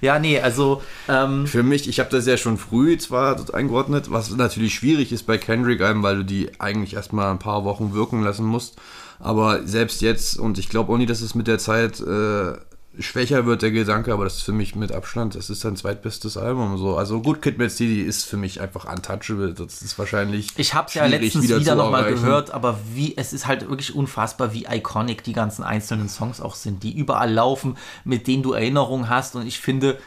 [0.00, 4.10] Ja, nee, also ähm, Für mich, ich habe das ja schon früh zwar dort eingeordnet,
[4.10, 8.22] was natürlich schwierig ist bei Kendrick-Alben, weil du die eigentlich erstmal ein paar Wochen wirken
[8.22, 8.76] lassen musst.
[9.18, 12.54] Aber selbst jetzt, und ich glaube auch nicht, dass es mit der Zeit äh,
[12.98, 16.36] schwächer wird, der Gedanke, aber das ist für mich mit Abstand, das ist sein zweitbestes
[16.36, 16.76] Album.
[16.76, 16.96] So.
[16.96, 19.54] Also Good Kid, Mad City ist für mich einfach untouchable.
[19.54, 20.48] Das ist wahrscheinlich.
[20.56, 23.94] Ich habe es ja letztens wieder, zu nochmal gehört, aber wie es ist halt wirklich
[23.94, 28.52] unfassbar, wie iconic die ganzen einzelnen Songs auch sind, die überall laufen, mit denen du
[28.52, 29.36] Erinnerungen hast.
[29.36, 29.98] Und ich finde,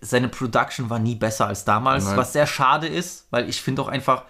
[0.00, 2.16] seine Production war nie besser als damals, Nein.
[2.16, 4.24] was sehr schade ist, weil ich finde auch einfach,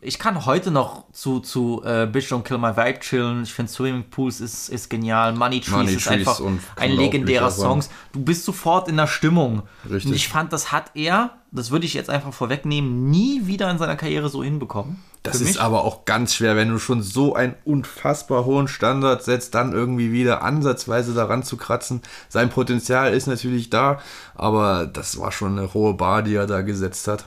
[0.00, 3.42] ich kann heute noch zu, zu äh, Bitch Don't Kill My Vibe chillen.
[3.42, 5.32] Ich finde Swimming Pools ist, ist genial.
[5.32, 6.40] Money Trees Money ist Trees einfach
[6.76, 7.50] ein legendärer.
[7.50, 7.82] Song.
[8.12, 9.62] Du bist sofort in der Stimmung.
[9.84, 10.06] Richtig.
[10.06, 13.78] Und ich fand, das hat er, das würde ich jetzt einfach vorwegnehmen, nie wieder in
[13.78, 15.02] seiner Karriere so hinbekommen.
[15.22, 19.54] Das ist aber auch ganz schwer, wenn du schon so einen unfassbar hohen Standard setzt,
[19.54, 22.02] dann irgendwie wieder ansatzweise daran zu kratzen.
[22.28, 23.98] Sein Potenzial ist natürlich da,
[24.34, 27.24] aber das war schon eine hohe Bar, die er da gesetzt hat.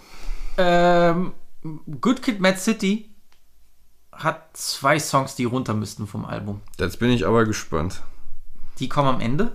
[0.57, 1.33] Ähm,
[1.99, 3.13] Good Kid, Mad City
[4.11, 6.61] hat zwei Songs, die runter müssten vom Album.
[6.79, 8.01] Jetzt bin ich aber gespannt.
[8.79, 9.51] Die kommen am Ende.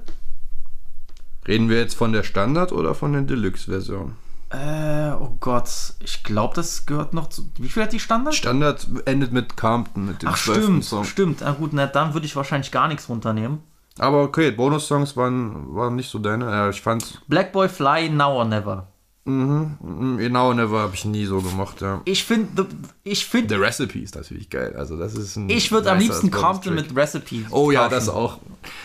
[1.46, 4.16] Reden wir jetzt von der Standard oder von der Deluxe-Version?
[4.50, 5.68] Äh, oh Gott,
[6.00, 7.48] ich glaube, das gehört noch zu.
[7.58, 8.34] Wie viel hat die Standard?
[8.34, 10.62] Standard endet mit Compton, mit dem Ach, 12.
[10.62, 11.04] stimmt, Song.
[11.04, 11.40] stimmt.
[11.40, 13.62] Na gut, na, dann würde ich wahrscheinlich gar nichts runternehmen.
[13.98, 16.44] Aber okay, Bonus-Songs waren, waren nicht so deine.
[16.46, 18.86] Ja, ich fand, Black Boy Fly, Now or Never.
[19.26, 22.00] Mhm, genau Never habe ich nie so gemacht, ja.
[22.04, 22.66] Ich finde,
[23.04, 24.74] ich finde, The Recipe ist natürlich geil.
[24.78, 26.30] Also das ist ein ich würde am liebsten.
[26.30, 27.44] Compton mit Recipe.
[27.50, 27.94] Oh ja, tauschen.
[27.94, 28.38] das auch.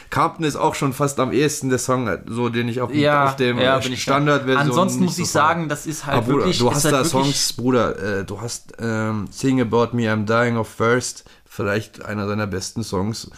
[0.10, 3.36] Compton ist auch schon fast am ehesten der Song, so den ich auf, Ja, auf
[3.38, 4.58] dem ja, äh, Standardversion.
[4.58, 5.42] Ansonsten muss so ich feier.
[5.42, 6.60] sagen, das ist halt Aber Bruder, wirklich.
[6.60, 10.58] du hast halt da Songs, Bruder, äh, du hast ähm, Sing About Me, I'm Dying
[10.58, 13.30] of First, vielleicht einer seiner besten Songs.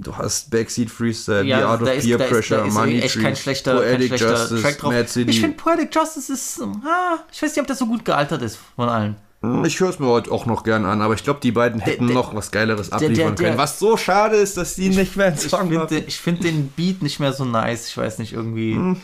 [0.00, 3.14] Du hast Backseat Freestyle, Ja, The Art of ist- Peer ist- Pressure, ist Money echt
[3.16, 4.92] kein Trees, schlechter, kein Poetic schlechter Justice, Track drauf.
[4.92, 5.30] Mad City.
[5.30, 8.58] Ich finde Poetic Justice ist, ah, ich weiß nicht, ob das so gut gealtert ist
[8.76, 9.16] von allen.
[9.42, 11.80] Hm, Ich höre es mir heute auch noch gern an, aber ich glaube, die beiden
[11.80, 13.58] hätten der- noch was Geileres der- abliefern der- können.
[13.58, 15.88] Was so schade ist, dass die nicht mehr einen Ich Song finde haben.
[15.88, 17.88] den, ich find den Beat nicht mehr so nice.
[17.88, 18.74] Ich weiß nicht, irgendwie.
[18.74, 18.96] Hm.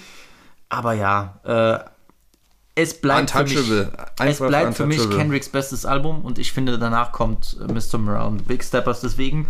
[0.68, 1.90] Aber ja, äh,
[2.76, 3.56] es bleibt für mich,
[4.24, 5.10] es bleibt für mich.
[5.10, 7.98] Kendricks bestes Album und ich finde, danach kommt äh, Mr.
[7.98, 9.00] Morale und Big Steppers.
[9.00, 9.46] Deswegen,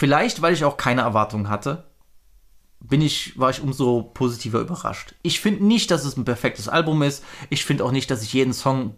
[0.00, 1.84] vielleicht, weil ich auch keine Erwartungen hatte,
[2.80, 5.14] bin ich, war ich umso positiver überrascht.
[5.20, 7.22] Ich finde nicht, dass es ein perfektes Album ist.
[7.50, 8.94] Ich finde auch nicht, dass ich jeden Song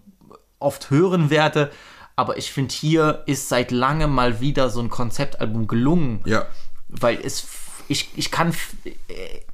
[0.61, 1.73] oft hören werde.
[2.15, 6.47] Aber ich finde, hier ist seit langem mal wieder so ein Konzeptalbum gelungen Ja.
[6.89, 7.49] weil es
[7.89, 8.55] ich, ich kann
[8.85, 8.93] äh,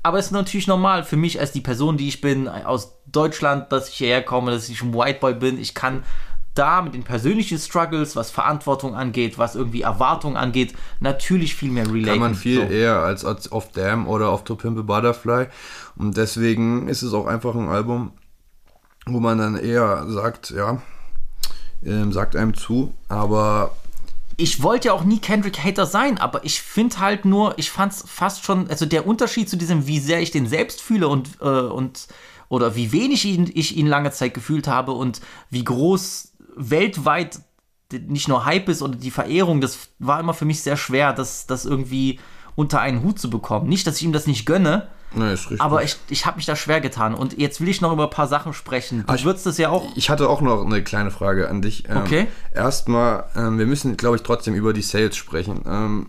[0.02, 3.72] aber es ist natürlich normal für mich als die Person die ich bin aus Deutschland
[3.72, 6.04] dass ich hierher komme dass ich ein White Boy bin ich kann
[6.58, 11.86] da mit den persönlichen Struggles, was Verantwortung angeht, was irgendwie Erwartung angeht, natürlich viel mehr
[11.86, 12.06] relaten.
[12.06, 12.72] Kann man viel so.
[12.72, 15.46] eher als, als auf Damn oder auf To Pimp a Butterfly.
[15.96, 18.12] Und deswegen ist es auch einfach ein Album,
[19.06, 20.82] wo man dann eher sagt, ja,
[21.84, 23.72] ähm, sagt einem zu, aber
[24.40, 28.04] ich wollte ja auch nie Kendrick-Hater sein, aber ich finde halt nur, ich fand es
[28.06, 31.44] fast schon, also der Unterschied zu diesem, wie sehr ich den selbst fühle und, äh,
[31.44, 32.06] und
[32.48, 35.20] oder wie wenig ihn, ich ihn lange Zeit gefühlt habe und
[35.50, 37.40] wie groß weltweit
[37.90, 41.46] nicht nur Hype ist oder die Verehrung, das war immer für mich sehr schwer, das,
[41.46, 42.20] das irgendwie
[42.54, 43.68] unter einen Hut zu bekommen.
[43.68, 45.60] Nicht, dass ich ihm das nicht gönne, ne, richtig.
[45.60, 47.14] aber ich, ich habe mich da schwer getan.
[47.14, 49.04] Und jetzt will ich noch über ein paar Sachen sprechen.
[49.06, 49.86] Du ich- würdest das ja auch.
[49.96, 51.88] Ich hatte auch noch eine kleine Frage an dich.
[51.88, 52.26] Ähm, Okay.
[52.52, 55.62] Erstmal, ähm, wir müssen, glaube ich, trotzdem über die Sales sprechen.
[55.66, 56.08] Ähm,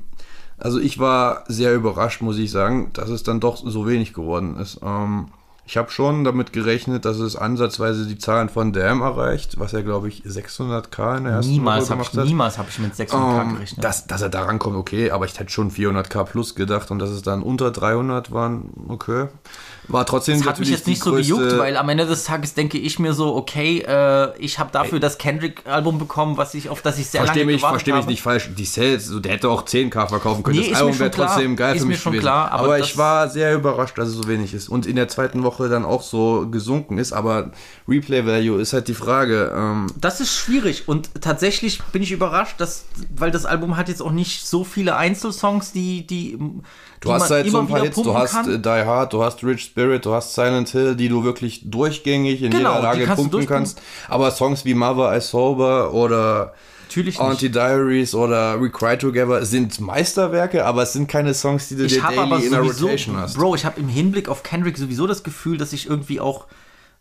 [0.57, 4.57] also ich war sehr überrascht, muss ich sagen, dass es dann doch so wenig geworden
[4.57, 4.79] ist.
[4.83, 5.27] Ähm,
[5.69, 9.83] ich habe schon damit gerechnet, dass es ansatzweise die Zahlen von Damn erreicht, was er,
[9.83, 12.25] glaube ich, 600k in der ersten Niemals Woche habe ich, gemacht hat.
[12.27, 13.83] niemals hab ich mit 600k Ähm, gerechnet.
[13.83, 17.11] dass, dass er da rankommt, okay, aber ich hätte schon 400k plus gedacht und dass
[17.11, 19.27] es dann unter 300 waren, okay.
[19.89, 22.77] War trotzdem Das hat mich jetzt nicht so gejuckt, weil am Ende des Tages denke
[22.77, 26.99] ich mir so, okay, äh, ich habe dafür das Kendrick-Album bekommen, was ich, auf das
[26.99, 28.11] ich sehr Versteh lange mich, gewartet versteh mich habe.
[28.11, 28.49] nicht falsch.
[28.55, 30.59] Die Sales, so, der hätte auch 10k verkaufen können.
[30.59, 32.21] Nee, das mir Album schon wäre trotzdem geil Ist für mir mich schon gewesen.
[32.23, 34.69] klar, aber aber ich war sehr überrascht, dass es so wenig ist.
[34.69, 37.11] Und in der zweiten Woche dann auch so gesunken ist.
[37.11, 37.51] Aber
[37.87, 39.51] Replay Value ist halt die Frage.
[39.55, 42.85] Ähm, Das ist schwierig und tatsächlich bin ich überrascht, dass,
[43.15, 46.37] weil das Album hat jetzt auch nicht so viele Einzelsongs, die, die,
[47.01, 48.53] Du hast halt so ein paar Hits, du hast kann.
[48.55, 52.41] äh, Die Hard, du hast Rich Spirit, du hast Silent Hill, die du wirklich durchgängig
[52.41, 53.47] in Genau, jeder Lage kannst durchpumpen.
[53.47, 53.81] kannst.
[54.09, 56.53] Aber Songs wie Mother I Sober oder
[56.87, 57.25] Natürlich nicht.
[57.27, 61.93] Anti-Diaries oder We Cry Together sind Meisterwerke, aber es sind keine Songs, die du ich
[61.93, 63.37] dir daily aber in der Rotation hast.
[63.37, 66.47] Bro, ich habe im Hinblick auf Kendrick sowieso das Gefühl, dass ich irgendwie auch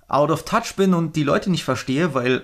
[0.07, 2.43] out of touch bin und die Leute nicht verstehe, weil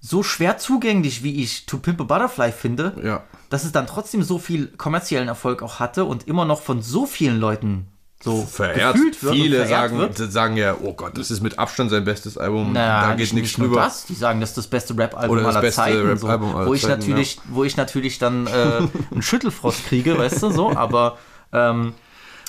[0.00, 3.22] so schwer zugänglich, wie ich To Pimp a Butterfly finde, Ja.
[3.50, 7.04] dass es dann trotzdem so viel kommerziellen Erfolg auch hatte und immer noch von so
[7.06, 7.88] vielen Leuten
[8.20, 8.94] so verehrt.
[8.94, 10.16] gefühlt wird Viele sagen, wird.
[10.16, 12.72] sagen ja, oh Gott, das ist mit Abstand sein bestes Album.
[12.72, 13.76] Naja, da geht nicht, nichts drüber.
[13.82, 14.06] das.
[14.06, 16.16] Die sagen, das ist das beste Rap-Album aller beste Zeiten.
[16.16, 18.50] So, Rap-Album aller wo, ich Zeiten, natürlich, wo ich natürlich dann äh,
[19.12, 20.76] einen Schüttelfrost kriege, weißt du, so.
[20.76, 21.18] Aber
[21.52, 21.94] ähm,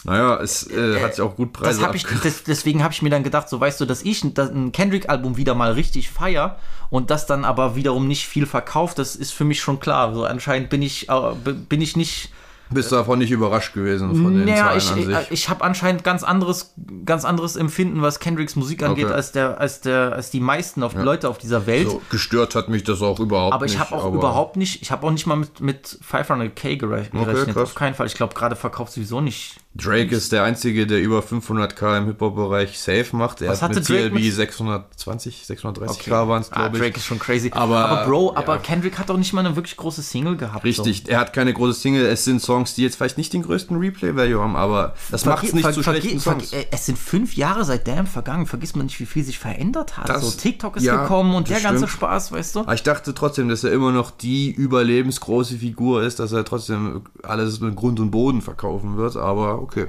[0.06, 3.02] Naja, es äh, hat sich auch gut Preise hab ich, abge- das, deswegen habe ich
[3.02, 6.58] mir dann gedacht, so weißt du, dass ich ein, Kendrick-Album wieder mal richtig feier
[6.90, 10.14] und das dann aber wiederum nicht viel verkauft, das ist für mich schon klar.
[10.14, 12.30] So anscheinend bin ich, äh, bin ich nicht
[12.72, 15.18] Bist du davon nicht überrascht gewesen von den naja, Zahlen ich, an sich?
[15.24, 16.74] ich, ich habe anscheinend ganz anderes,
[17.04, 19.14] ganz anderes Empfinden, was Kendricks Musik angeht, Okay.
[19.16, 21.90] als, der, als, der, als die meisten auf, Leute auf dieser Welt.
[21.90, 23.74] so, gestört hat mich das auch überhaupt aber nicht.
[23.74, 27.10] ich habe auch aber überhaupt nicht, ich habe auch nicht mal mit, mit 500k gere-
[27.12, 27.54] gerechnet.
[27.56, 27.64] krass.
[27.70, 28.06] auf keinen Fall.
[28.08, 29.56] Ich glaube, gerade verkauft sowieso nicht.
[29.76, 33.42] Drake ist der Einzige, der über 500k im Hip-Hop-Bereich safe macht.
[33.42, 36.12] Er Was hat hatte mit Drake CLB mit- 620, 630k Okay.
[36.12, 36.84] waren es, Ah, glaube ich.
[36.84, 37.52] Drake ist schon crazy.
[37.54, 38.62] Aber, aber Bro, aber ja.
[38.62, 40.66] Kendrick hat doch nicht mal eine wirklich große Single gehabt.
[40.66, 42.04] Richtig, er hat keine große Single.
[42.08, 45.30] Es sind Songs, die jetzt vielleicht nicht den größten Replay-Value haben, aber das So.
[45.30, 46.52] macht es nicht zu schlechten Songs.
[46.52, 48.48] äh, Es sind fünf Jahre seit Damn vergangen.
[48.48, 50.10] Vergisst man nicht, wie viel sich verändert hat.
[50.10, 51.92] Das- so, TikTok ist ja, gekommen und der das ganze stimmt.
[51.92, 52.60] Spaß, weißt du?
[52.62, 57.04] Aber ich dachte trotzdem, dass er immer noch die überlebensgroße Figur ist, dass er trotzdem
[57.22, 59.88] alles mit Grund und Boden verkaufen wird, aber okay.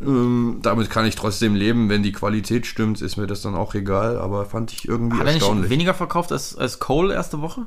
[0.00, 3.74] Ähm, damit kann ich trotzdem leben, wenn die Qualität stimmt, ist mir das dann auch
[3.74, 5.70] egal, aber fand ich irgendwie Hat er nicht erstaunlich.
[5.70, 7.66] weniger verkauft als, als Cole erste Woche?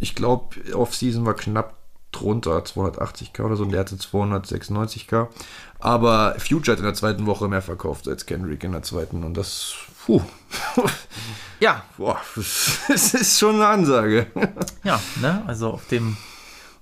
[0.00, 1.76] Ich glaube, Off-Season war knapp
[2.10, 5.28] drunter, 280k oder so, und der hatte 296k.
[5.78, 9.36] Aber Future hat in der zweiten Woche mehr verkauft als Kendrick in der zweiten und
[9.36, 9.74] das,
[10.04, 10.22] puh,
[11.60, 14.26] Ja, boah, das ist schon eine Ansage.
[14.82, 15.42] ja, ne?
[15.46, 16.16] Also auf dem.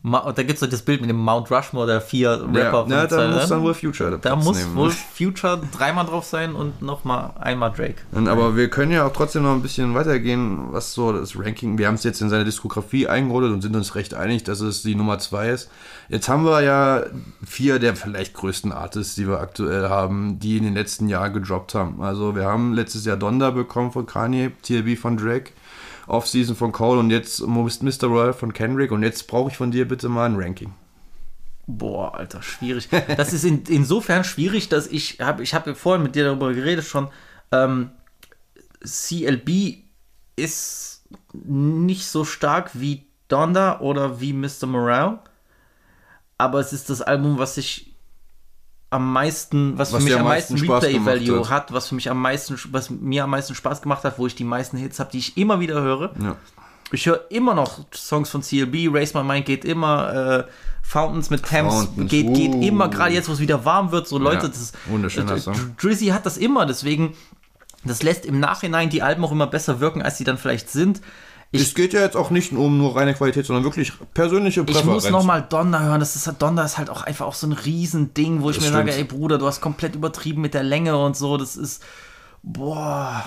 [0.04, 2.58] Da gibt es doch das Bild mit dem Mount Rushmore der vier Rapper.
[2.58, 4.74] Ja, von na, da muss dann wohl Future Da Platz muss nehmen.
[4.74, 7.96] wohl Future dreimal drauf sein und nochmal einmal Drake.
[8.10, 11.78] Und, aber wir können ja auch trotzdem noch ein bisschen weitergehen, was so das Ranking.
[11.78, 14.82] Wir haben es jetzt in seine Diskografie eingeordnet und sind uns recht einig, dass es
[14.82, 15.70] die Nummer zwei ist.
[16.08, 17.04] Jetzt haben wir ja
[17.46, 21.76] vier der vielleicht größten Artists, die wir aktuell haben, die in den letzten Jahren gedroppt
[21.76, 22.02] haben.
[22.02, 25.52] Also wir haben letztes Jahr Donda bekommen von Kanye, TLB von Drake,
[26.12, 28.06] Off-Season von Cole und jetzt Mr.
[28.06, 28.92] Royal von Kendrick.
[28.92, 30.74] Und jetzt brauche ich von dir bitte mal ein Ranking.
[31.66, 32.88] Boah, Alter, schwierig.
[33.16, 36.84] Das ist in, insofern schwierig, dass ich habe, ich habe vorhin mit dir darüber geredet
[36.84, 37.08] schon.
[37.50, 37.90] Ähm,
[38.84, 39.84] CLB
[40.36, 44.66] ist nicht so stark wie Donda oder wie Mr.
[44.66, 45.20] Morale,
[46.36, 47.91] aber es ist das Album, was ich
[48.92, 51.50] am meisten, was, Was für mich am meisten, meisten Spaß Replay gemacht Value hat.
[51.50, 54.34] hat, was für mich am meisten, was mir am meisten Spaß gemacht hat, wo ich
[54.34, 56.12] die meisten Hits habe, die ich immer wieder höre.
[56.22, 56.36] Ja.
[56.92, 60.50] Ich höre immer noch Songs von CLB, Raise My Mind geht immer, äh,
[60.82, 62.62] Fountains mit Thames geht, geht uh.
[62.62, 65.76] immer, gerade jetzt, wo es wieder warm wird, so Leute, Ja, das wunderschöner äh, Song.
[65.80, 67.14] Drizzy hat das immer, deswegen,
[67.84, 71.00] das lässt im Nachhinein die Alben auch immer besser wirken, als sie dann vielleicht sind.
[71.52, 74.86] Es geht ja jetzt auch nicht um nur reine Qualität, sondern wirklich persönliche Ich Präferenz.
[75.04, 76.00] muss nochmal Donda hören.
[76.00, 78.72] Das ist, Donda ist halt auch einfach auch so ein Riesending, wo ich Das mir
[78.72, 79.10] sage, stimmt.
[79.12, 81.36] ey Bruder, du hast komplett übertrieben mit der Länge und so.
[81.36, 81.82] Das ist,
[82.42, 83.24] boah.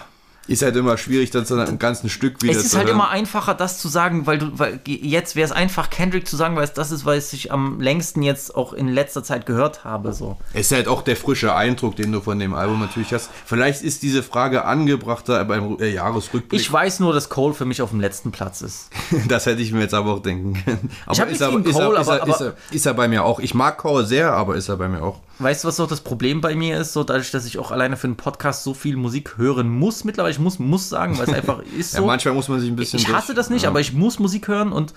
[0.48, 2.96] Ist halt immer schwierig, das dann im ganzen Stück wieder Es ist zu halt hören.
[2.98, 6.56] immer einfacher, das zu sagen, weil du, weil jetzt wäre es einfach, Kendrick zu sagen,
[6.56, 10.14] weil es das ist, weil ich am längsten jetzt auch in letzter Zeit gehört habe.
[10.14, 10.38] So.
[10.54, 13.30] Es ist halt auch der frische Eindruck, den du von dem Album natürlich hast.
[13.46, 16.60] Vielleicht ist diese Frage angebrachter beim äh, Jahresrückblick.
[16.62, 18.90] Ich weiß nur, dass Cole für mich auf dem letzten Platz ist.
[19.28, 20.92] das hätte ich mir jetzt aber auch denken können.
[21.06, 23.24] Aber ist, er, ist, er, Cole, ist, er, aber- ist, er, ist er bei mir
[23.24, 23.40] auch.
[23.40, 25.22] Ich mag Cole sehr, aber ist er bei mir auch.
[25.40, 26.94] Weißt du, was auch das Problem bei mir ist?
[26.94, 30.32] So, dadurch, dass ich auch alleine für einen Podcast so viel Musik hören muss, mittlerweile,
[30.32, 32.06] ich muss, muss sagen, weil es einfach ist Ja, so.
[32.06, 33.70] manchmal muss man sich ein bisschen Ich hasse durch- das nicht, ja.
[33.70, 34.94] aber ich muss Musik hören und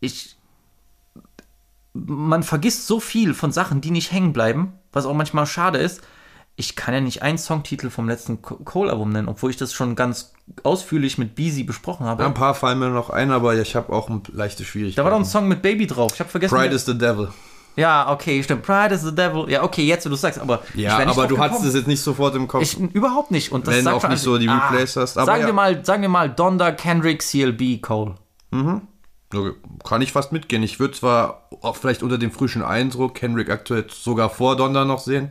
[0.00, 0.36] ich.
[1.94, 6.02] Man vergisst so viel von Sachen, die nicht hängen bleiben, was auch manchmal schade ist.
[6.56, 9.94] Ich kann ja nicht einen Songtitel vom letzten Co- Cole-Album nennen, obwohl ich das schon
[9.94, 10.32] ganz
[10.62, 12.22] ausführlich mit Beezy besprochen habe.
[12.22, 14.96] Ja, ein paar fallen mir noch ein, aber ich habe auch ein leichte Schwierigkeiten.
[14.96, 16.12] da war doch ein Song mit Baby drauf.
[16.14, 16.54] Ich habe vergessen.
[16.54, 17.28] Pride is the Devil.
[17.76, 18.62] Ja, okay, stimmt.
[18.62, 19.50] Pride is the Devil.
[19.50, 20.62] Ja, okay, jetzt, wo du sagst, aber.
[20.74, 22.62] Ja, aber du hattest es jetzt nicht sofort im Kopf.
[22.62, 23.52] Ich, überhaupt nicht.
[23.52, 25.46] Und das Wenn sagt auch nicht so die Replays hast, aber sagen, ja.
[25.46, 28.14] wir mal, sagen wir mal Donda, Kendrick, CLB, Cole.
[29.32, 29.52] So,
[29.84, 30.62] Kann ich fast mitgehen.
[30.62, 35.30] Ich würde zwar vielleicht unter dem frischen Eindruck Kendrick aktuell sogar vor Donda noch sehen,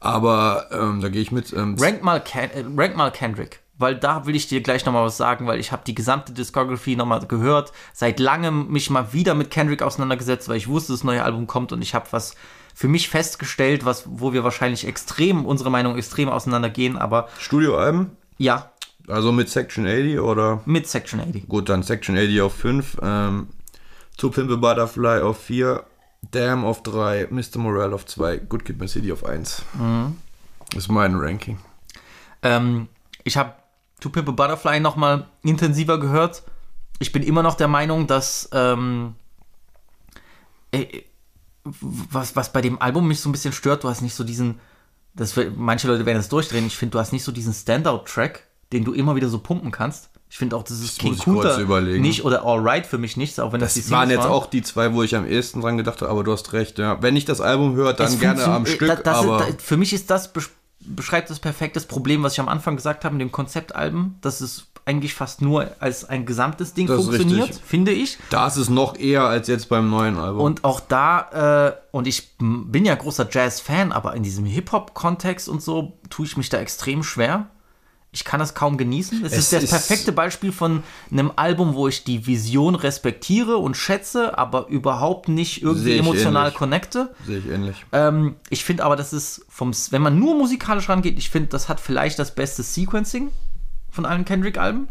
[0.00, 1.52] aber ähm, da gehe ich mit.
[1.52, 3.60] Ähm, Rank mal, Ken, äh, rank mal Kendrick.
[3.80, 6.96] Weil da will ich dir gleich nochmal was sagen, weil ich habe die gesamte Discography
[6.96, 11.24] nochmal gehört, seit langem mich mal wieder mit Kendrick auseinandergesetzt, weil ich wusste, das neue
[11.24, 12.34] Album kommt und ich habe was
[12.74, 18.70] für mich festgestellt, was, wo wir wahrscheinlich extrem, unsere Meinung extrem auseinandergehen, aber Studioalben, ja,
[19.08, 20.60] also mit Section 80 oder?
[20.66, 21.48] mit Section 80.
[21.48, 23.48] Gut, dann Section 80 auf 5, ähm,
[24.18, 25.82] To Pimp a Butterfly auf 4,
[26.30, 27.58] Damn auf 3, Mr.
[27.58, 29.62] Morale auf 2, Good Kid, Mad City auf 1.
[29.72, 30.18] Mhm.
[30.68, 31.58] Das ist mein Ranking.
[32.42, 32.88] Ähm,
[33.24, 33.54] ich habe
[34.00, 36.42] To Pimp a Butterfly nochmal intensiver gehört.
[36.98, 39.14] Ich bin immer noch der Meinung, dass ähm,
[40.72, 40.86] äh,
[41.64, 44.60] was, was bei dem Album mich so ein bisschen stört, du hast nicht so diesen,
[45.14, 48.84] das, manche Leute werden das durchdrehen, ich finde, du hast nicht so diesen Standout-Track, den
[48.84, 50.10] du immer wieder so pumpen kannst.
[50.32, 52.02] Ich finde auch, das ist Das King überlegen.
[52.02, 54.46] nicht oder Alright für mich nicht, auch wenn das, Das die waren Singles jetzt auch
[54.46, 57.02] die zwei, wo ich am ehesten dran gedacht habe, aber du hast recht, ja.
[57.02, 59.48] Wenn ich das Album höre, dann Es gerne am äh, Stück, da- das aber...
[59.48, 60.50] ist, für mich ist das besch-
[60.94, 64.66] beschreibt das perfektes Problem, was ich am Anfang gesagt habe mit dem Konzeptalben, dass es
[64.84, 68.18] eigentlich fast nur als ein gesamtes Ding Das funktioniert, finde ich.
[68.30, 70.40] Da ist es noch eher als jetzt beim neuen Album.
[70.40, 75.62] Und auch da, äh, und ich bin ja großer Jazz-Fan, aber in diesem Hip-Hop-Kontext und
[75.62, 77.48] so tue ich mich da extrem schwer.
[78.12, 79.24] Ich kann das kaum genießen.
[79.24, 80.82] Es, Es ist das ist- perfekte Beispiel von
[81.12, 86.58] einem Album, wo ich die Vision respektiere und schätze, aber überhaupt nicht irgendwie emotional ähnlich.
[86.58, 87.14] connecte.
[87.24, 87.84] Sehe ich ähnlich.
[87.92, 91.68] Ähm, ich finde aber, das ist vom, wenn man nur musikalisch rangeht, ich finde, das
[91.68, 93.30] hat vielleicht das beste Sequencing
[93.90, 94.88] von allen Kendrick-Alben.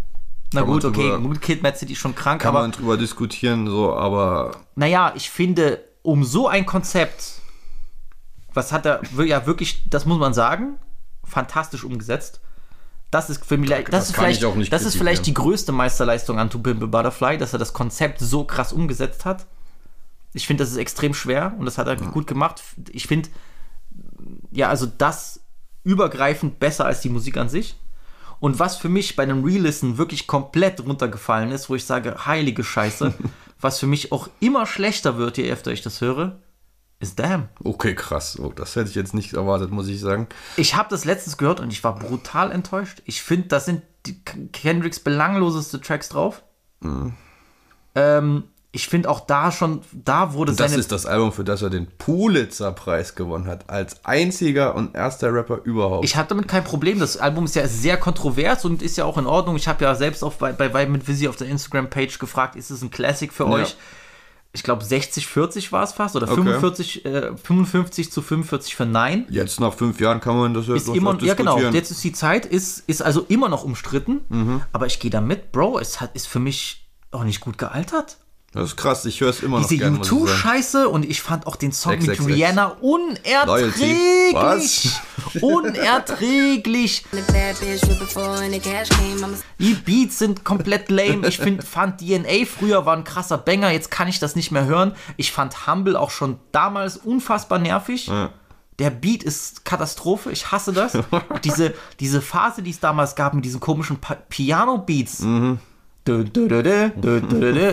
[0.53, 2.95] Na Kann gut, okay, gut, Kid Mad City ist schon krank, Kann aber man drüber
[2.97, 7.33] diskutieren, so, aber naja, ich finde, um so ein Konzept,
[8.53, 10.77] was hat er ja wirklich, das muss man sagen,
[11.23, 12.39] fantastisch umgesetzt.
[13.11, 16.49] Das ist für mich, das, das ist vielleicht, das ist vielleicht die größte Meisterleistung an
[16.51, 19.47] To Pimp a Butterfly, dass er das Konzept so krass umgesetzt hat.
[20.33, 22.61] Ich finde, das ist extrem schwer und das hat er gut gemacht.
[22.91, 23.29] Ich finde,
[24.51, 25.41] ja, also das
[25.83, 27.75] übergreifend besser als die Musik an sich.
[28.39, 32.63] Und was für mich bei einem Re-Listen wirklich komplett runtergefallen ist, wo ich sage, heilige
[32.63, 33.13] Scheiße,
[33.59, 36.37] was für mich auch immer schlechter wird, je öfter ich das höre,
[36.99, 37.47] ist Damn.
[37.63, 38.37] okay, krass.
[38.39, 40.27] Oh, das hätte ich jetzt nicht erwartet, muss ich sagen.
[40.57, 43.01] Ich habe das letztens gehört und ich war brutal enttäuscht.
[43.05, 44.21] Ich finde, da sind die
[44.51, 46.43] Kendricks belangloseste Tracks drauf.
[47.95, 51.61] Ähm, ich finde auch da schon, da wurde das seine ist das Album, für das
[51.63, 53.69] er den Pulitzer-Preis gewonnen hat.
[53.69, 56.05] Als einziger und erster Rapper überhaupt.
[56.05, 56.99] Ich habe damit kein Problem.
[56.99, 59.55] Das Album ist ja sehr kontrovers und ist ja auch in Ordnung.
[59.55, 62.69] Ich habe ja selbst auf, bei, bei Vibe mit Visi auf der Instagram-Page gefragt, ist
[62.69, 63.49] es ein Classic für Ja.
[63.51, 63.75] euch?
[64.59, 66.35] Ich glaube 60-40 war es fast oder Okay.
[66.43, 69.25] 45, äh, 55 zu 45 für Nein.
[69.29, 72.11] Jetzt nach fünf Jahren kann man das ja Ist immer, ja genau, jetzt ist die
[72.11, 74.61] Zeit, ist, ist also immer noch umstritten, Mhm.
[74.73, 78.17] aber ich gehe da mit, Bro, es hat, ist für mich auch nicht gut gealtert.
[78.51, 80.01] Das ist krass, ich höre es immer noch Diese ich sagen.
[80.01, 82.35] U2-Scheiße und ich fand auch den Song mit 666.
[82.35, 84.89] Rihanna unerträglich.
[85.41, 87.05] Unerträglich.
[89.59, 91.27] Die Beats sind komplett lame.
[91.27, 93.69] Ich find, fand DNA früher war ein krasser Banger.
[93.69, 94.95] Jetzt kann ich das nicht mehr hören.
[95.17, 98.07] Ich fand Humble auch schon damals unfassbar nervig.
[98.07, 98.31] Ja.
[98.79, 100.31] Der Beat ist Katastrophe.
[100.31, 100.97] Ich hasse das.
[101.43, 103.99] diese, diese Phase, die es damals gab mit diesen komischen
[104.29, 105.19] Piano-Beats.
[105.19, 105.59] Mhm.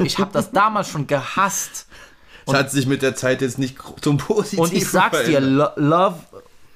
[0.05, 1.87] Ich habe das damals schon gehasst.
[2.47, 5.41] Es hat sich mit der Zeit jetzt nicht zum Positiven Und ich sag's dir.
[5.41, 6.21] Lo Love,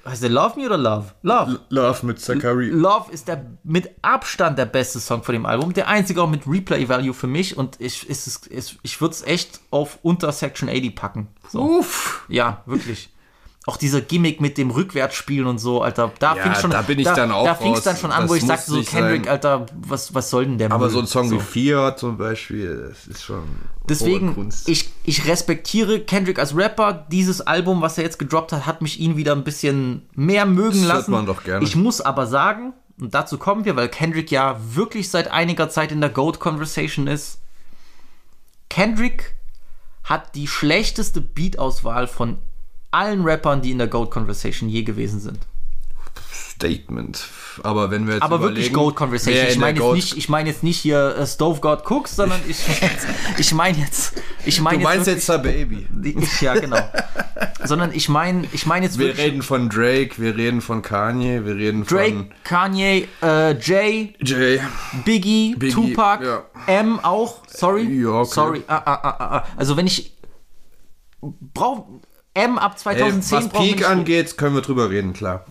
[0.04, 1.12] heißt der Love Me oder Love?
[1.22, 1.60] Love.
[1.68, 2.70] Love mit Zachary.
[2.70, 5.72] Love ist der mit Abstand der beste Song von dem Album.
[5.72, 8.50] Der einzige auch mit Replay Value für mich und ich, ist,
[8.82, 11.28] ich würde es echt auf unter Section 80 packen.
[11.48, 11.62] So.
[11.62, 12.24] Uff.
[12.28, 13.10] Ja, wirklich.
[13.66, 16.10] Auch dieser Gimmick mit dem Rückwärtsspielen und so, Alter.
[16.18, 17.84] Da Ja, fing schon, da bin ich da, dann auch Da fing es raus.
[17.84, 19.32] dann schon an, Das wo ich sagte, so Kendrick, sein.
[19.32, 20.94] Alter, was, was soll denn der Aber Müll?
[20.94, 21.36] so ein Song so.
[21.36, 23.42] wie Fear zum Beispiel, das ist schon.
[23.86, 27.06] Deswegen, ich, ich respektiere Kendrick als Rapper.
[27.10, 30.70] Dieses Album, was er jetzt gedroppt hat, hat mich ihn wieder ein bisschen mehr mögen
[30.70, 31.10] Das hört lassen.
[31.10, 31.62] man doch gerne.
[31.64, 35.92] Ich muss aber sagen, und dazu kommen wir, weil Kendrick ja wirklich seit einiger Zeit
[35.92, 37.40] in der Goat Conversation ist.
[38.68, 39.34] Kendrick
[40.04, 42.38] hat die schlechteste Beat-Auswahl von
[42.90, 45.38] allen Rappern, die in der Goat Conversation je gewesen sind.
[46.32, 47.26] Statement.
[47.62, 49.46] Aber wenn wir jetzt Aber wirklich Goat Conversation.
[49.48, 52.58] Ich meine jetzt nicht, ich meine jetzt nicht hier äh, Stove God Cooks, sondern ich,
[53.38, 55.86] ich meine jetzt, ich meine Du meinst jetzt, jetzt Baby.
[55.90, 56.78] wirklich- ja genau,
[57.64, 61.46] sondern ich meine, ich meine jetzt Wir wirklich reden von Drake, wir reden von Kanye,
[61.46, 64.60] wir reden Drake, von Kanye, äh, Jay, Jay.
[65.06, 66.44] Biggie, Biggie, Tupac, ja.
[66.66, 67.38] M auch.
[67.48, 68.30] Sorry, Ja, okay.
[68.30, 68.62] sorry.
[68.68, 69.44] Ah, ah, ah, ah, ah.
[69.56, 70.14] Also wenn ich
[71.54, 71.86] brauch
[72.44, 75.44] M ab Ey, 2010 was braucht man Peak angeht, können wir drüber reden, klar.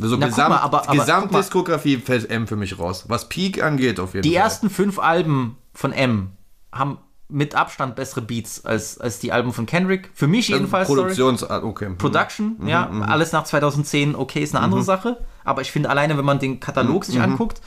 [0.00, 3.04] Also Na, Gesamt, mal, aber- aber Gesamtdiskografie fällt M für mich raus.
[3.08, 4.42] Was Peak angeht, auf jeden Die Fall.
[4.44, 6.30] ersten fünf Alben von M
[6.72, 6.98] haben
[7.28, 10.10] mit Abstand bessere Beats als, als die Alben von Kendrick.
[10.14, 10.88] Für mich jedenfalls.
[10.88, 11.00] sorry.
[11.02, 11.44] Produktions...
[11.44, 11.90] ah, Okay.
[11.96, 15.18] Production, ja, alles nach 2010, okay, ist eine andere Sache.
[15.44, 17.60] Aber ich finde alleine, wenn man den Katalog sich anguckt,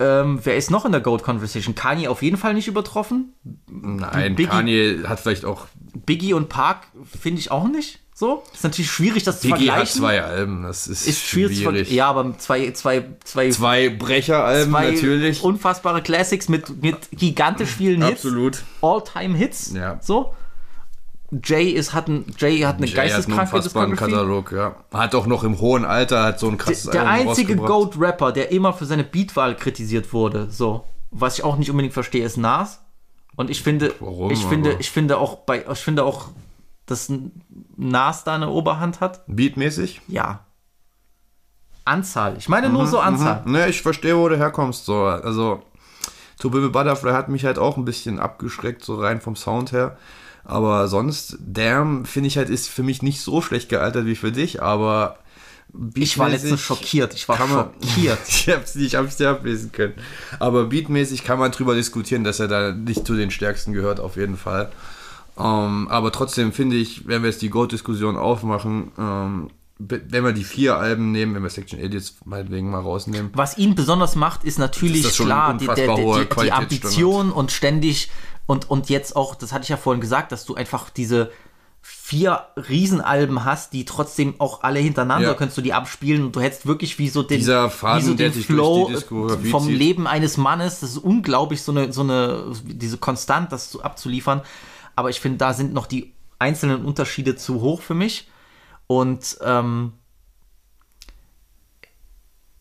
[0.00, 1.74] ähm, wer ist noch in der Goat Conversation?
[1.74, 3.34] Kanye auf jeden Fall nicht übertroffen.
[3.70, 5.66] Nein, Biggie- Kanye hat vielleicht auch...
[6.06, 6.86] Biggie und Park
[7.20, 7.98] finde ich auch nicht.
[8.14, 10.00] So, ist natürlich schwierig, das zu Biggie hat vergleichen.
[10.00, 11.58] zwei Alben, das ist, ist schwierig.
[11.58, 11.90] schwierig.
[11.90, 15.42] Ja, aber zwei, zwei, zwei, Zwei Brecheralben zwei natürlich.
[15.42, 18.24] unfassbare Classics mit, mit gigantisch vielen Hits.
[18.24, 18.62] Absolut.
[18.82, 19.72] All-Time-Hits.
[19.74, 19.98] Ja.
[20.02, 20.34] So.
[21.44, 23.96] Jay ist, hat, ein, Jay hat eine Jay hat einen.
[23.96, 24.74] Katalog, ja.
[24.92, 27.56] Hat auch noch im hohen Alter hat so ein krasses Der Album einzige.
[27.56, 32.24] Goat-Rapper, der immer für seine Beatwahl kritisiert wurde, so, was ich auch nicht unbedingt verstehe,
[32.24, 32.80] ist Nas.
[33.36, 36.28] Und ich finde, Warum, ich finde, ich finde auch bei, ich finde auch,
[36.86, 37.12] dass
[37.76, 39.22] Nas da eine Oberhand hat.
[39.28, 40.00] Beatmäßig?
[40.08, 40.46] Ja.
[41.84, 42.36] Anzahl.
[42.38, 43.42] Ich meine nur so Anzahl.
[43.46, 44.84] Ne, ich verstehe, wo du herkommst.
[44.84, 45.04] So.
[45.04, 45.62] Also,
[46.40, 49.72] To Be With Butterfly hat mich halt auch ein bisschen abgeschreckt, so rein vom Sound
[49.72, 49.96] her.
[50.44, 54.32] Aber sonst, Damn, finde ich halt, ist für mich nicht so schlecht gealtert wie für
[54.32, 55.18] dich, aber.
[55.94, 57.14] Ich war letztens schockiert.
[57.14, 58.18] Ich war schockiert.
[58.28, 59.94] ich hab's nicht, ich hab's nicht ablesen können.
[60.40, 64.16] Aber beatmäßig kann man drüber diskutieren, dass er da nicht zu den stärksten gehört, auf
[64.16, 64.72] jeden Fall.
[65.38, 69.50] Ähm, aber trotzdem finde ich, wenn wir jetzt die Goat-Diskussion aufmachen, ähm,
[69.82, 73.74] wenn wir die vier Alben nehmen, wenn wir Section Idiots meinetwegen mal rausnehmen, Was ihn
[73.74, 76.52] besonders macht, ist natürlich ist klar die, die, die Qualitätsstandard.
[76.52, 78.10] Ambition und ständig
[78.50, 81.30] und, und jetzt auch, das hatte ich ja vorhin gesagt, dass du einfach diese
[81.82, 85.34] vier Riesenalben hast, die trotzdem auch alle hintereinander Ja.
[85.34, 88.14] könntest du die abspielen und du hättest wirklich wie so den, Dieser Faden, wie so
[88.14, 88.90] den Flow
[89.52, 89.78] vom zieht.
[89.78, 90.80] Leben eines Mannes.
[90.80, 94.42] Das ist unglaublich, so eine, so eine, diese Konstant, das zu, abzuliefern.
[94.96, 98.28] Aber ich finde, da sind noch die einzelnen Unterschiede zu hoch für mich.
[98.88, 99.92] Und ähm,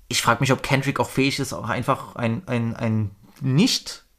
[0.07, 3.10] ich frage mich, ob Kendrick auch fähig ist, auch einfach ein, ein, ein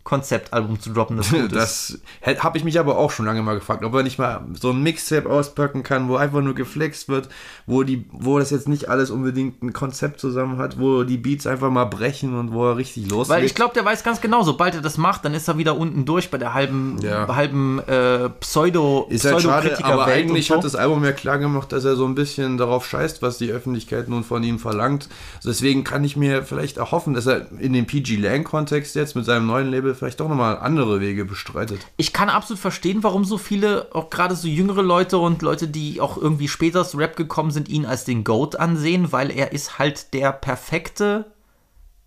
[0.00, 1.98] Nicht-Konzeptalbum zu droppen, das gut das
[2.38, 4.82] habe ich mich aber auch schon lange mal gefragt, ob er nicht mal so ein
[4.82, 7.28] Mixtape auspacken kann, wo einfach nur geflext wird,
[7.66, 11.46] wo die, wo das jetzt nicht alles unbedingt ein Konzept zusammen hat, wo die Beats
[11.46, 13.28] einfach mal brechen und wo er richtig loslegt.
[13.28, 15.76] Weil ich glaube, der weiß ganz genau, sobald er das macht, dann ist er wieder
[15.76, 17.28] unten durch bei der halben, Ja.
[17.34, 20.58] halben äh, Pseudo Ist halt schade, aber eigentlich und so.
[20.58, 23.50] hat das Album ja klar gemacht, dass er so ein bisschen darauf scheißt, was die
[23.52, 25.08] Öffentlichkeit nun von ihm verlangt.
[25.44, 29.46] Deswegen kann ich mir vielleicht erhoffen, dass er in dem PG Lang-Kontext jetzt mit seinem
[29.46, 31.80] neuen Label vielleicht doch nochmal andere Wege bestreitet.
[31.96, 36.00] ich kann absolut verstehen, warum so viele, auch gerade so jüngere Leute und Leute, die
[36.00, 39.78] auch irgendwie später zu Rap gekommen sind, ihn als den GOAT ansehen, weil er ist
[39.78, 41.26] halt der perfekte,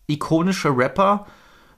[0.08, 1.26] ikonische Rapper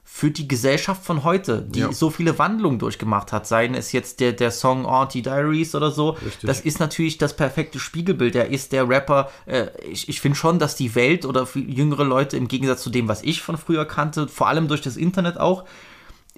[0.08, 1.92] für die Gesellschaft von heute, die Ja.
[1.92, 3.44] so viele Wandlungen durchgemacht hat.
[3.48, 6.16] Seien es jetzt der, der Song Auntie Diaries oder so.
[6.42, 8.36] Das ist natürlich das perfekte Spiegelbild.
[8.36, 9.30] Er ist der Rapper.
[9.46, 13.08] Äh, ich ich finde schon, dass die Welt oder jüngere Leute im Gegensatz zu dem,
[13.08, 15.64] was ich von früher kannte, vor allem durch das Internet auch,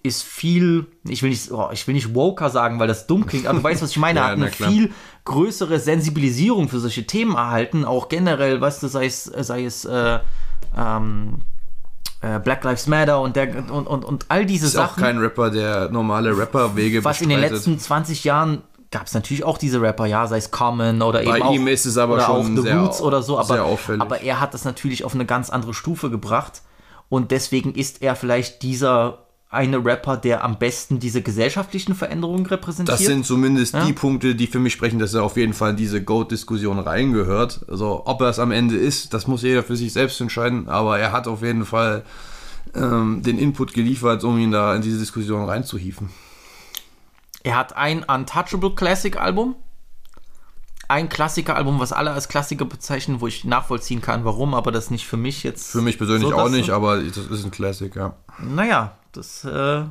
[0.02, 3.46] ist viel, ich will nicht, oh, ich will nicht woker sagen, weil das dumm klingt,
[3.46, 4.92] aber du weißt, was ich meine, Ja, hat eine viel
[5.24, 10.18] größere Sensibilisierung für solche Themen erhalten, auch generell, weißt du, sei es, sei es äh,
[10.76, 11.42] ähm,
[12.20, 15.18] äh, Black Lives Matter und, der, und, und, und all diese Ist auch Sachen, kein
[15.18, 19.80] Rapper, der normale Rapperwege was in den letzten 20 Jahren gab es natürlich auch diese
[19.82, 22.36] Rapper, ja, sei es Common oder Bei eben auch, ihm ist es aber oder schon
[22.36, 25.50] auch The sehr Roots oder so, aber, aber er hat das natürlich auf eine ganz
[25.50, 26.62] andere Stufe gebracht
[27.08, 32.98] und deswegen ist er vielleicht dieser eine Rapper, der am besten diese gesellschaftlichen Veränderungen repräsentiert.
[32.98, 33.84] Das sind zumindest Ja.
[33.86, 37.60] die Punkte, die für mich sprechen, dass er auf jeden Fall in diese Goat-Diskussion reingehört.
[37.68, 40.98] Also ob er es am Ende ist, das muss jeder für sich selbst entscheiden, aber
[40.98, 42.04] er hat auf jeden Fall
[42.74, 46.10] ähm, den Input geliefert, um ihn da in diese Diskussion reinzuhieven.
[47.42, 49.56] Er hat ein Untouchable Classic Album.
[50.90, 55.06] Ein Klassiker-Album, was alle als Klassiker bezeichnen, wo ich nachvollziehen kann, warum, aber das nicht
[55.06, 55.70] für mich jetzt.
[55.72, 58.14] Für mich persönlich so auch nicht, aber das ist ein Classic, ja.
[58.38, 59.44] Naja, das.
[59.44, 59.84] Äh,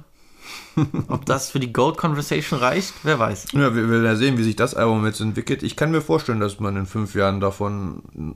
[1.08, 3.48] ob das für die Gold Conversation reicht, wer weiß.
[3.54, 5.62] Ja, wir werden ja sehen, wie sich das Album jetzt entwickelt.
[5.62, 8.36] Ich kann mir vorstellen, dass man in fünf Jahren davon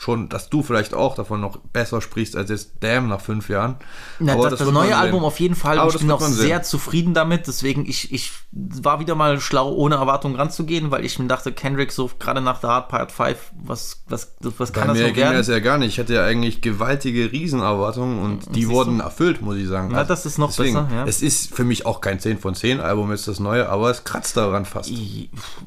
[0.00, 3.76] schon, dass du vielleicht auch davon noch besser sprichst als jetzt Damn nach fünf Jahren.
[4.18, 4.94] Na, Aber das, das man neue sehen.
[4.96, 5.78] Album auf jeden Fall.
[5.78, 6.32] Aber ich das bin auch sehen.
[6.32, 7.46] sehr zufrieden damit.
[7.46, 11.92] Deswegen, ich, ich war wieder mal schlau, ohne Erwartung ranzugehen, weil ich mir dachte, Kendrick,
[11.92, 15.14] so gerade nach The Hard Part 5, was, was, was Bei kann das mir noch
[15.14, 15.36] ging werden?
[15.36, 15.88] das ja gar nicht.
[15.92, 19.04] Ich hatte ja eigentlich gewaltige Riesenerwartungen und die siehst wurden du?
[19.04, 19.90] erfüllt, muss ich sagen.
[19.92, 21.04] Na, das ist noch besser, ja.
[21.06, 24.04] Es ist für mich auch kein 10 von 10 Album, ist das neue, aber es
[24.04, 24.90] kratzt daran fast.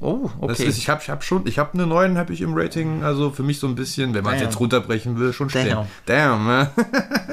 [0.01, 0.63] Oh, Das okay.
[0.69, 3.29] ist, ich habe ich hab schon, ich habe eine 9 habe ich im Rating, also
[3.29, 5.69] für mich so ein bisschen, wenn man es jetzt runterbrechen will, schon stehen.
[5.69, 5.87] Damn.
[6.05, 6.71] Damn, ne?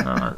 [0.05, 0.37] Ja,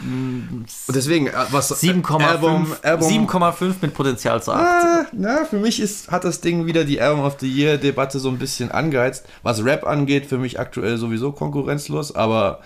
[0.00, 4.60] Und deswegen, äh, was 7,5 Album, Album 7,5 mit Potenzial zu 8.
[4.60, 8.18] Ah, na, für mich ist, hat das Ding wieder die Album of the Year Debatte
[8.18, 9.26] so ein bisschen angeheizt.
[9.42, 12.60] Was Rap angeht, für mich aktuell sowieso konkurrenzlos, aber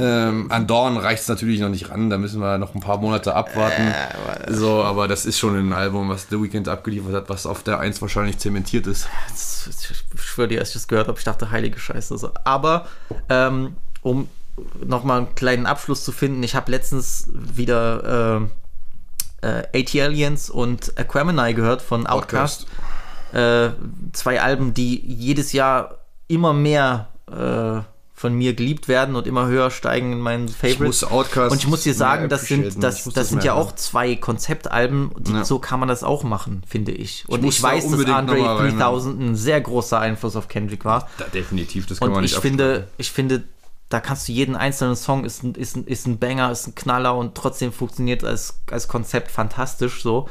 [0.00, 2.10] ähm, an Dawn reicht es natürlich noch nicht ran.
[2.10, 3.92] Da müssen wir noch ein paar Monate abwarten.
[4.48, 7.80] so, aber das ist schon ein Album, was The Weeknd abgeliefert hat, was auf der
[7.80, 9.08] 1 wahrscheinlich zementiert ist.
[9.34, 12.32] Ich schwöre dir, als ich das gehört habe, ich dachte, heilige Scheiße.
[12.44, 12.86] Aber
[13.28, 14.28] ähm, um
[14.84, 18.40] nochmal einen kleinen Abschluss zu finden, ich habe letztens wieder
[19.42, 22.66] äh, äh, AT-Aliens und Aquemini gehört von Outkast.
[23.32, 23.70] Äh,
[24.12, 25.98] zwei Alben, die jedes Jahr
[26.28, 27.82] immer mehr äh,
[28.18, 31.02] von mir geliebt werden und immer höher steigen in meinen Favorites.
[31.02, 33.54] muss Outkast und ich muss dir sagen, das sind, das, Ich das das sind ja
[33.54, 35.44] auch zwei Konzeptalben, die, Ja.
[35.44, 37.24] so kann man das auch machen, finde ich.
[37.28, 40.48] Und ich, da weiß, dass Andre noch mal rein, 3000 ein sehr großer Einfluss auf
[40.48, 41.08] Kendrick war.
[41.18, 43.44] Da, definitiv, das kann Und man ich nicht finde, ich finde,
[43.88, 46.74] da kannst du jeden einzelnen Song ist ein, ist ein, ist ein Banger, ist ein
[46.74, 50.28] Knaller und trotzdem funktioniert als, als Konzept fantastisch so.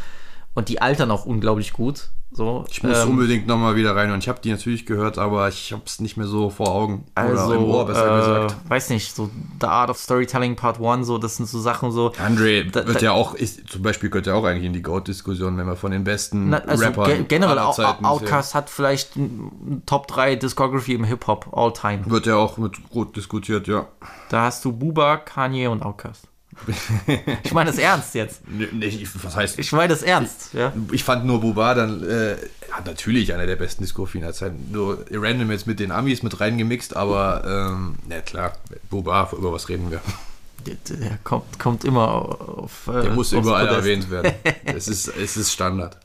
[0.55, 2.09] Und die altern auch unglaublich gut.
[2.29, 5.47] So, Ich muss ähm, unbedingt nochmal wieder rein und ich habe die natürlich gehört, aber
[5.47, 7.05] ich habe es nicht mehr so vor Augen.
[7.15, 8.69] Also, Oder im Ohr, besser äh, gesagt.
[8.69, 9.29] weiß nicht, so
[9.61, 12.11] The Art of Storytelling Part 1, so, das sind so Sachen so.
[12.23, 14.81] Andre Da- wird da- ja auch, ist, zum Beispiel gehört ja auch eigentlich in die
[14.81, 18.69] Goat-Diskussion, wenn wir von den besten Na, also Rappern ge generell, aller Zeiten Outkast hat
[18.69, 19.13] vielleicht
[19.85, 22.01] Top 3 Discography im Hip-Hop all time.
[22.07, 23.87] Wird ja auch mit Rot diskutiert, ja.
[24.29, 26.27] Da hast du Buba, Kanye und Outkast.
[27.43, 28.41] ich meine das ernst jetzt.
[28.47, 29.59] Nee, ich- was heißt?
[29.59, 30.73] Ich meine das ernst, ja.
[30.91, 33.83] Ich fand nur Buba dann, äh, ja, natürlich einer der besten
[34.21, 34.53] der Zeit.
[34.71, 38.53] Nur random jetzt mit den Amis mit reingemixt, aber, ähm, na klar,
[38.89, 40.01] Buba, über was reden wir?
[40.65, 42.87] Der, der kommt, kommt immer auf.
[42.87, 43.85] äh, Der muss überall Podest.
[43.87, 44.33] erwähnt werden.
[44.65, 45.97] Es ist, es ist Standard.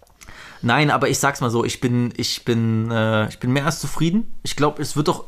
[0.64, 3.80] Nein, aber ich sag's mal so, ich bin, ich bin, äh, ich bin mehr als
[3.80, 4.32] zufrieden.
[4.44, 5.24] Ich glaube, es wird doch,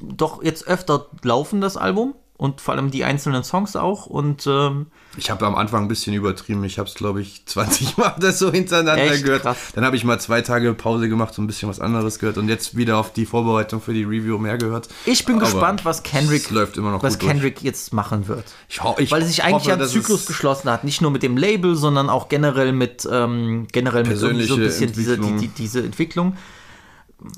[0.00, 2.14] doch jetzt öfter laufen, das Album.
[2.38, 4.06] Und vor allem die einzelnen Songs auch.
[4.06, 4.86] Und ähm,
[5.16, 6.62] Ich habe am Anfang ein bisschen übertrieben.
[6.62, 9.42] Ich habe es, glaube ich, 20 Mal das so hintereinander gehört.
[9.42, 9.58] Krass.
[9.74, 12.48] Dann habe ich mal zwei Tage Pause gemacht, so ein bisschen was anderes gehört und
[12.48, 14.88] jetzt wieder auf die Vorbereitung für die Review mehr gehört.
[15.04, 17.32] ich bin Aber gespannt, was Kendrick, es läuft immer noch was gut durch.
[17.32, 18.44] Kendrick jetzt machen wird.
[18.68, 20.84] Ich, ho ich Weil er sich eigentlich hoffe, einen Zyklus es- geschlossen hat.
[20.84, 24.92] Nicht nur mit dem Label, sondern auch generell mit, ähm, generell mit so ein bisschen
[24.92, 26.36] diese, die, diese Entwicklung.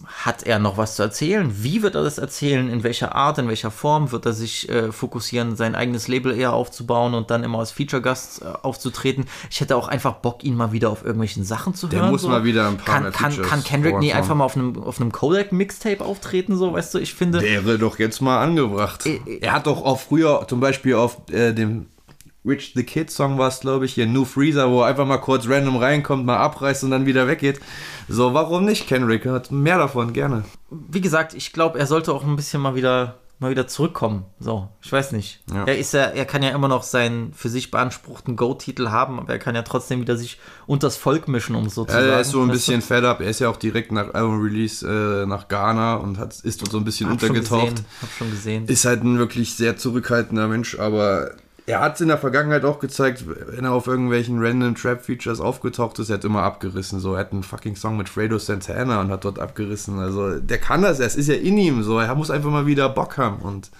[0.07, 1.51] Hat er noch was zu erzählen?
[1.63, 2.69] Wie wird er das erzählen?
[2.69, 6.53] In welcher Art, in welcher Form wird er sich äh, fokussieren, sein eigenes Label eher
[6.53, 9.25] aufzubauen und dann immer als Feature-Gast äh, aufzutreten?
[9.51, 12.11] Ich hätte auch einfach Bock, ihn mal wieder auf irgendwelchen Sachen zu Der hören.
[12.11, 12.29] muss so.
[12.29, 14.83] mal wieder ein paar kann, mehr kann, Features kann Kendrick nie einfach mal auf einem,
[14.83, 16.99] auf einem Kodak-Mixtape auftreten, so, weißt du?
[16.99, 17.41] Ich finde.
[17.41, 19.07] Wäre doch jetzt mal angebracht.
[19.07, 21.87] Äh, er hat doch auch früher, zum Beispiel auf äh, dem
[22.51, 25.19] Rich the Kid Song war es, glaube ich, hier New Freezer, wo er einfach mal
[25.19, 27.61] kurz random reinkommt, mal abreißt und dann wieder weggeht.
[28.09, 29.25] So, warum nicht, Kendrick?
[29.27, 30.45] Hat mehr davon, gerne.
[30.71, 34.27] wie gesagt, ich glaube, er sollte auch ein bisschen mal wieder mal wieder zurückkommen.
[34.39, 35.41] So, ich weiß nicht.
[35.51, 35.65] Ja.
[35.65, 39.33] Er ist ja, er kann ja immer noch seinen für sich beanspruchten Go-Titel haben, aber
[39.33, 42.13] er kann ja trotzdem wieder sich unters Volk mischen, um so zu Ja, sagen.
[42.13, 43.23] er ist so ein bisschen fed up.
[43.23, 46.77] Er ist ja auch direkt nach Album-Release äh, nach Ghana und hat, ist dort so
[46.77, 47.09] ein bisschen?
[47.09, 47.71] Hab schon untergetaucht.
[47.71, 48.67] gesehen, hab schon gesehen.
[48.67, 51.31] Ist halt ein wirklich sehr zurückhaltender Mensch, aber
[51.71, 55.99] er hat es in der Vergangenheit auch gezeigt, wenn er auf irgendwelchen random Trap-Features aufgetaucht
[55.99, 57.01] ist, er hat immer abgerissen.
[57.01, 59.99] So, er hat einen fucking Song mit Fredo Santana und hat dort abgerissen.
[59.99, 61.99] Also, der kann das, es ist ja in ihm so.
[61.99, 63.71] Er muss einfach mal wieder Bock haben und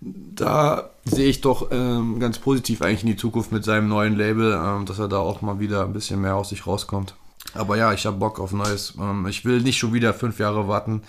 [0.00, 4.52] da sehe ich doch ähm, ganz positiv eigentlich in die Zukunft mit seinem neuen Label,
[4.52, 7.14] ähm, dass er da auch mal wieder ein bisschen mehr aus sich rauskommt.
[7.54, 8.94] Aber ja, ich habe Bock auf Neues.
[9.00, 11.02] Ähm, ich will nicht schon wieder fünf Jahre warten.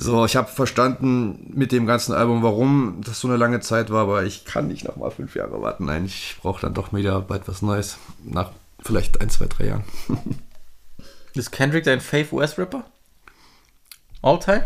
[0.00, 4.02] So, ich habe verstanden mit dem ganzen Album, warum das so eine lange Zeit war,
[4.02, 5.86] aber ich kann nicht noch mal fünf Jahre warten.
[5.86, 7.98] Nein, ich brauche dann doch wieder bald was Neues.
[8.24, 9.84] Nach vielleicht ein, zwei, drei Jahren.
[11.34, 12.84] Ist Kendrick dein Fave US-Rapper?
[14.22, 14.64] All-Time?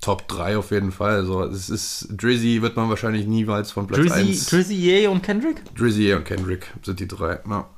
[0.00, 1.16] Top 3 auf jeden Fall.
[1.16, 4.46] Also, es ist Drizzy wird man wahrscheinlich niemals von Platz Drizzy, 1.
[4.46, 5.62] Drizzy Ye und Kendrick?
[5.74, 7.40] Drizzy und Kendrick sind die drei.
[7.48, 7.68] Ja.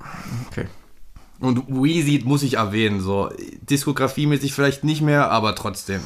[0.49, 0.67] Okay.
[1.41, 3.31] Und Weezy muss ich erwähnen, so
[3.63, 6.01] diskografiemäßig vielleicht nicht mehr, aber trotzdem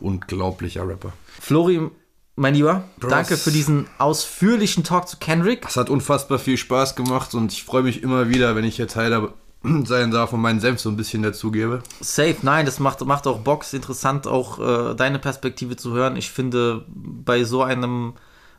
[0.00, 1.12] unglaublicher Rapper.
[1.40, 1.90] Flori,
[2.36, 3.10] mein Lieber, Bros.
[3.10, 5.64] danke für diesen ausführlichen Talk zu Kendrick.
[5.68, 8.88] Es hat unfassbar viel Spaß gemacht und ich freue mich immer wieder, wenn ich hier
[8.88, 9.34] Teil da-
[9.86, 11.82] sein darf und meinen Senf so ein bisschen dazugebe.
[12.00, 13.40] Safe, nein, das macht, macht auch.
[13.62, 16.16] Ist interessant, auch äh, deine Perspektive zu hören.
[16.16, 18.14] Ich finde, bei so einem,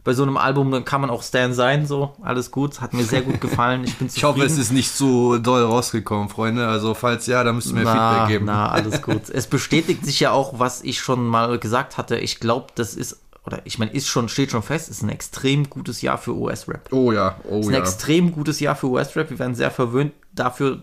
[0.09, 2.15] bei so einem Album dann kann man auch Stan sein, so.
[2.23, 3.83] Alles gut, hat mir sehr gut gefallen.
[3.83, 6.67] Ich bin Ich hoffe, es ist nicht so doll rausgekommen, Freunde.
[6.67, 8.45] Also falls ja, dann müsst ihr mir na, Feedback geben.
[8.45, 9.29] Na, alles gut.
[9.29, 12.17] es bestätigt sich ja auch, was ich schon mal gesagt hatte.
[12.17, 15.69] Ich glaube, das ist, oder ich meine, ist schon, steht schon fest, ist ein extrem
[15.69, 16.91] gutes Jahr für US-Rap.
[16.91, 17.79] Oh ja, oh ist ein ja.
[17.79, 19.29] extrem gutes Jahr für US-Rap.
[19.29, 20.81] Wir werden sehr verwöhnt dafür.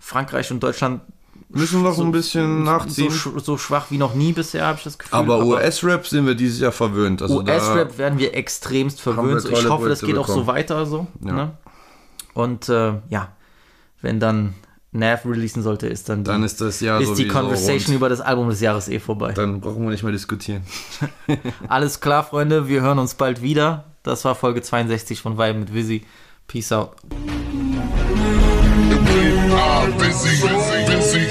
[0.00, 1.00] Frankreich und Deutschland
[1.54, 3.10] Müssen noch ein bisschen nachziehen.
[3.10, 5.18] So, so schwach wie noch nie bisher, habe ich das Gefühl.
[5.18, 7.22] Aber US-Rap sind wir dieses Jahr verwöhnt.
[7.22, 9.44] Also US-Rap werden wir extremst verwöhnt.
[9.44, 11.06] wir Ich hoffe, das geht auch so weiter so.
[11.24, 11.32] Ja.
[11.32, 11.50] Ne?
[12.34, 13.28] Und äh, ja,
[14.02, 14.54] wenn dann
[14.94, 17.96] Nav releasen sollte, ist dann die, Dann ist das Jahr ist die Conversation rund.
[17.96, 19.32] über das Album des Jahres eh vorbei.
[19.32, 20.62] Dann brauchen wir nicht mehr diskutieren.
[21.68, 23.84] Alles klar, Freunde, wir hören uns bald wieder.
[24.04, 26.04] Das war Folge 62 von Vibe mit Visi.
[26.46, 26.92] Peace out.
[29.50, 31.26] Ah, busy, busy, busy,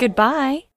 [0.00, 0.69] Goodbye.